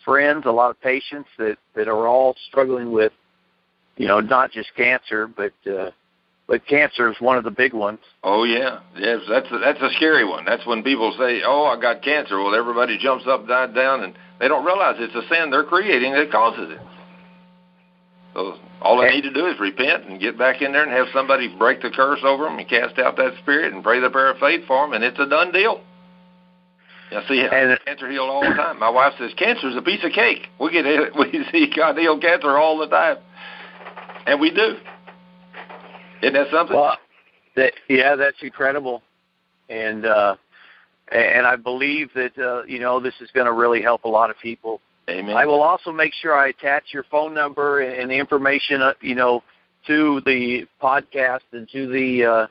friends, 0.04 0.44
a 0.46 0.50
lot 0.50 0.70
of 0.70 0.80
patients 0.80 1.28
that 1.38 1.56
that 1.74 1.88
are 1.88 2.06
all 2.06 2.34
struggling 2.48 2.92
with, 2.92 3.12
you 3.96 4.06
know, 4.06 4.20
not 4.20 4.50
just 4.52 4.74
cancer, 4.76 5.26
but 5.26 5.52
uh, 5.70 5.90
but 6.46 6.66
cancer 6.66 7.10
is 7.10 7.16
one 7.20 7.38
of 7.38 7.44
the 7.44 7.50
big 7.50 7.72
ones. 7.72 8.00
Oh 8.22 8.44
yeah, 8.44 8.80
yes. 8.96 9.20
That's 9.28 9.46
a, 9.50 9.58
that's 9.58 9.80
a 9.80 9.90
scary 9.96 10.24
one. 10.24 10.44
That's 10.44 10.66
when 10.66 10.82
people 10.82 11.14
say, 11.18 11.42
"Oh, 11.44 11.64
I 11.64 11.80
got 11.80 12.02
cancer." 12.02 12.38
Well, 12.38 12.54
everybody 12.54 12.98
jumps 12.98 13.24
up, 13.26 13.46
died 13.46 13.74
down, 13.74 14.02
and 14.02 14.14
they 14.40 14.48
don't 14.48 14.64
realize 14.64 14.96
it's 14.98 15.14
a 15.14 15.26
sin 15.34 15.50
they're 15.50 15.64
creating 15.64 16.12
that 16.12 16.30
causes 16.30 16.70
it. 16.70 16.80
So 18.34 18.58
all 18.80 19.00
they 19.00 19.08
need 19.10 19.22
to 19.22 19.32
do 19.32 19.46
is 19.46 19.60
repent 19.60 20.08
and 20.08 20.20
get 20.20 20.38
back 20.38 20.62
in 20.62 20.72
there 20.72 20.82
and 20.82 20.92
have 20.92 21.06
somebody 21.14 21.54
break 21.58 21.82
the 21.82 21.90
curse 21.90 22.20
over 22.24 22.44
them 22.44 22.58
and 22.58 22.68
cast 22.68 22.98
out 22.98 23.16
that 23.16 23.34
spirit 23.42 23.72
and 23.72 23.84
pray 23.84 24.00
the 24.00 24.10
prayer 24.10 24.30
of 24.30 24.38
faith 24.38 24.62
for 24.66 24.84
them, 24.84 24.94
and 24.94 25.04
it's 25.04 25.18
a 25.18 25.26
done 25.26 25.52
deal. 25.52 25.82
I 27.14 27.28
see 27.28 27.40
And- 27.40 27.78
cancer 27.84 28.10
healed 28.10 28.30
all 28.30 28.42
the 28.42 28.54
time. 28.54 28.78
My 28.78 28.88
wife 28.88 29.14
says 29.18 29.32
cancer 29.36 29.68
is 29.68 29.76
a 29.76 29.82
piece 29.82 30.02
of 30.04 30.12
cake. 30.12 30.48
We 30.58 30.70
get 30.70 30.84
we 31.18 31.44
see 31.52 31.70
God 31.74 31.98
heal 31.98 32.18
cancer 32.18 32.56
all 32.56 32.78
the 32.78 32.86
time, 32.88 33.18
and 34.26 34.40
we 34.40 34.50
do. 34.50 34.76
Isn't 36.22 36.34
that 36.34 36.50
something? 36.50 36.76
Well, 36.76 36.96
that, 37.56 37.72
yeah, 37.88 38.16
that's 38.16 38.36
incredible, 38.42 39.02
and 39.68 40.06
uh, 40.06 40.36
and 41.10 41.46
I 41.46 41.56
believe 41.56 42.10
that 42.14 42.38
uh, 42.38 42.62
you 42.64 42.78
know 42.78 43.00
this 43.00 43.14
is 43.20 43.30
going 43.32 43.46
to 43.46 43.52
really 43.52 43.82
help 43.82 44.04
a 44.04 44.08
lot 44.08 44.30
of 44.30 44.38
people. 44.38 44.80
Amen. 45.10 45.36
I 45.36 45.44
will 45.46 45.62
also 45.62 45.90
make 45.90 46.12
sure 46.14 46.34
I 46.34 46.48
attach 46.48 46.84
your 46.94 47.04
phone 47.10 47.34
number 47.34 47.80
and 47.80 48.08
the 48.08 48.14
information, 48.14 48.80
uh, 48.80 48.92
you 49.00 49.16
know, 49.16 49.42
to 49.88 50.22
the 50.24 50.64
podcast 50.80 51.40
and 51.52 51.68
to 51.72 51.88
the 51.88 52.24
uh, 52.24 52.46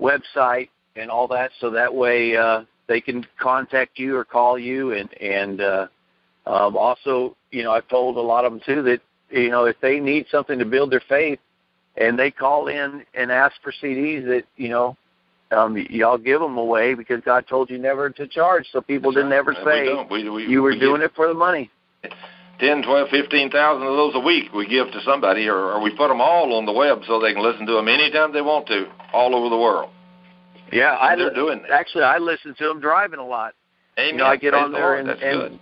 website 0.00 0.68
and 0.94 1.10
all 1.10 1.26
that, 1.28 1.50
so 1.60 1.70
that 1.70 1.92
way 1.92 2.36
uh, 2.36 2.62
they 2.88 3.00
can 3.00 3.26
contact 3.38 3.98
you 3.98 4.16
or 4.16 4.24
call 4.24 4.58
you. 4.58 4.92
And 4.92 5.12
and 5.20 5.60
uh, 5.60 5.86
um, 6.46 6.76
also, 6.76 7.36
you 7.50 7.62
know, 7.62 7.72
I've 7.72 7.88
told 7.88 8.16
a 8.16 8.20
lot 8.20 8.44
of 8.44 8.52
them 8.52 8.60
too 8.64 8.82
that 8.82 9.00
you 9.30 9.50
know 9.50 9.64
if 9.64 9.76
they 9.80 10.00
need 10.00 10.26
something 10.30 10.58
to 10.58 10.64
build 10.64 10.90
their 10.90 11.02
faith, 11.08 11.38
and 11.96 12.18
they 12.18 12.30
call 12.30 12.68
in 12.68 13.04
and 13.14 13.32
ask 13.32 13.54
for 13.62 13.72
CDs, 13.82 14.26
that 14.26 14.44
you 14.56 14.68
know. 14.68 14.96
Um, 15.52 15.76
y'all 15.90 16.18
give 16.18 16.40
them 16.40 16.58
away 16.58 16.94
because 16.94 17.20
God 17.24 17.46
told 17.46 17.70
you 17.70 17.78
never 17.78 18.10
to 18.10 18.26
charge, 18.26 18.66
so 18.72 18.80
people 18.80 19.12
didn't 19.12 19.32
ever 19.32 19.52
And 19.52 19.64
we 19.64 19.72
say. 19.72 20.06
We- 20.10 20.28
we- 20.28 20.46
you 20.46 20.60
were 20.60 20.70
we 20.70 20.80
doing 20.80 21.02
give 21.02 21.12
it 21.12 21.14
for 21.14 21.28
the 21.28 21.34
money. 21.34 21.70
ten, 22.58 22.82
twelve, 22.82 23.10
fifteen 23.10 23.48
thousand 23.50 23.86
of 23.86 23.96
those 23.96 24.16
a 24.16 24.18
week 24.18 24.52
we 24.52 24.66
give 24.66 24.90
to 24.90 25.00
somebody, 25.02 25.46
or, 25.48 25.54
or 25.56 25.80
we 25.80 25.90
put 25.90 26.08
them 26.08 26.20
all 26.20 26.52
on 26.54 26.66
the 26.66 26.72
web 26.72 27.02
so 27.06 27.20
they 27.20 27.32
can 27.32 27.44
listen 27.44 27.64
to 27.64 27.74
them 27.74 27.86
anytime 27.86 28.32
they 28.32 28.42
want 28.42 28.66
to, 28.66 28.86
all 29.12 29.36
over 29.36 29.48
the 29.48 29.56
world. 29.56 29.90
Yeah, 30.72 30.96
I 31.00 31.16
They're 31.16 31.32
doing 31.32 31.62
that. 31.62 31.70
Actually, 31.70 32.04
I 32.04 32.18
listen 32.18 32.54
to 32.58 32.64
them 32.68 32.80
driving 32.80 33.18
a 33.20 33.24
lot. 33.26 33.54
Amen. 33.98 34.14
You 34.14 34.18
know, 34.18 34.26
I 34.26 34.36
get 34.36 34.52
Praise 34.52 34.64
on 34.64 34.72
there 34.72 34.82
Lord. 34.82 34.98
and, 35.00 35.08
That's 35.08 35.20
and 35.22 35.40
good. 35.40 35.58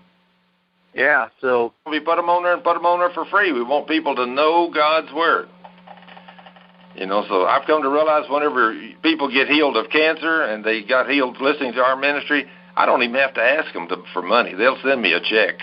yeah. 0.95 1.29
So 1.41 1.73
We 1.87 2.01
put 2.01 2.17
them 2.17 2.29
on 2.31 2.43
there 2.43 2.55
and 2.55 2.65
put 2.65 2.75
them 2.75 2.87
on 2.87 2.99
there 3.01 3.11
for 3.11 3.25
free. 3.27 3.53
We 3.53 3.63
want 3.63 3.87
people 3.87 4.17
to 4.17 4.27
know 4.27 4.71
God's 4.75 5.13
word. 5.13 5.49
You 6.97 7.07
know, 7.07 7.25
so 7.29 7.45
I've 7.45 7.67
come 7.67 7.83
to 7.83 7.89
realize 7.89 8.25
whenever 8.31 8.73
people 9.03 9.31
get 9.33 9.49
healed 9.49 9.77
of 9.77 9.91
cancer 9.91 10.43
and 10.45 10.65
they 10.65 10.83
got 10.85 11.11
healed 11.11 11.37
listening 11.41 11.73
to 11.75 11.81
our 11.81 11.97
ministry, 11.97 12.47
I 12.77 12.87
don't 12.87 13.03
even 13.03 13.17
have 13.17 13.35
to 13.35 13.43
ask 13.43 13.73
them 13.73 13.89
to, 13.89 13.97
for 14.13 14.23
money. 14.23 14.55
They'll 14.55 14.79
send 14.83 15.03
me 15.03 15.13
a 15.13 15.21
check. 15.21 15.57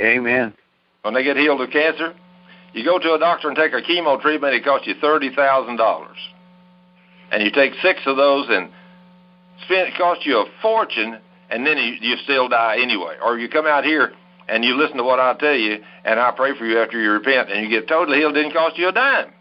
Amen. 0.00 0.54
when 1.02 1.14
they 1.14 1.22
get 1.24 1.36
healed 1.36 1.60
of 1.60 1.70
cancer, 1.70 2.14
you 2.72 2.84
go 2.84 2.98
to 2.98 3.14
a 3.14 3.18
doctor 3.18 3.48
and 3.48 3.56
take 3.56 3.72
a 3.72 3.82
chemo 3.82 4.20
treatment, 4.20 4.54
it 4.54 4.64
costs 4.64 4.86
you 4.86 4.94
thirty 5.00 5.34
thousand 5.34 5.76
dollars. 5.76 6.16
And 7.32 7.42
you 7.42 7.50
take 7.50 7.72
six 7.82 8.00
of 8.06 8.16
those 8.16 8.46
and 8.50 8.68
spend 9.64 9.88
it 9.88 9.94
costs 9.96 10.26
you 10.26 10.36
a 10.36 10.44
fortune 10.60 11.18
and 11.50 11.66
then 11.66 11.78
you, 11.78 11.94
you 12.00 12.16
still 12.24 12.48
die 12.48 12.76
anyway. 12.80 13.16
Or 13.24 13.38
you 13.38 13.48
come 13.48 13.66
out 13.66 13.84
here 13.84 14.12
and 14.48 14.62
you 14.64 14.76
listen 14.76 14.98
to 14.98 15.02
what 15.02 15.18
I 15.18 15.34
tell 15.34 15.54
you 15.54 15.78
and 16.04 16.20
I 16.20 16.30
pray 16.30 16.56
for 16.56 16.66
you 16.66 16.78
after 16.78 17.00
you 17.00 17.10
repent 17.10 17.50
and 17.50 17.64
you 17.64 17.70
get 17.70 17.88
totally 17.88 18.18
healed, 18.18 18.34
didn't 18.34 18.52
cost 18.52 18.76
you 18.78 18.88
a 18.88 18.92
dime. 18.92 19.32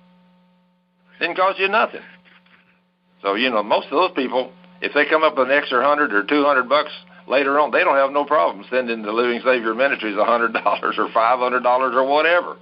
Didn't 1.19 1.35
cost 1.35 1.59
you 1.59 1.67
nothing. 1.67 2.01
So, 3.21 3.35
you 3.35 3.49
know, 3.49 3.61
most 3.61 3.85
of 3.87 3.91
those 3.91 4.11
people, 4.15 4.51
if 4.81 4.93
they 4.93 5.05
come 5.05 5.23
up 5.23 5.37
with 5.37 5.51
an 5.51 5.53
extra 5.53 5.83
hundred 5.85 6.13
or 6.13 6.23
two 6.23 6.43
hundred 6.43 6.67
bucks 6.69 6.91
later 7.27 7.59
on, 7.59 7.71
they 7.71 7.83
don't 7.83 7.97
have 7.97 8.11
no 8.11 8.25
problem 8.25 8.65
sending 8.71 9.03
the 9.03 9.11
Living 9.11 9.41
Savior 9.43 9.75
Ministries 9.75 10.17
a 10.17 10.25
hundred 10.25 10.53
dollars 10.53 10.95
or 10.97 11.09
five 11.13 11.39
hundred 11.39 11.61
dollars 11.61 11.93
or 11.93 12.07
whatever. 12.07 12.57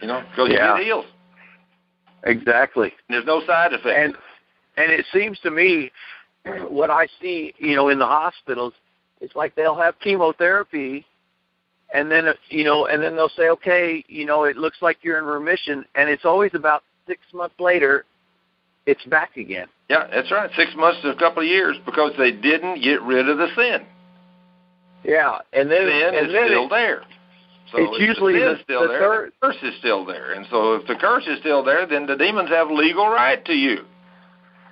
You 0.00 0.08
know, 0.08 0.22
because 0.30 0.50
Yeah. 0.52 0.72
you 0.72 0.78
get 0.78 0.84
healed. 0.86 1.06
Exactly. 2.24 2.92
There's 3.08 3.26
no 3.26 3.44
side 3.46 3.72
effects. 3.72 3.96
And 3.96 4.14
and 4.76 4.92
it 4.92 5.06
seems 5.12 5.38
to 5.40 5.50
me 5.50 5.90
what 6.68 6.90
I 6.90 7.08
see, 7.20 7.54
you 7.58 7.74
know, 7.74 7.88
in 7.88 7.98
the 7.98 8.06
hospitals, 8.06 8.74
it's 9.20 9.34
like 9.34 9.54
they'll 9.54 9.76
have 9.76 9.98
chemotherapy 10.00 11.06
and 11.94 12.10
then 12.10 12.26
you 12.48 12.64
know, 12.64 12.86
and 12.86 13.02
then 13.02 13.14
they'll 13.14 13.28
say, 13.30 13.48
"Okay, 13.50 14.04
you 14.08 14.26
know, 14.26 14.44
it 14.44 14.56
looks 14.56 14.78
like 14.82 14.98
you're 15.02 15.18
in 15.18 15.24
remission." 15.24 15.84
And 15.94 16.10
it's 16.10 16.24
always 16.24 16.52
about 16.54 16.82
6 17.06 17.20
months 17.32 17.54
later 17.60 18.04
it's 18.86 19.04
back 19.06 19.36
again. 19.36 19.66
Yeah, 19.90 20.06
that's 20.12 20.30
right. 20.30 20.50
Six 20.56 20.72
months 20.76 21.00
to 21.02 21.10
a 21.10 21.16
couple 21.16 21.42
of 21.42 21.48
years 21.48 21.76
because 21.84 22.12
they 22.16 22.30
didn't 22.30 22.82
get 22.82 23.02
rid 23.02 23.28
of 23.28 23.36
the 23.38 23.48
sin. 23.56 23.86
Yeah, 25.04 25.38
and 25.52 25.70
then 25.70 25.86
sin 25.86 26.14
and 26.14 26.26
is 26.28 26.32
then 26.32 26.46
still 26.46 26.66
it, 26.66 26.70
there. 26.70 27.02
So 27.76 27.84
it's 27.84 28.00
usually 28.00 28.34
the 28.34 28.58
still 28.62 28.82
the 28.82 28.88
there, 28.88 29.00
third- 29.00 29.32
the 29.40 29.46
curse 29.46 29.62
is 29.62 29.78
still 29.78 30.04
there. 30.04 30.32
And 30.32 30.46
so 30.50 30.74
if 30.74 30.86
the 30.86 30.94
curse 30.94 31.26
is 31.26 31.38
still 31.40 31.62
there, 31.62 31.86
then 31.86 32.06
the 32.06 32.16
demons 32.16 32.48
have 32.50 32.70
legal 32.70 33.08
right 33.08 33.44
to 33.44 33.52
you. 33.52 33.84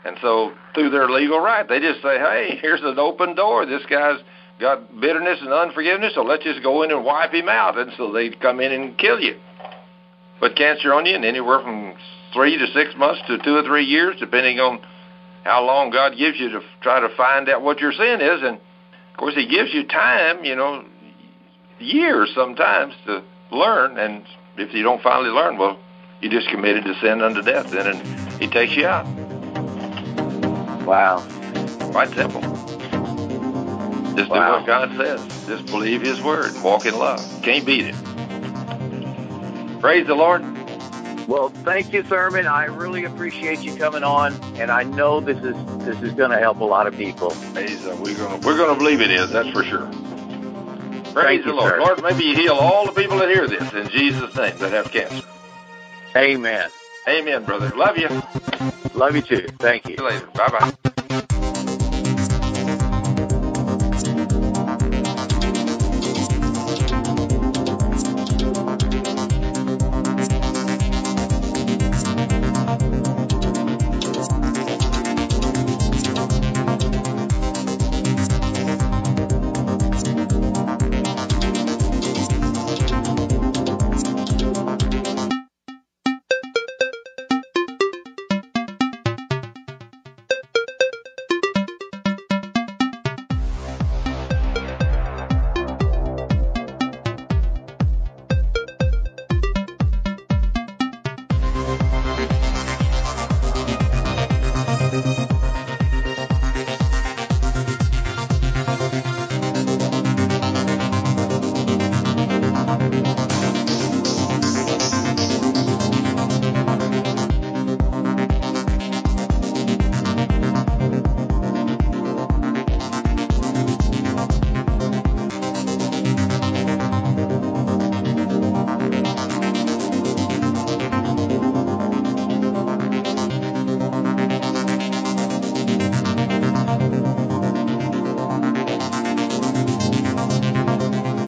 And 0.05 0.16
so 0.20 0.52
through 0.74 0.90
their 0.90 1.09
legal 1.09 1.40
right, 1.40 1.66
they 1.66 1.81
just 1.81 2.02
say, 2.02 2.18
hey, 2.18 2.59
here's 2.60 2.82
an 2.82 2.98
open 2.98 3.35
door. 3.35 3.64
This 3.64 3.82
guy's 3.89 4.20
got 4.60 5.01
bitterness 5.01 5.39
and 5.40 5.52
unforgiveness, 5.52 6.14
so 6.14 6.22
let's 6.22 6.44
just 6.44 6.62
go 6.62 6.82
in 6.82 6.90
and 6.90 7.05
wipe 7.05 7.32
him 7.32 7.48
out. 7.48 7.78
And 7.78 7.90
so 7.97 8.12
they 8.12 8.31
come 8.31 8.60
in 8.60 8.72
and 8.72 8.97
kill 8.98 9.18
you. 9.18 9.36
Put 10.40 10.56
cancer 10.56 10.93
on 10.93 11.06
you 11.06 11.16
in 11.16 11.24
anywhere 11.24 11.60
from 11.60 11.94
three 12.35 12.59
to 12.59 12.66
six 12.68 12.90
months 12.97 13.22
to 13.28 13.39
two 13.39 13.56
or 13.56 13.62
three 13.62 13.85
years, 13.85 14.16
depending 14.20 14.60
on 14.60 14.81
how 15.44 15.64
long 15.64 15.90
God 15.90 16.16
gives 16.18 16.39
you 16.39 16.51
to 16.51 16.60
try 16.82 17.01
to 17.01 17.09
find 17.16 17.48
out 17.48 17.62
what 17.62 17.81
your 17.81 17.93
sin 17.93 18.20
is. 18.20 18.40
And 18.43 18.56
of 18.56 19.16
course, 19.16 19.35
He 19.35 19.47
gives 19.48 19.72
you 19.72 19.86
time, 19.86 20.44
you 20.44 20.56
know, 20.56 20.85
years 21.85 22.32
sometimes 22.35 22.94
to 23.06 23.23
learn. 23.51 23.98
And 23.98 24.24
if 24.56 24.73
you 24.73 24.82
don't 24.82 25.02
finally 25.02 25.31
learn, 25.31 25.59
well, 25.59 25.78
you 26.20 26.31
just 26.31 26.48
committed 26.48 26.85
to 26.85 26.94
sin 27.01 27.20
unto 27.20 27.43
death 27.43 27.70
then, 27.70 27.86
and 27.86 28.40
He 28.40 28.48
takes 28.48 28.74
you 28.77 28.86
out. 28.86 29.06
wow. 30.85 31.19
Quite 31.93 32.11
simple. 32.11 32.40
Just 34.16 34.31
do 34.31 34.39
what 34.39 34.66
God 34.66 34.97
says. 34.97 35.47
Just 35.47 35.66
believe 35.66 36.02
His 36.02 36.20
word. 36.23 36.52
Walk 36.62 36.86
in 36.86 36.98
love. 36.98 37.20
Can't 37.43 37.66
beat 37.66 37.86
it. 37.86 37.94
Praise 39.81 40.06
the 40.06 40.15
Lord. 40.15 40.43
Well, 41.27 41.48
thank 41.48 41.93
you, 41.93 42.02
Thurman. 42.02 42.47
I 42.47 42.65
really 42.65 43.05
appreciate 43.05 43.61
you 43.61 43.74
coming 43.77 44.05
on, 44.05 44.35
and 44.59 44.70
I 44.70 44.82
know 44.82 45.20
this 45.20 45.39
is 45.39 45.56
this 45.85 46.01
is 46.02 46.12
going 46.12 46.31
to 46.31 46.39
help 46.39 46.61
a 46.61 46.65
lot 46.65 46.86
of 46.86 46.94
people. 46.97 47.35
We're 47.55 48.15
gonna 48.16 48.47
we're 48.47 48.59
gonna 48.59 48.77
believe 48.77 49.01
it 49.01 49.11
is. 49.11 49.31
That's 49.31 49.48
for 49.51 49.65
sure. 49.65 49.90
Praise 51.15 51.27
Thank 51.27 51.45
the 51.45 51.51
you, 51.51 51.57
Lord. 51.57 51.73
sir. 51.74 51.81
Lord, 51.81 52.03
maybe 52.03 52.24
you 52.24 52.35
heal 52.35 52.55
all 52.55 52.86
the 52.86 52.93
people 52.93 53.19
that 53.19 53.28
hear 53.28 53.47
this 53.47 53.73
in 53.73 53.89
Jesus' 53.91 54.35
name 54.36 54.59
that 54.59 54.73
have 54.73 54.91
cancer. 54.91 55.24
Amen. 56.16 56.70
Amen, 57.09 57.45
brother. 57.45 57.70
Love 57.77 57.97
you. 57.97 58.09
Love 58.95 59.15
you 59.15 59.23
too. 59.23 59.49
Thank 59.59 59.86
you. 59.86 59.97
See 59.97 60.03
you 60.03 60.09
later. 60.09 60.27
Bye 60.35 60.73
bye. 60.85 61.01